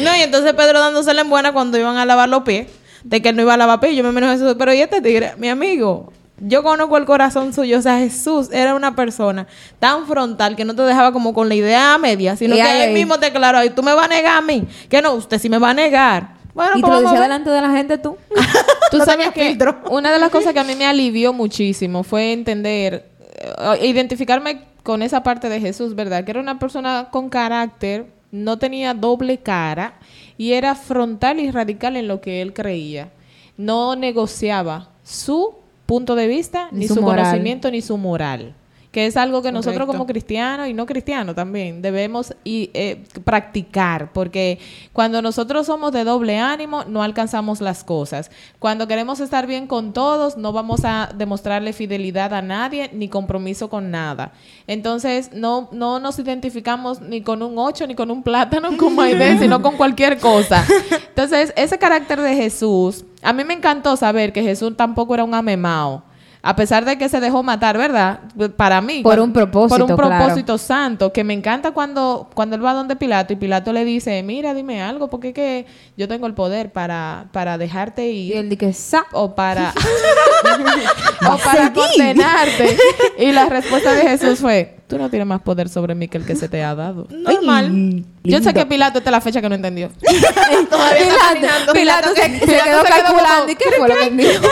No, 0.00 0.16
y 0.16 0.22
entonces 0.22 0.54
Pedro 0.54 0.80
dándosela 0.80 1.20
en 1.20 1.30
buena 1.30 1.52
cuando 1.52 1.78
iban 1.78 1.96
a 1.98 2.04
lavar 2.04 2.28
los 2.28 2.42
pies, 2.42 2.66
de 3.04 3.22
que 3.22 3.28
él 3.28 3.36
no 3.36 3.42
iba 3.42 3.54
a 3.54 3.56
lavar 3.56 3.78
pies. 3.78 3.94
Yo 3.94 4.02
me 4.02 4.10
imagino 4.10 4.32
a 4.32 4.34
Jesús, 4.34 4.56
pero 4.58 4.74
¿y 4.74 4.80
este 4.80 5.00
tigre? 5.00 5.34
Mi 5.38 5.48
amigo, 5.48 6.12
yo 6.44 6.62
conozco 6.62 6.96
el 6.96 7.04
corazón 7.04 7.52
suyo. 7.52 7.78
O 7.78 7.82
sea, 7.82 7.98
Jesús 7.98 8.48
era 8.52 8.74
una 8.74 8.94
persona 8.96 9.46
tan 9.78 10.06
frontal 10.06 10.56
que 10.56 10.64
no 10.64 10.74
te 10.74 10.82
dejaba 10.82 11.12
como 11.12 11.32
con 11.34 11.48
la 11.48 11.54
idea 11.54 11.94
a 11.94 11.98
media, 11.98 12.36
sino 12.36 12.54
Y 12.54 12.58
que 12.58 12.62
ahí- 12.62 12.88
él 12.88 12.94
mismo 12.94 13.18
te 13.18 13.26
aclaró, 13.26 13.62
y 13.64 13.70
tú 13.70 13.82
me 13.82 13.94
vas 13.94 14.06
a 14.06 14.08
negar 14.08 14.38
a 14.38 14.40
mí. 14.42 14.66
Que 14.88 15.00
no, 15.00 15.12
usted 15.14 15.38
sí 15.38 15.48
me 15.48 15.58
va 15.58 15.70
a 15.70 15.74
negar. 15.74 16.34
Bueno, 16.54 16.72
y 16.76 16.82
te 16.82 16.86
pues 16.88 17.00
lo 17.00 17.08
decía 17.08 17.20
delante 17.22 17.48
de 17.50 17.60
la 17.62 17.70
gente 17.70 17.96
tú. 17.98 18.16
Tú 18.90 18.98
No 18.98 19.04
sabes 19.06 19.30
que 19.30 19.46
filtro. 19.48 19.78
una 19.90 20.12
de 20.12 20.18
las 20.18 20.28
cosas 20.36 20.52
que 20.52 20.60
a 20.60 20.64
mí 20.64 20.74
me 20.74 20.84
alivió 20.84 21.32
muchísimo 21.32 22.02
fue 22.02 22.32
entender, 22.34 23.08
eh, 23.38 23.86
identificarme 23.86 24.64
con 24.82 25.00
esa 25.00 25.22
parte 25.22 25.48
de 25.48 25.60
Jesús, 25.60 25.94
¿verdad? 25.94 26.24
Que 26.24 26.32
era 26.32 26.40
una 26.40 26.58
persona 26.58 27.08
con 27.10 27.30
carácter, 27.30 28.06
no 28.32 28.58
tenía 28.58 28.92
doble 28.92 29.38
cara 29.38 29.94
y 30.36 30.52
era 30.52 30.74
frontal 30.74 31.40
y 31.40 31.50
radical 31.50 31.96
en 31.96 32.06
lo 32.08 32.20
que 32.20 32.42
él 32.42 32.52
creía. 32.52 33.08
No 33.56 33.96
negociaba 33.96 34.90
su 35.02 35.54
punto 35.86 36.14
de 36.14 36.26
vista, 36.26 36.68
Ni 36.72 36.80
ni, 36.80 36.88
su 36.88 37.00
conocimiento, 37.00 37.70
ni 37.70 37.82
su 37.82 37.96
moral. 37.96 38.54
Que 38.92 39.06
es 39.06 39.16
algo 39.16 39.42
que 39.42 39.50
nosotros 39.50 39.86
como 39.86 40.06
cristianos 40.06 40.68
y 40.68 40.74
no 40.74 40.86
cristianos 40.86 41.34
también 41.34 41.82
debemos 41.82 42.34
y, 42.44 42.70
eh, 42.74 43.02
practicar, 43.24 44.12
porque 44.12 44.58
cuando 44.92 45.22
nosotros 45.22 45.66
somos 45.66 45.92
de 45.92 46.04
doble 46.04 46.38
ánimo 46.38 46.84
no 46.84 47.02
alcanzamos 47.02 47.62
las 47.62 47.84
cosas. 47.84 48.30
Cuando 48.58 48.86
queremos 48.86 49.20
estar 49.20 49.46
bien 49.46 49.66
con 49.66 49.94
todos 49.94 50.36
no 50.36 50.52
vamos 50.52 50.84
a 50.84 51.10
demostrarle 51.14 51.72
fidelidad 51.72 52.34
a 52.34 52.42
nadie 52.42 52.90
ni 52.92 53.08
compromiso 53.08 53.70
con 53.70 53.90
nada. 53.90 54.32
Entonces 54.66 55.32
no, 55.32 55.70
no 55.72 55.98
nos 55.98 56.18
identificamos 56.18 57.00
ni 57.00 57.22
con 57.22 57.42
un 57.42 57.56
8 57.56 57.86
ni 57.86 57.94
con 57.94 58.10
un 58.10 58.22
plátano 58.22 58.76
como 58.78 59.00
Aide, 59.00 59.38
sino 59.40 59.62
con 59.62 59.76
cualquier 59.76 60.18
cosa. 60.18 60.66
Entonces 61.08 61.52
ese 61.56 61.78
carácter 61.78 62.20
de 62.20 62.36
Jesús, 62.36 63.06
a 63.22 63.32
mí 63.32 63.42
me 63.44 63.54
encantó 63.54 63.96
saber 63.96 64.32
que 64.32 64.42
Jesús 64.42 64.76
tampoco 64.76 65.14
era 65.14 65.24
un 65.24 65.34
amemao. 65.34 66.11
A 66.44 66.56
pesar 66.56 66.84
de 66.84 66.98
que 66.98 67.08
se 67.08 67.20
dejó 67.20 67.44
matar, 67.44 67.78
¿verdad? 67.78 68.18
Para 68.56 68.80
mí. 68.80 69.02
Por 69.02 69.20
un 69.20 69.32
propósito, 69.32 69.86
Por 69.86 69.90
un 69.92 69.96
claro. 69.96 70.24
propósito 70.24 70.58
santo. 70.58 71.12
Que 71.12 71.22
me 71.22 71.34
encanta 71.34 71.70
cuando, 71.70 72.28
cuando 72.34 72.56
él 72.56 72.64
va 72.64 72.72
donde 72.74 72.96
Pilato 72.96 73.32
y 73.32 73.36
Pilato 73.36 73.72
le 73.72 73.84
dice, 73.84 74.20
mira, 74.24 74.52
dime 74.52 74.82
algo, 74.82 75.08
porque 75.08 75.28
es 75.28 75.34
que 75.34 75.66
yo 75.96 76.08
tengo 76.08 76.26
el 76.26 76.34
poder 76.34 76.72
para, 76.72 77.26
para 77.30 77.58
dejarte 77.58 78.10
Y 78.10 78.32
ir. 78.32 78.36
él 78.38 78.48
dice, 78.50 78.72
sa. 78.72 79.04
O 79.12 79.36
para, 79.36 79.72
o 81.30 81.36
para 81.38 81.72
condenarte. 81.72 82.76
Y 83.18 83.30
la 83.30 83.46
respuesta 83.46 83.92
de 83.92 84.02
Jesús 84.02 84.40
fue, 84.40 84.78
tú 84.92 84.98
no 84.98 85.08
tienes 85.08 85.26
más 85.26 85.40
poder 85.40 85.70
sobre 85.70 85.94
mí 85.94 86.06
que 86.06 86.18
el 86.18 86.26
que 86.26 86.36
se 86.36 86.50
te 86.50 86.62
ha 86.62 86.74
dado. 86.74 87.06
Normal. 87.10 88.04
Yo 88.24 88.42
sé 88.42 88.52
que 88.52 88.66
Pilato 88.66 88.98
esta 88.98 89.08
es 89.08 89.12
la 89.12 89.20
fecha 89.22 89.40
que 89.40 89.48
no 89.48 89.54
entendió. 89.54 89.88
Pilato, 90.02 91.72
Pilato 91.72 92.08
se, 92.14 92.22
se 92.40 92.46
Pilato 92.46 92.46
quedó 92.46 92.54
se 92.54 92.64
quedó 92.64 92.82
calculando. 92.84 93.40
como, 93.40 93.50
¿Y 93.50 93.56
qué 93.56 93.70
fue 93.78 93.88
lo 93.88 93.94
que 93.96 94.10
dijo? 94.10 94.48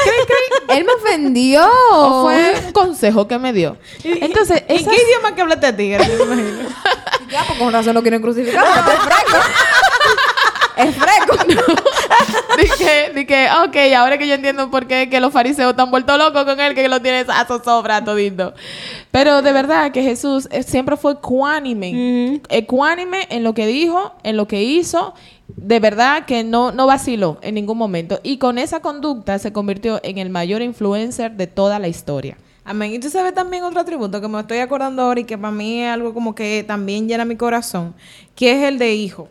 Él 0.69 0.85
me 0.87 0.93
ofendió. 0.95 1.69
O 1.93 2.23
fue 2.23 2.55
un 2.67 2.73
consejo 2.73 3.29
que 3.29 3.39
me 3.39 3.53
dio. 3.53 3.77
Entonces, 4.03 4.65
¿En 4.67 4.77
esas- 4.77 4.95
qué 4.95 5.03
idioma 5.03 5.35
que 5.35 5.43
habla 5.43 5.61
tigre? 5.77 6.07
Yo 6.07 6.25
me 6.25 6.35
imagino. 6.35 6.69
Ya, 7.31 7.45
pues 7.47 7.59
con 7.59 7.71
razón 7.71 7.95
lo 7.95 8.01
quieren 8.01 8.23
crucificar. 8.23 8.65
Es 8.67 8.97
fresco. 9.05 9.39
es 10.79 10.97
fresco. 10.97 11.37
Dije, 12.61 13.13
dije, 13.15 13.49
ok, 13.65 13.77
ahora 13.97 14.19
que 14.19 14.29
yo 14.29 14.35
entiendo 14.35 14.71
por 14.71 14.87
qué 14.87 15.09
que 15.09 15.21
los 15.21 15.33
fariseos 15.33 15.71
están 15.71 15.91
vueltos 15.91 16.19
locos 16.19 16.45
con 16.45 16.61
él, 16.61 16.75
que 16.75 16.89
lo 16.89 17.01
tiene 17.01 17.25
a 17.29 17.45
zozobra 17.47 18.05
todito. 18.05 18.55
Pero 19.11 19.43
de 19.43 19.53
verdad 19.53 19.93
que 19.93 20.03
Jesús 20.03 20.49
eh, 20.51 20.63
siempre 20.63 20.97
fue 20.97 21.13
ecuánime. 21.13 22.41
Ecuánime 22.49 23.27
en 23.31 23.45
lo 23.45 23.55
que 23.55 23.67
dijo, 23.67 24.13
en 24.23 24.37
lo 24.37 24.47
que 24.47 24.63
hizo. 24.63 25.15
De 25.49 25.81
verdad 25.81 26.27
que 26.27 26.45
no, 26.45 26.71
no 26.73 26.87
vaciló 26.87 27.39
en 27.43 27.55
ningún 27.55 27.79
momento. 27.79 28.21
Y 28.23 28.39
con 28.39 28.59
esa 28.59 28.81
conducta 28.81 29.39
se 29.39 29.53
convirtió 29.53 30.01
en 30.03 30.19
el 30.19 30.31
mayor 30.31 30.63
influencer 30.63 31.33
de 31.33 31.47
toda 31.47 31.79
la 31.79 31.89
historia. 31.89 32.37
Amén. 32.65 32.93
Y 32.93 32.99
tú 32.99 33.11
sabes 33.11 33.35
también 33.35 33.65
otro 33.65 33.81
atributo 33.81 34.21
que 34.21 34.29
me 34.29 34.39
estoy 34.39 34.59
acordando 34.59 35.03
ahora 35.03 35.21
y 35.21 35.25
que 35.25 35.37
para 35.37 35.51
mí 35.51 35.83
es 35.83 35.91
algo 35.91 36.15
como 36.15 36.35
que 36.35 36.65
también 36.67 37.09
llena 37.09 37.25
mi 37.25 37.37
corazón, 37.37 37.95
que 38.37 38.53
es 38.53 38.69
el 38.69 38.79
de 38.79 38.95
hijo. 38.95 39.29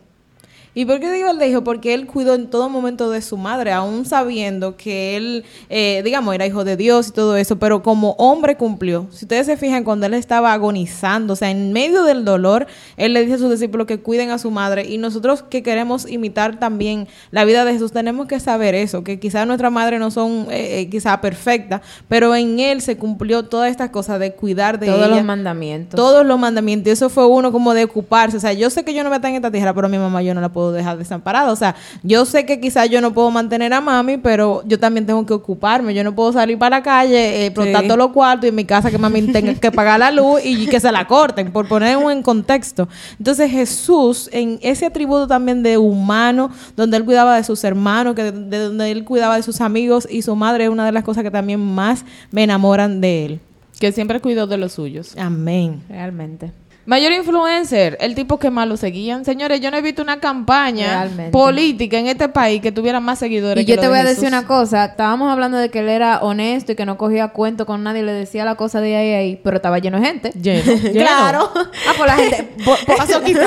¿Y 0.72 0.84
por 0.84 1.00
qué 1.00 1.10
digo 1.10 1.30
el 1.30 1.42
hijo? 1.42 1.64
Porque 1.64 1.94
él 1.94 2.06
cuidó 2.06 2.34
en 2.34 2.48
todo 2.48 2.68
momento 2.68 3.10
de 3.10 3.22
su 3.22 3.36
madre, 3.36 3.72
aún 3.72 4.04
sabiendo 4.06 4.76
que 4.76 5.16
él, 5.16 5.44
eh, 5.68 6.00
digamos, 6.04 6.32
era 6.32 6.46
hijo 6.46 6.62
de 6.62 6.76
Dios 6.76 7.08
y 7.08 7.12
todo 7.12 7.36
eso, 7.36 7.58
pero 7.58 7.82
como 7.82 8.12
hombre 8.12 8.56
cumplió. 8.56 9.08
Si 9.10 9.24
ustedes 9.24 9.46
se 9.46 9.56
fijan, 9.56 9.82
cuando 9.82 10.06
él 10.06 10.14
estaba 10.14 10.52
agonizando, 10.52 11.32
o 11.32 11.36
sea, 11.36 11.50
en 11.50 11.72
medio 11.72 12.04
del 12.04 12.24
dolor, 12.24 12.68
él 12.96 13.14
le 13.14 13.22
dice 13.22 13.34
a 13.34 13.38
sus 13.38 13.50
discípulos 13.50 13.88
que 13.88 13.98
cuiden 14.00 14.30
a 14.30 14.38
su 14.38 14.52
madre. 14.52 14.86
Y 14.86 14.98
nosotros 14.98 15.42
que 15.42 15.64
queremos 15.64 16.08
imitar 16.08 16.60
también 16.60 17.08
la 17.32 17.44
vida 17.44 17.64
de 17.64 17.72
Jesús, 17.72 17.90
tenemos 17.90 18.28
que 18.28 18.38
saber 18.38 18.76
eso, 18.76 19.02
que 19.02 19.18
quizás 19.18 19.48
nuestras 19.48 19.72
madres 19.72 19.98
no 19.98 20.12
son 20.12 20.46
eh, 20.50 20.80
eh, 20.82 20.88
quizá 20.88 21.20
perfectas, 21.20 21.80
pero 22.06 22.36
en 22.36 22.60
él 22.60 22.80
se 22.80 22.96
cumplió 22.96 23.44
todas 23.44 23.72
estas 23.72 23.90
cosas 23.90 24.20
de 24.20 24.34
cuidar 24.34 24.78
de 24.78 24.86
Todos 24.86 25.06
ella. 25.06 25.16
los 25.16 25.24
mandamientos. 25.24 25.96
Todos 25.96 26.24
los 26.24 26.38
mandamientos. 26.38 26.88
Y 26.88 26.92
eso 26.92 27.08
fue 27.08 27.26
uno 27.26 27.50
como 27.50 27.74
de 27.74 27.84
ocuparse. 27.84 28.36
O 28.36 28.40
sea, 28.40 28.52
yo 28.52 28.70
sé 28.70 28.84
que 28.84 28.94
yo 28.94 29.02
no 29.02 29.08
voy 29.08 29.14
a 29.14 29.16
estar 29.16 29.30
en 29.30 29.36
esta 29.36 29.50
tierra, 29.50 29.74
pero 29.74 29.88
mi 29.88 29.98
mamá 29.98 30.22
yo 30.22 30.32
no 30.32 30.40
la 30.40 30.48
puedo 30.48 30.59
dejar 30.72 30.98
desamparada. 30.98 31.50
O 31.50 31.56
sea, 31.56 31.74
yo 32.02 32.24
sé 32.24 32.46
que 32.46 32.60
quizás 32.60 32.88
yo 32.90 33.00
no 33.00 33.12
puedo 33.12 33.30
mantener 33.30 33.72
a 33.72 33.80
mami, 33.80 34.18
pero 34.18 34.62
yo 34.66 34.78
también 34.78 35.06
tengo 35.06 35.24
que 35.26 35.32
ocuparme. 35.32 35.94
Yo 35.94 36.04
no 36.04 36.14
puedo 36.14 36.32
salir 36.32 36.58
para 36.58 36.76
la 36.78 36.82
calle, 36.82 37.46
eh, 37.46 37.52
Sí. 37.56 37.72
todos 37.86 37.98
los 37.98 38.10
cuartos 38.12 38.44
y 38.44 38.48
en 38.48 38.54
mi 38.54 38.64
casa 38.64 38.90
que 38.90 38.98
mami 38.98 39.22
tenga 39.32 39.54
que 39.54 39.72
pagar 39.72 39.98
la 40.00 40.10
luz 40.10 40.40
y 40.44 40.66
que 40.66 40.78
se 40.80 40.92
la 40.92 41.06
corten, 41.06 41.50
por 41.52 41.66
poner 41.66 41.96
un 41.96 42.10
en 42.12 42.22
contexto. 42.22 42.88
Entonces 43.18 43.50
Jesús, 43.50 44.28
en 44.32 44.58
ese 44.62 44.86
atributo 44.86 45.26
también 45.26 45.62
de 45.62 45.78
humano, 45.78 46.50
donde 46.76 46.96
él 46.96 47.04
cuidaba 47.04 47.36
de 47.36 47.44
sus 47.44 47.64
hermanos, 47.64 48.14
que 48.14 48.24
de, 48.24 48.32
de 48.32 48.58
donde 48.58 48.90
él 48.90 49.04
cuidaba 49.04 49.36
de 49.36 49.42
sus 49.42 49.60
amigos 49.60 50.06
y 50.10 50.22
su 50.22 50.36
madre, 50.36 50.64
es 50.64 50.70
una 50.70 50.84
de 50.84 50.92
las 50.92 51.04
cosas 51.04 51.22
que 51.24 51.30
también 51.30 51.60
más 51.60 52.04
me 52.30 52.44
enamoran 52.44 53.00
de 53.00 53.24
él. 53.26 53.40
Que 53.78 53.92
siempre 53.92 54.20
cuidó 54.20 54.46
de 54.46 54.58
los 54.58 54.72
suyos. 54.72 55.14
Amén. 55.16 55.82
Realmente. 55.88 56.52
Mayor 56.90 57.12
influencer, 57.12 57.96
el 58.00 58.16
tipo 58.16 58.40
que 58.40 58.50
más 58.50 58.66
lo 58.66 58.76
seguían. 58.76 59.24
Señores, 59.24 59.60
yo 59.60 59.70
no 59.70 59.76
he 59.76 59.80
visto 59.80 60.02
una 60.02 60.18
campaña 60.18 60.88
Realmente. 61.04 61.30
política 61.30 61.96
en 62.00 62.08
este 62.08 62.28
país 62.28 62.60
que 62.60 62.72
tuviera 62.72 62.98
más 62.98 63.20
seguidores. 63.20 63.62
Y 63.62 63.64
que 63.64 63.76
yo 63.76 63.76
te 63.76 63.82
de 63.82 63.88
voy 63.90 63.98
a 64.00 64.02
decir 64.02 64.26
una 64.26 64.44
cosa. 64.44 64.86
Estábamos 64.86 65.30
hablando 65.30 65.56
de 65.56 65.68
que 65.70 65.78
él 65.78 65.88
era 65.88 66.18
honesto 66.18 66.72
y 66.72 66.74
que 66.74 66.84
no 66.84 66.98
cogía 66.98 67.28
cuento 67.28 67.64
con 67.64 67.84
nadie. 67.84 68.02
Le 68.02 68.12
decía 68.12 68.44
la 68.44 68.56
cosa 68.56 68.80
de 68.80 68.96
ahí 68.96 69.14
a 69.14 69.18
ahí. 69.18 69.40
Pero 69.40 69.54
estaba 69.58 69.78
lleno 69.78 70.00
de 70.00 70.06
gente. 70.08 70.32
Lleno, 70.32 70.64
lleno. 70.82 70.92
Claro. 70.94 71.50
Ah, 71.54 71.92
pues 71.96 72.06
la 72.08 72.16
gente... 72.16 72.48
po- 72.64 72.76
po- 72.84 73.00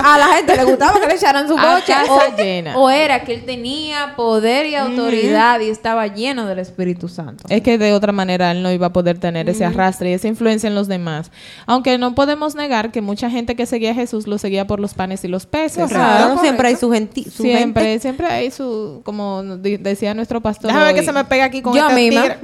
a 0.05 0.17
la 0.17 0.27
gente 0.37 0.55
le 0.55 0.63
gustaba 0.63 1.01
que 1.01 1.07
le 1.07 1.15
echaran 1.15 1.45
su 1.45 1.55
bocha. 1.55 1.85
casa 1.85 2.13
O, 2.13 2.37
llena. 2.37 2.77
o 2.77 2.89
era 2.89 3.25
que 3.25 3.33
él 3.33 3.43
tenía 3.43 4.13
poder 4.15 4.67
y 4.67 4.75
autoridad 4.75 5.59
y 5.59 5.69
estaba 5.69 6.07
lleno 6.07 6.45
del 6.45 6.59
Espíritu 6.59 7.09
Santo. 7.09 7.43
Es 7.49 7.61
que 7.61 7.77
de 7.77 7.91
otra 7.91 8.13
manera 8.13 8.51
él 8.51 8.63
no 8.63 8.71
iba 8.71 8.87
a 8.87 8.93
poder 8.93 9.17
tener 9.19 9.49
ese 9.49 9.65
arrastre 9.65 10.11
y 10.11 10.13
esa 10.13 10.29
influencia 10.29 10.67
en 10.67 10.75
los 10.75 10.87
demás. 10.87 11.29
Aunque 11.65 11.97
no 11.97 12.15
podemos 12.15 12.55
negar 12.55 12.91
que 12.91 13.01
mucha 13.01 13.29
gente 13.29 13.32
que 13.55 13.65
seguía 13.65 13.91
a 13.91 13.93
Jesús 13.93 14.27
lo 14.27 14.37
seguía 14.37 14.67
por 14.67 14.79
los 14.79 14.93
panes 14.93 15.23
y 15.23 15.27
los 15.27 15.45
peces. 15.45 15.89
Claro, 15.89 16.39
siempre 16.39 16.67
hay 16.69 16.75
su, 16.75 16.91
genti 16.91 17.23
su 17.23 17.43
Siempre, 17.43 17.83
gente. 17.83 17.99
siempre 17.99 18.27
hay 18.27 18.51
su, 18.51 19.01
como 19.03 19.43
decía 19.43 20.13
nuestro 20.13 20.41
pastor. 20.41 20.67
Déjame 20.67 20.85
ver 20.85 20.93
que 20.93 20.99
hoy, 21.01 21.05
se 21.05 21.11
me 21.11 21.25
pega 21.25 21.45
aquí 21.45 21.61
con 21.61 21.73
yo 21.73 21.87
este 21.87 21.95
misma, 21.95 22.21
tigre. 22.21 22.37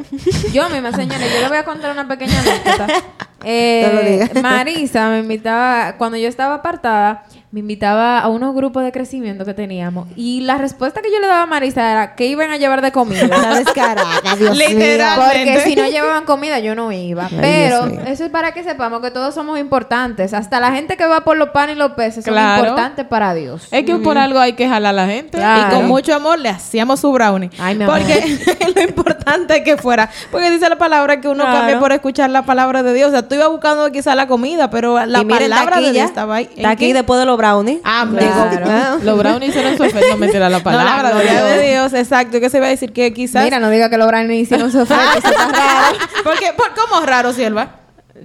yo 0.54 0.70
misma, 0.70 0.92
señores, 0.92 1.34
yo 1.34 1.42
le 1.42 1.48
voy 1.48 1.58
a 1.58 1.66
contar 1.66 1.92
una 1.92 2.08
pequeña 2.08 2.40
anécdota. 2.40 2.88
Eh. 3.46 4.30
Marisa 4.44 5.08
me 5.12 5.20
invitaba, 5.20 5.96
cuando 5.98 6.18
yo 6.18 6.28
estaba 6.28 6.56
apartada, 6.56 7.24
me 7.52 7.62
invitaba 7.62 8.20
a 8.20 8.28
unos 8.28 8.54
grupos 8.54 8.84
de 8.84 8.92
crecimiento 8.92 9.44
que 9.44 9.56
teníamos. 9.56 10.08
Y 10.16 10.42
la 10.42 10.60
respuesta 10.60 11.02
que 11.02 11.12
yo 11.12 11.20
le 11.20 11.26
daba 11.26 11.42
a 11.42 11.46
Marisa 11.48 11.92
era 11.92 12.14
que 12.16 12.28
iban 12.28 12.52
a 12.52 12.58
llevar 12.58 12.82
de 12.84 12.92
comida. 12.92 13.26
Una 13.26 13.58
descarada, 13.58 14.06
Dios 14.38 14.56
mío. 14.56 14.68
Literal. 14.70 15.20
Porque 15.20 15.62
si 15.64 15.76
no 15.76 15.88
llevaban 15.88 16.26
comida, 16.26 16.60
yo 16.60 16.76
no 16.76 16.92
iba. 16.92 17.26
Ay, 17.26 17.38
Pero 17.42 17.86
eso 18.06 18.24
es 18.26 18.30
para 18.30 18.52
que 18.54 18.64
sepamos 18.64 19.02
que 19.02 19.10
todos 19.10 19.34
somos 19.34 19.58
importantes. 19.60 20.34
Hasta 20.36 20.60
la 20.60 20.72
gente 20.74 20.96
que 20.96 21.08
va 21.08 21.22
por 21.22 21.38
los 21.38 21.50
panes 21.50 21.76
y 21.76 21.80
los 21.80 21.94
peces 21.94 22.24
Claro. 22.24 22.58
son 22.60 22.68
importantes 22.70 23.06
para 23.08 23.34
Dios. 23.34 23.68
Es 23.72 23.84
que 23.84 23.96
por 23.96 24.20
algo 24.20 24.38
hay 24.40 24.54
que 24.54 24.68
jalar 24.70 24.92
a 24.92 24.94
la 24.94 25.08
gente. 25.08 25.38
Claro. 25.40 25.68
Y 25.68 25.76
con 25.76 25.88
mucho 25.88 26.14
amor 26.14 26.38
le 26.38 26.50
hacíamos 26.50 27.00
su 27.00 27.12
brownie. 27.12 27.50
Ay, 27.58 27.76
mi 27.76 27.84
amor. 27.84 27.98
Porque 28.00 28.38
lo 28.76 28.82
importante 28.84 29.58
es 29.58 29.64
que 29.64 29.76
fuera. 29.78 30.08
Porque 30.30 30.52
dice 30.52 30.70
la 30.70 30.78
palabra 30.78 31.20
que 31.20 31.28
uno 31.28 31.44
Claro. 31.46 31.58
cambia 31.58 31.80
por 31.80 31.92
escuchar 31.94 32.30
la 32.30 32.44
palabra 32.44 32.84
de 32.84 32.94
Dios. 32.94 33.08
O 33.08 33.12
sea, 33.12 33.28
tú 33.28 33.34
ibas 33.34 33.50
buscando 33.50 33.92
quizá 33.92 34.14
la 34.14 34.28
comida, 34.28 34.70
pero 34.70 35.04
la 35.06 35.22
y 35.22 35.26
miren, 35.26 35.50
palabra 35.50 35.82
de 35.82 35.92
Dios 35.94 36.06
estaba 36.06 36.36
ahí. 36.36 36.46
¿En 36.54 36.58
Está 36.60 36.70
aquí 36.70 36.94
después 36.94 37.20
de 37.20 37.26
los 37.26 37.39
brownies. 37.40 37.80
Amén. 37.84 38.30
Claro. 38.32 38.66
ah, 38.70 38.98
Los 39.04 39.18
brownies 39.18 39.56
eran 39.56 39.76
su 39.78 39.84
efecto, 39.84 40.18
me 40.18 40.28
tira 40.28 40.50
la 40.50 40.58
No, 40.60 40.64
palabra. 40.64 41.02
la 41.04 41.10
gloria 41.12 41.44
de 41.46 41.70
Dios, 41.72 41.94
exacto. 41.94 42.40
Que 42.40 42.50
se 42.50 42.58
iba 42.58 42.68
a 42.68 42.70
decir 42.70 42.92
que 42.94 43.12
quizás. 43.14 43.44
Mira, 43.46 43.60
no 43.60 43.70
diga 43.70 43.90
que 43.90 43.98
los 43.98 44.08
brownies 44.08 44.44
hicieron 44.44 44.72
su 44.72 44.82
efecto. 44.84 45.18
eso 45.18 45.28
está 45.30 45.48
raro. 45.48 45.98
Porque, 46.24 46.54
por, 46.56 46.68
¿Cómo 46.76 47.04
raro, 47.06 47.34
sierva? 47.34 47.70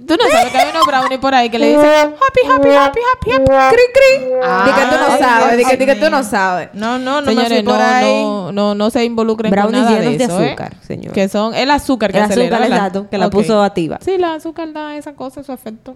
Tú 0.07 0.15
no 0.21 0.29
sabes 0.29 0.51
que 0.51 0.57
hay 0.57 0.69
unos 0.71 0.85
brownies 0.85 1.19
por 1.19 1.33
ahí 1.33 1.49
que 1.49 1.57
le 1.57 1.67
dicen 1.69 1.85
happy, 1.85 2.41
happy, 2.47 2.69
happy, 2.69 2.99
happy, 2.99 3.31
happy, 3.31 3.75
cri, 3.75 3.83
cri. 3.93 4.25
Di 4.25 4.71
que 4.71 4.85
tú 4.85 4.95
no 4.99 5.17
sabes, 5.17 5.57
di 5.77 5.85
que, 5.85 5.95
tú 5.95 6.09
no 6.09 6.23
sabes. 6.23 6.69
No, 6.73 6.99
no, 6.99 7.21
no 7.21 7.27
Señores, 7.27 7.63
no, 7.63 7.77
no, 7.77 8.51
no, 8.51 8.75
no 8.75 8.89
se 8.89 9.05
involucren 9.05 9.51
con 9.51 9.59
Brownies 9.61 9.83
nada 9.83 9.95
de 9.97 10.01
llenos 10.03 10.17
de 10.17 10.23
eso, 10.25 10.41
¿eh? 10.41 10.47
azúcar, 10.47 10.73
señor. 10.85 11.13
Que 11.13 11.29
son 11.29 11.55
el 11.55 11.71
azúcar 11.71 12.11
que 12.11 12.17
El 12.17 12.23
acelera, 12.25 12.57
azúcar, 12.57 12.69
¿verdad? 12.69 12.87
exacto, 12.87 13.09
que 13.09 13.17
la 13.17 13.29
puso 13.29 13.63
activa. 13.63 13.99
Sí, 14.03 14.11
el 14.11 14.23
azúcar 14.23 14.73
da 14.73 14.95
esa 14.97 15.13
cosa, 15.13 15.43
su 15.43 15.51
efecto. 15.53 15.95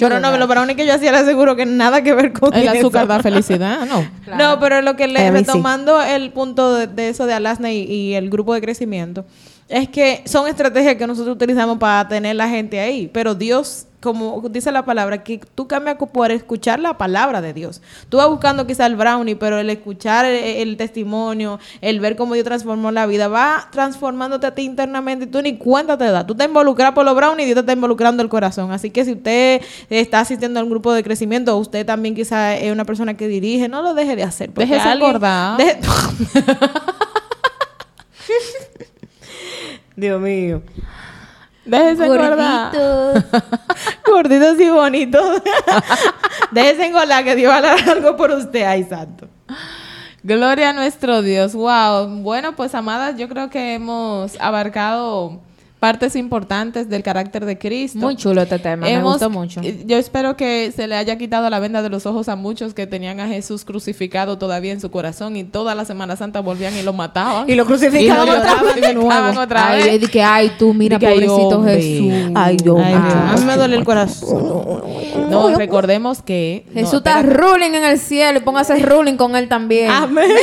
Pero 0.00 0.18
no, 0.20 0.36
los 0.36 0.48
brownies 0.48 0.76
que 0.76 0.86
yo 0.86 0.94
hacía, 0.94 1.12
le 1.12 1.18
aseguro 1.18 1.56
que 1.56 1.66
nada 1.66 2.02
que 2.02 2.14
ver 2.14 2.32
con 2.32 2.54
El 2.54 2.62
eso. 2.68 2.78
azúcar 2.78 3.06
da 3.06 3.22
felicidad, 3.22 3.86
¿no? 3.88 4.08
No, 4.36 4.58
pero 4.60 4.82
lo 4.82 4.96
que 4.96 5.08
le 5.08 5.20
sí. 5.20 5.30
retomando 5.30 6.02
el 6.02 6.32
punto 6.32 6.74
de, 6.74 6.86
de 6.86 7.10
eso 7.10 7.26
de 7.26 7.34
Alasna 7.34 7.70
y, 7.72 7.82
y 7.82 8.14
el 8.14 8.30
grupo 8.30 8.54
de 8.54 8.60
crecimiento, 8.60 9.24
es 9.68 9.88
que 9.88 10.22
son 10.26 10.46
estrategias 10.48 10.94
que 10.96 11.06
nosotros 11.06 11.34
utilizamos 11.34 11.78
para 11.78 12.06
tener 12.08 12.36
la 12.36 12.48
gente 12.48 12.78
ahí. 12.78 13.08
Pero 13.12 13.34
Dios, 13.34 13.86
como 14.00 14.40
dice 14.48 14.70
la 14.70 14.84
palabra, 14.84 15.24
que 15.24 15.40
tú 15.56 15.66
cambias 15.66 15.96
por 16.12 16.30
escuchar 16.30 16.78
la 16.78 16.96
palabra 16.96 17.40
de 17.40 17.52
Dios. 17.52 17.82
Tú 18.08 18.18
vas 18.18 18.28
buscando 18.28 18.64
quizá 18.64 18.86
el 18.86 18.94
brownie, 18.94 19.34
pero 19.34 19.58
el 19.58 19.68
escuchar 19.68 20.24
el, 20.24 20.36
el 20.68 20.76
testimonio, 20.76 21.58
el 21.80 21.98
ver 21.98 22.14
cómo 22.14 22.34
Dios 22.34 22.44
transformó 22.44 22.92
la 22.92 23.06
vida, 23.06 23.26
va 23.26 23.66
transformándote 23.72 24.46
a 24.46 24.54
ti 24.54 24.62
internamente 24.62 25.24
y 25.24 25.28
tú 25.28 25.42
ni 25.42 25.56
cuenta 25.56 25.98
te 25.98 26.04
das. 26.04 26.24
Tú 26.28 26.36
te 26.36 26.44
involucras 26.44 26.92
por 26.92 27.04
los 27.04 27.16
brownies 27.16 27.42
y 27.42 27.46
Dios 27.46 27.56
te 27.56 27.60
está 27.60 27.72
involucrando 27.72 28.22
el 28.22 28.28
corazón. 28.28 28.70
Así 28.70 28.90
que 28.90 29.04
si 29.04 29.12
usted 29.14 29.62
está 29.90 30.20
asistiendo 30.20 30.60
a 30.60 30.62
un 30.62 30.70
grupo 30.70 30.92
de 30.92 31.02
crecimiento, 31.02 31.56
usted 31.58 31.84
también 31.84 32.14
quizá 32.14 32.54
es 32.56 32.70
una 32.70 32.84
persona 32.84 33.14
que 33.16 33.26
dirige, 33.26 33.68
no 33.68 33.82
lo 33.82 33.94
deje 33.94 34.14
de 34.14 34.22
hacer. 34.22 34.52
Déjese 34.54 34.80
alguien- 34.80 35.08
acordar. 35.10 35.58
deje- 35.58 35.80
Dios 39.96 40.20
mío. 40.20 40.62
Acordar. 41.66 42.72
Gordito. 42.72 43.28
Gorditos 44.06 44.60
y 44.60 44.70
bonitos. 44.70 45.42
Déjese 46.52 46.86
engolar 46.86 47.24
que 47.24 47.34
Dios 47.34 47.50
va 47.50 47.56
a 47.56 47.62
dar 47.62 47.88
algo 47.88 48.16
por 48.16 48.30
usted. 48.30 48.62
Ay, 48.62 48.84
santo. 48.84 49.28
Gloria 50.22 50.70
a 50.70 50.72
nuestro 50.72 51.22
Dios. 51.22 51.54
Wow. 51.54 52.08
Bueno, 52.22 52.54
pues 52.54 52.74
amadas, 52.74 53.16
yo 53.16 53.28
creo 53.28 53.50
que 53.50 53.74
hemos 53.74 54.38
abarcado 54.40 55.40
partes 55.78 56.16
importantes 56.16 56.88
del 56.88 57.02
carácter 57.02 57.44
de 57.44 57.58
Cristo. 57.58 57.98
Muy 57.98 58.16
chulo 58.16 58.40
este 58.42 58.58
tema, 58.58 58.86
me 58.86 59.02
gustó 59.02 59.28
mucho. 59.28 59.60
eh, 59.62 59.82
Yo 59.86 59.98
espero 59.98 60.34
que 60.36 60.72
se 60.74 60.86
le 60.86 60.96
haya 60.96 61.18
quitado 61.18 61.48
la 61.50 61.58
venda 61.60 61.82
de 61.82 61.90
los 61.90 62.06
ojos 62.06 62.28
a 62.30 62.36
muchos 62.36 62.72
que 62.72 62.86
tenían 62.86 63.20
a 63.20 63.28
Jesús 63.28 63.64
crucificado 63.64 64.38
todavía 64.38 64.72
en 64.72 64.80
su 64.80 64.90
corazón 64.90 65.36
y 65.36 65.44
toda 65.44 65.74
la 65.74 65.84
Semana 65.84 66.16
Santa 66.16 66.40
volvían 66.40 66.74
y 66.76 66.82
lo 66.82 66.92
mataban. 66.94 67.48
Y 67.48 67.54
lo 67.54 67.66
crucificaban 67.66 68.26
Y 68.26 68.30
lo 68.30 68.36
otra 68.38 68.62
vez. 68.62 68.80
de 68.80 68.94
nuevo. 68.94 69.40
otra 69.40 69.68
Ay, 69.68 69.76
vez. 69.82 69.86
le 69.92 69.98
dije, 69.98 70.22
ay, 70.22 70.52
tú, 70.58 70.72
mira, 70.72 70.98
que, 70.98 71.06
ay, 71.06 71.14
pobrecito 71.14 71.48
hombre. 71.58 71.80
Jesús. 71.82 72.32
Ay, 72.34 72.56
Dios 72.56 72.78
Ay, 72.82 72.94
mío. 72.94 73.02
A 73.28 73.36
mí 73.36 73.44
me 73.44 73.56
duele 73.56 73.76
el 73.76 73.84
corazón. 73.84 74.82
No, 75.30 75.54
recordemos 75.56 76.22
que... 76.22 76.64
no, 76.68 76.80
Jesús 76.80 76.94
está 76.98 77.22
ruling 77.22 77.74
en 77.74 77.84
el 77.84 77.98
cielo 77.98 78.38
y 78.38 78.42
póngase 78.42 78.76
ruling 78.78 79.16
con 79.16 79.36
él 79.36 79.48
también. 79.48 79.90
Amén. 79.90 80.30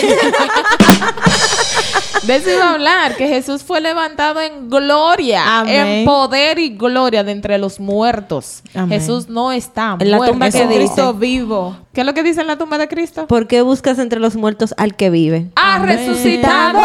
De 2.22 2.36
eso 2.36 2.50
iba 2.52 2.64
a 2.64 2.74
hablar, 2.74 3.16
que 3.18 3.28
Jesús 3.28 3.64
fue 3.64 3.82
levantado 3.82 4.40
en 4.40 4.70
gloria, 4.70 5.60
Amén. 5.60 5.88
en 5.88 6.06
poder 6.06 6.60
y 6.60 6.70
gloria 6.70 7.24
de 7.24 7.32
entre 7.32 7.58
los 7.58 7.80
muertos. 7.80 8.62
Amén. 8.74 9.00
Jesús 9.00 9.28
no 9.28 9.52
está 9.52 9.98
En 10.00 10.12
la 10.12 10.20
tumba 10.20 10.46
dice. 10.46 10.66
Cristo 10.68 11.14
vivo. 11.14 11.76
¿Qué 11.92 12.02
es 12.02 12.08
lo 12.08 12.14
que 12.14 12.24
dice 12.24 12.42
en 12.42 12.48
la 12.48 12.58
tumba 12.58 12.78
de 12.78 12.88
Cristo? 12.88 13.28
¿Por 13.28 13.48
qué 13.48 13.62
buscas 13.62 14.00
entre 14.00 14.20
los 14.20 14.36
muertos 14.36 14.74
al 14.78 14.96
que 14.96 15.10
vive? 15.10 15.52
¡Ha 15.56 15.76
Amén. 15.76 15.98
resucitado! 15.98 16.80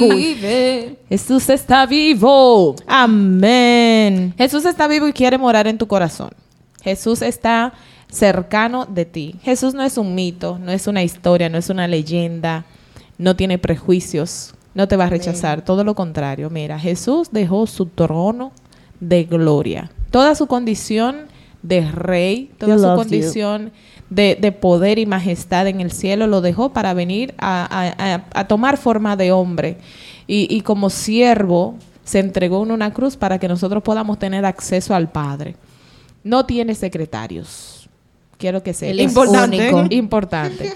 Vive. 0.00 0.96
Jesús 1.08 1.48
está 1.48 1.86
vivo. 1.86 2.76
Amén. 2.86 4.34
Jesús 4.36 4.64
está 4.64 4.86
vivo 4.86 5.08
y 5.08 5.12
quiere 5.12 5.38
morar 5.38 5.66
en 5.66 5.78
tu 5.78 5.86
corazón. 5.86 6.30
Jesús 6.82 7.22
está 7.22 7.72
cercano 8.12 8.84
de 8.86 9.04
ti. 9.06 9.34
Jesús 9.42 9.74
no 9.74 9.82
es 9.82 9.96
un 9.98 10.14
mito, 10.14 10.58
no 10.60 10.70
es 10.70 10.86
una 10.86 11.02
historia, 11.02 11.48
no 11.48 11.58
es 11.58 11.70
una 11.70 11.88
leyenda, 11.88 12.64
no 13.18 13.34
tiene 13.36 13.58
prejuicios, 13.58 14.54
no 14.74 14.86
te 14.86 14.96
va 14.96 15.04
a 15.04 15.08
rechazar, 15.10 15.62
todo 15.64 15.82
lo 15.82 15.94
contrario. 15.94 16.50
Mira, 16.50 16.78
Jesús 16.78 17.28
dejó 17.32 17.66
su 17.66 17.86
trono 17.86 18.52
de 19.00 19.24
gloria, 19.24 19.90
toda 20.10 20.34
su 20.34 20.46
condición 20.46 21.26
de 21.62 21.90
rey, 21.90 22.50
toda 22.58 22.74
su 22.76 22.82
condición 22.96 23.72
de, 24.10 24.36
de 24.40 24.52
poder 24.52 24.98
y 24.98 25.06
majestad 25.06 25.66
en 25.68 25.80
el 25.80 25.90
cielo, 25.90 26.26
lo 26.26 26.40
dejó 26.42 26.72
para 26.72 26.92
venir 26.92 27.34
a, 27.38 27.64
a- 27.64 28.14
a- 28.14 28.24
a 28.34 28.46
tomar 28.48 28.76
forma 28.76 29.16
de 29.16 29.32
hombre. 29.32 29.78
Y, 30.26 30.46
y 30.54 30.60
como 30.60 30.90
siervo 30.90 31.76
se 32.04 32.18
entregó 32.18 32.62
en 32.62 32.72
una 32.72 32.92
cruz 32.92 33.16
para 33.16 33.38
que 33.38 33.48
nosotros 33.48 33.82
podamos 33.82 34.18
tener 34.18 34.44
acceso 34.44 34.94
al 34.94 35.10
Padre. 35.10 35.56
No 36.24 36.44
tiene 36.46 36.74
secretarios. 36.74 37.71
Quiero 38.42 38.60
que 38.64 38.70
es 38.70 38.82
Importante. 38.82 39.72
único. 39.72 39.94
Importante. 39.94 40.72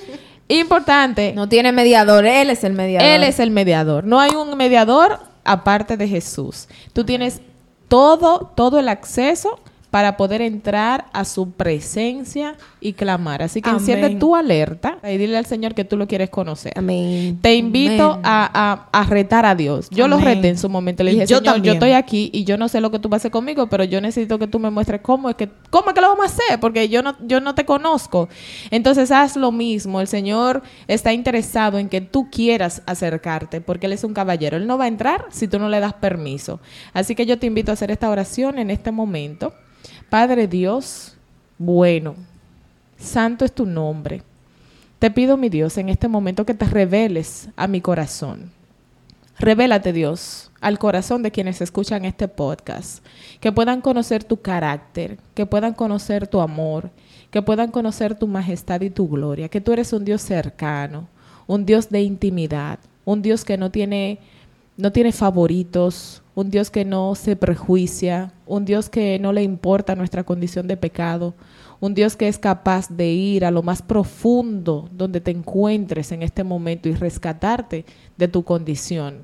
Importante. 0.47 1.33
No 1.35 1.49
tiene 1.49 1.73
mediador, 1.73 2.25
él 2.25 2.49
es 2.49 2.63
el 2.63 2.75
mediador. 2.75 3.09
Él 3.09 3.25
es 3.25 3.41
el 3.41 3.51
mediador. 3.51 4.05
No 4.05 4.21
hay 4.21 4.31
un 4.37 4.57
mediador 4.57 5.19
aparte 5.43 5.97
de 5.97 6.07
Jesús. 6.07 6.69
Tú 6.93 7.03
tienes 7.03 7.41
todo, 7.89 8.53
todo 8.55 8.79
el 8.79 8.89
acceso 8.89 9.59
para 9.97 10.19
poder 10.19 10.43
entrar 10.43 11.07
a 11.15 11.25
su 11.25 11.53
presencia 11.53 12.55
y 12.83 12.93
clamar. 12.93 13.41
Así 13.41 13.63
que 13.63 13.71
Amén. 13.71 13.81
enciende 13.81 14.11
tu 14.21 14.37
alerta 14.37 14.99
y 15.11 15.17
dile 15.17 15.39
al 15.39 15.47
Señor 15.47 15.75
que 15.75 15.87
tú 15.87 15.97
lo 15.97 16.07
quieres 16.07 16.29
conocer. 16.29 16.75
Amén. 16.77 17.39
Te 17.41 17.55
invito 17.55 18.21
a, 18.23 18.51
a- 18.93 19.01
a 19.01 19.05
retar 19.05 19.47
a 19.47 19.55
Dios. 19.55 19.89
Yo 19.91 20.07
lo 20.07 20.19
reté 20.19 20.49
en 20.49 20.59
su 20.59 20.69
momento. 20.69 21.03
Le 21.03 21.13
Y 21.13 21.15
dije, 21.15 21.27
yo 21.27 21.39
Señor, 21.39 21.63
yo 21.63 21.73
estoy 21.73 21.93
aquí 21.93 22.29
y 22.35 22.45
yo 22.45 22.59
no 22.59 22.69
sé 22.69 22.83
lo 22.83 22.91
que 22.91 22.99
tú 22.99 23.09
vas 23.09 23.21
a 23.21 23.23
hacer 23.23 23.31
conmigo, 23.31 23.69
pero 23.69 23.85
yo 23.85 24.03
necesito 24.03 24.39
que 24.39 24.47
tú 24.47 24.59
me 24.59 24.69
muestres 24.69 25.01
cómo 25.01 25.31
es 25.31 25.37
que, 25.37 25.49
cómo 25.71 25.89
es 25.89 25.95
que 25.95 26.03
lo 26.03 26.09
vamos 26.09 26.27
a 26.27 26.29
hacer, 26.29 26.61
porque 26.61 26.91
yo 26.91 27.03
no, 27.03 27.17
yo 27.27 27.41
no 27.41 27.55
te 27.55 27.65
conozco. 27.65 28.29
Entonces 28.71 29.11
haz 29.11 29.35
lo 29.35 29.51
mismo. 29.51 30.03
El 30.03 30.09
Señor 30.09 30.63
está 30.89 31.15
interesado 31.15 31.79
en 31.79 31.89
que 31.89 32.03
tú 32.03 32.29
quieras 32.31 32.83
acercarte, 32.85 33.63
porque 33.63 33.87
Él 33.87 33.95
es 33.95 34.05
un 34.05 34.13
caballero. 34.13 34.59
Él 34.59 34.67
no 34.67 34.77
va 34.77 34.85
a 34.85 34.89
entrar 34.89 35.25
si 35.31 35.49
tú 35.49 35.59
no 35.59 35.71
le 35.71 35.81
das 35.81 35.95
permiso. 35.95 36.61
Así 36.93 37.15
que 37.15 37.25
yo 37.25 37.39
te 37.39 37.47
invito 37.47 37.71
a 37.71 37.75
hacer 37.75 37.91
esta 37.91 38.11
oración 38.11 38.59
en 38.59 38.71
este 38.71 38.91
momento. 38.93 39.55
Padre 40.11 40.47
Dios, 40.47 41.17
bueno, 41.59 42.15
santo 42.97 43.45
es 43.45 43.53
tu 43.53 43.67
nombre. 43.67 44.23
Te 44.99 45.11
pido, 45.11 45.37
mi 45.37 45.49
Dios, 45.49 45.77
en 45.79 45.89
este 45.89 46.09
momento 46.09 46.47
que 46.47 46.55
te 46.55 46.65
reveles 46.65 47.49
a 47.57 47.67
mi 47.67 47.81
corazón. 47.81 48.53
Revélate, 49.39 49.93
Dios, 49.93 50.51
al 50.61 50.79
corazón 50.79 51.23
de 51.23 51.31
quienes 51.31 51.61
escuchan 51.61 52.07
este 52.07 52.29
podcast, 52.29 53.05
que 53.41 53.53
puedan 53.53 53.83
conocer 53.83 54.25
tu 54.25 54.41
carácter, 54.41 55.19
que 55.35 55.45
puedan 55.45 55.75
conocer 55.75 56.27
tu 56.27 56.41
amor, 56.41 56.91
que 57.31 57.43
puedan 57.43 57.71
conocer 57.71 58.19
tu 58.19 58.27
majestad 58.27 58.81
y 58.81 58.89
tu 58.89 59.09
gloria, 59.09 59.49
que 59.49 59.61
tú 59.61 59.73
eres 59.73 59.93
un 59.93 60.05
Dios 60.05 60.23
cercano, 60.23 61.09
un 61.47 61.67
Dios 61.67 61.91
de 61.91 62.01
intimidad, 62.01 62.79
un 63.05 63.21
Dios 63.21 63.45
que 63.45 63.59
no 63.59 63.71
tiene 63.71 64.21
no 64.79 64.93
tiene 64.93 65.13
favoritos, 65.13 66.23
un 66.37 66.51
Dios 66.51 66.71
que 66.71 66.85
no 66.85 67.15
se 67.15 67.35
prejuicia, 67.35 68.31
un 68.45 68.67
Dios 68.67 68.91
que 68.91 69.19
no 69.19 69.33
le 69.33 69.43
importa 69.43 69.97
nuestra 69.97 70.23
condición 70.23 70.69
de 70.69 70.77
pecado, 70.77 71.35
un 71.81 71.95
Dios 71.95 72.15
que 72.15 72.29
es 72.29 72.39
capaz 72.39 72.91
de 72.91 73.11
ir 73.11 73.47
a 73.47 73.51
lo 73.51 73.63
más 73.63 73.81
profundo 73.81 74.87
donde 74.93 75.23
te 75.23 75.31
encuentres 75.31 76.13
en 76.13 76.23
este 76.23 76.45
momento 76.45 76.91
y 76.91 76.95
rescatarte 76.95 77.87
de 78.19 78.29
tu 78.29 78.45
condición, 78.45 79.21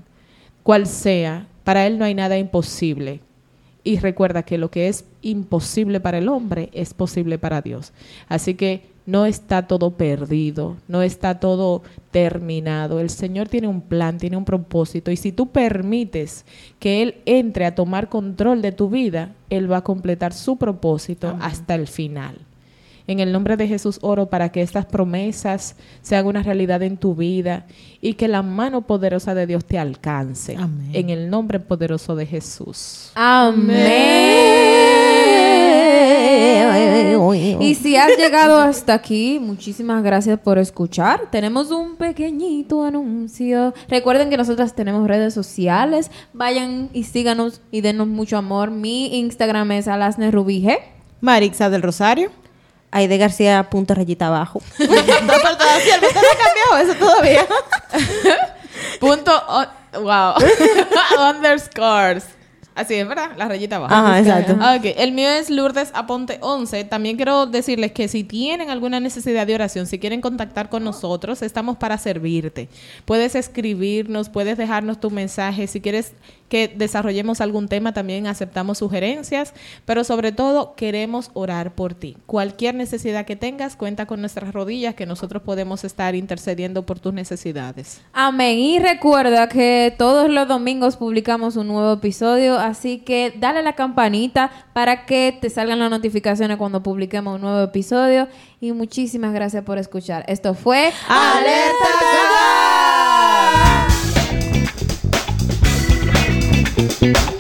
cual 0.63 0.87
sea. 0.87 1.47
Para 1.65 1.87
Él 1.87 1.99
no 1.99 2.07
hay 2.07 2.15
nada 2.15 2.39
imposible. 2.39 3.21
Y 3.85 3.99
recuerda 3.99 4.43
que 4.43 4.59
lo 4.59 4.71
que 4.71 4.89
es 4.89 5.05
imposible 5.21 6.01
para 6.01 6.19
el 6.19 6.29
hombre 6.29 6.71
es 6.73 6.95
posible 6.95 7.39
para 7.39 7.61
Dios. 7.61 7.93
Así 8.29 8.55
que 8.55 8.87
no 9.07 9.27
está 9.27 9.67
todo 9.67 9.93
perdido, 9.97 10.77
no 10.89 11.03
está 11.03 11.41
todo 11.41 11.83
terminado. 12.11 13.01
El 13.01 13.11
Señor 13.11 13.49
tiene 13.49 13.69
un 13.69 13.81
plan, 13.81 14.19
tiene 14.19 14.37
un 14.37 14.45
propósito. 14.45 15.11
Y 15.11 15.17
si 15.17 15.33
tú 15.33 15.49
permites 15.51 16.45
que 16.79 17.03
Él 17.03 17.17
entre 17.27 17.67
a 17.67 17.75
tomar 17.75 18.09
control 18.09 18.63
de 18.63 18.73
tu 18.73 18.89
vida, 18.89 19.33
Él 19.51 19.71
va 19.71 19.79
a 19.79 19.85
completar 19.85 20.33
su 20.33 20.57
propósito 20.57 21.37
hasta 21.41 21.75
el 21.75 21.89
final. 21.89 22.39
En 23.07 23.19
el 23.19 23.33
nombre 23.33 23.57
de 23.57 23.67
Jesús 23.67 23.99
oro 24.03 24.27
para 24.27 24.51
que 24.51 24.63
estas 24.63 24.87
promesas 24.87 25.75
se 26.03 26.15
hagan 26.15 26.29
una 26.29 26.43
realidad 26.43 26.83
en 26.83 26.97
tu 26.97 27.17
vida 27.17 27.67
y 28.01 28.15
que 28.15 28.29
la 28.29 28.43
mano 28.43 28.83
poderosa 28.83 29.35
de 29.35 29.47
Dios 29.47 29.65
te 29.65 29.79
alcance. 29.79 30.57
Amén. 30.57 30.91
En 30.93 31.11
el 31.11 31.29
nombre 31.29 31.59
poderoso 31.59 32.15
de 32.15 32.27
Jesús. 32.27 33.11
Amén. 33.15 35.02
Y 37.61 37.75
si 37.75 37.97
has 37.97 38.17
llegado 38.17 38.59
hasta 38.59 38.95
aquí, 38.95 39.39
muchísimas 39.41 40.03
gracias 40.03 40.39
por 40.41 40.59
escuchar. 40.59 41.31
Tenemos 41.31 41.71
un 41.71 41.97
pequeñito 41.97 42.85
anuncio. 42.85 43.75
Recuerden 43.89 44.31
que 44.31 44.37
nosotras 44.37 44.75
tenemos 44.75 45.07
redes 45.07 45.35
sociales. 45.35 46.11
Vayan 46.33 46.91
y 46.93 47.05
síganos 47.05 47.61
y 47.71 47.81
denos 47.81 48.09
mucho 48.09 48.37
amor. 48.37 48.71
Mi 48.71 49.19
Instagram 49.19 49.73
es 49.73 49.89
alasnerubige. 49.89 50.79
Marixa 51.21 51.71
del 51.71 51.83
Rosario. 51.83 52.31
Aide 52.91 53.17
García, 53.17 53.71
punto 53.71 53.95
rayita 53.95 54.27
abajo. 54.27 54.61
no, 54.79 54.87
pero 54.87 55.57
todavía 55.57 55.99
no 56.01 56.09
ha 56.09 56.45
cambiado 56.45 56.79
eso 56.79 56.95
todavía. 56.99 57.47
Punto. 59.01 59.33
wow. 59.95 60.35
Underscores. 61.31 62.25
Así 62.75 62.95
es, 62.95 63.07
¿verdad? 63.07 63.33
La 63.37 63.49
rayita 63.49 63.77
abajo. 63.77 63.95
Ajá, 63.95 64.19
exacto. 64.19 64.57
Ah, 64.61 64.77
Ok, 64.79 64.95
el 64.97 65.13
mío 65.13 65.29
es 65.29 65.51
Lourdes 65.51 65.91
Aponte 65.95 66.39
11. 66.41 66.85
También 66.85 67.17
quiero 67.17 67.47
decirles 67.47 67.93
que 67.93 68.09
si 68.09 68.25
tienen 68.25 68.71
alguna 68.71 68.99
necesidad 68.99 69.47
de 69.47 69.55
oración, 69.55 69.87
si 69.87 69.99
quieren 69.99 70.21
contactar 70.21 70.69
con 70.69 70.83
nosotros, 70.85 71.43
estamos 71.43 71.77
para 71.77 71.99
servirte. 71.99 72.69
Puedes 73.05 73.35
escribirnos, 73.35 74.29
puedes 74.31 74.57
dejarnos 74.57 75.01
tu 75.01 75.11
mensaje. 75.11 75.67
Si 75.67 75.81
quieres 75.81 76.13
que 76.53 76.69
desarrollemos 76.69 77.41
algún 77.41 77.67
tema, 77.67 77.95
también 77.95 78.27
aceptamos 78.27 78.77
sugerencias. 78.77 79.55
Pero 79.87 80.05
sobre 80.05 80.33
todo, 80.33 80.75
queremos 80.75 81.31
orar 81.33 81.75
por 81.75 81.95
ti. 81.95 82.19
Cualquier 82.27 82.75
necesidad 82.75 83.25
que 83.25 83.37
tengas, 83.37 83.75
cuenta 83.75 84.05
con 84.05 84.21
nuestras 84.21 84.53
rodillas 84.53 84.95
que 84.95 85.07
nosotros 85.07 85.43
podemos 85.45 85.83
estar 85.83 86.15
intercediendo 86.15 86.85
por 86.85 87.01
tus 87.01 87.15
necesidades. 87.15 88.03
Amén. 88.13 88.59
Y 88.59 88.79
recuerda 88.79 89.49
que 89.49 89.95
todos 89.97 90.29
los 90.29 90.47
domingos 90.47 90.99
publicamos 90.99 91.57
un 91.57 91.69
nuevo 91.69 91.95
episodio, 91.95 92.59
así 92.59 92.99
que 92.99 93.33
dale 93.35 93.61
a 93.61 93.63
la 93.63 93.73
campanita 93.73 94.51
para 94.75 95.07
que 95.07 95.39
te 95.41 95.49
salgan 95.49 95.79
las 95.79 95.89
notificaciones 95.89 96.59
cuando 96.59 96.83
publiquemos 96.83 97.37
un 97.37 97.41
nuevo 97.41 97.63
episodio. 97.63 98.29
Y 98.61 98.73
muchísimas 98.73 99.33
gracias 99.33 99.65
por 99.65 99.79
escuchar. 99.79 100.23
Esto 100.29 100.53
fue 100.53 100.93
¡Alerta 101.09 102.42
Thank 107.03 107.17
you. 107.17 107.32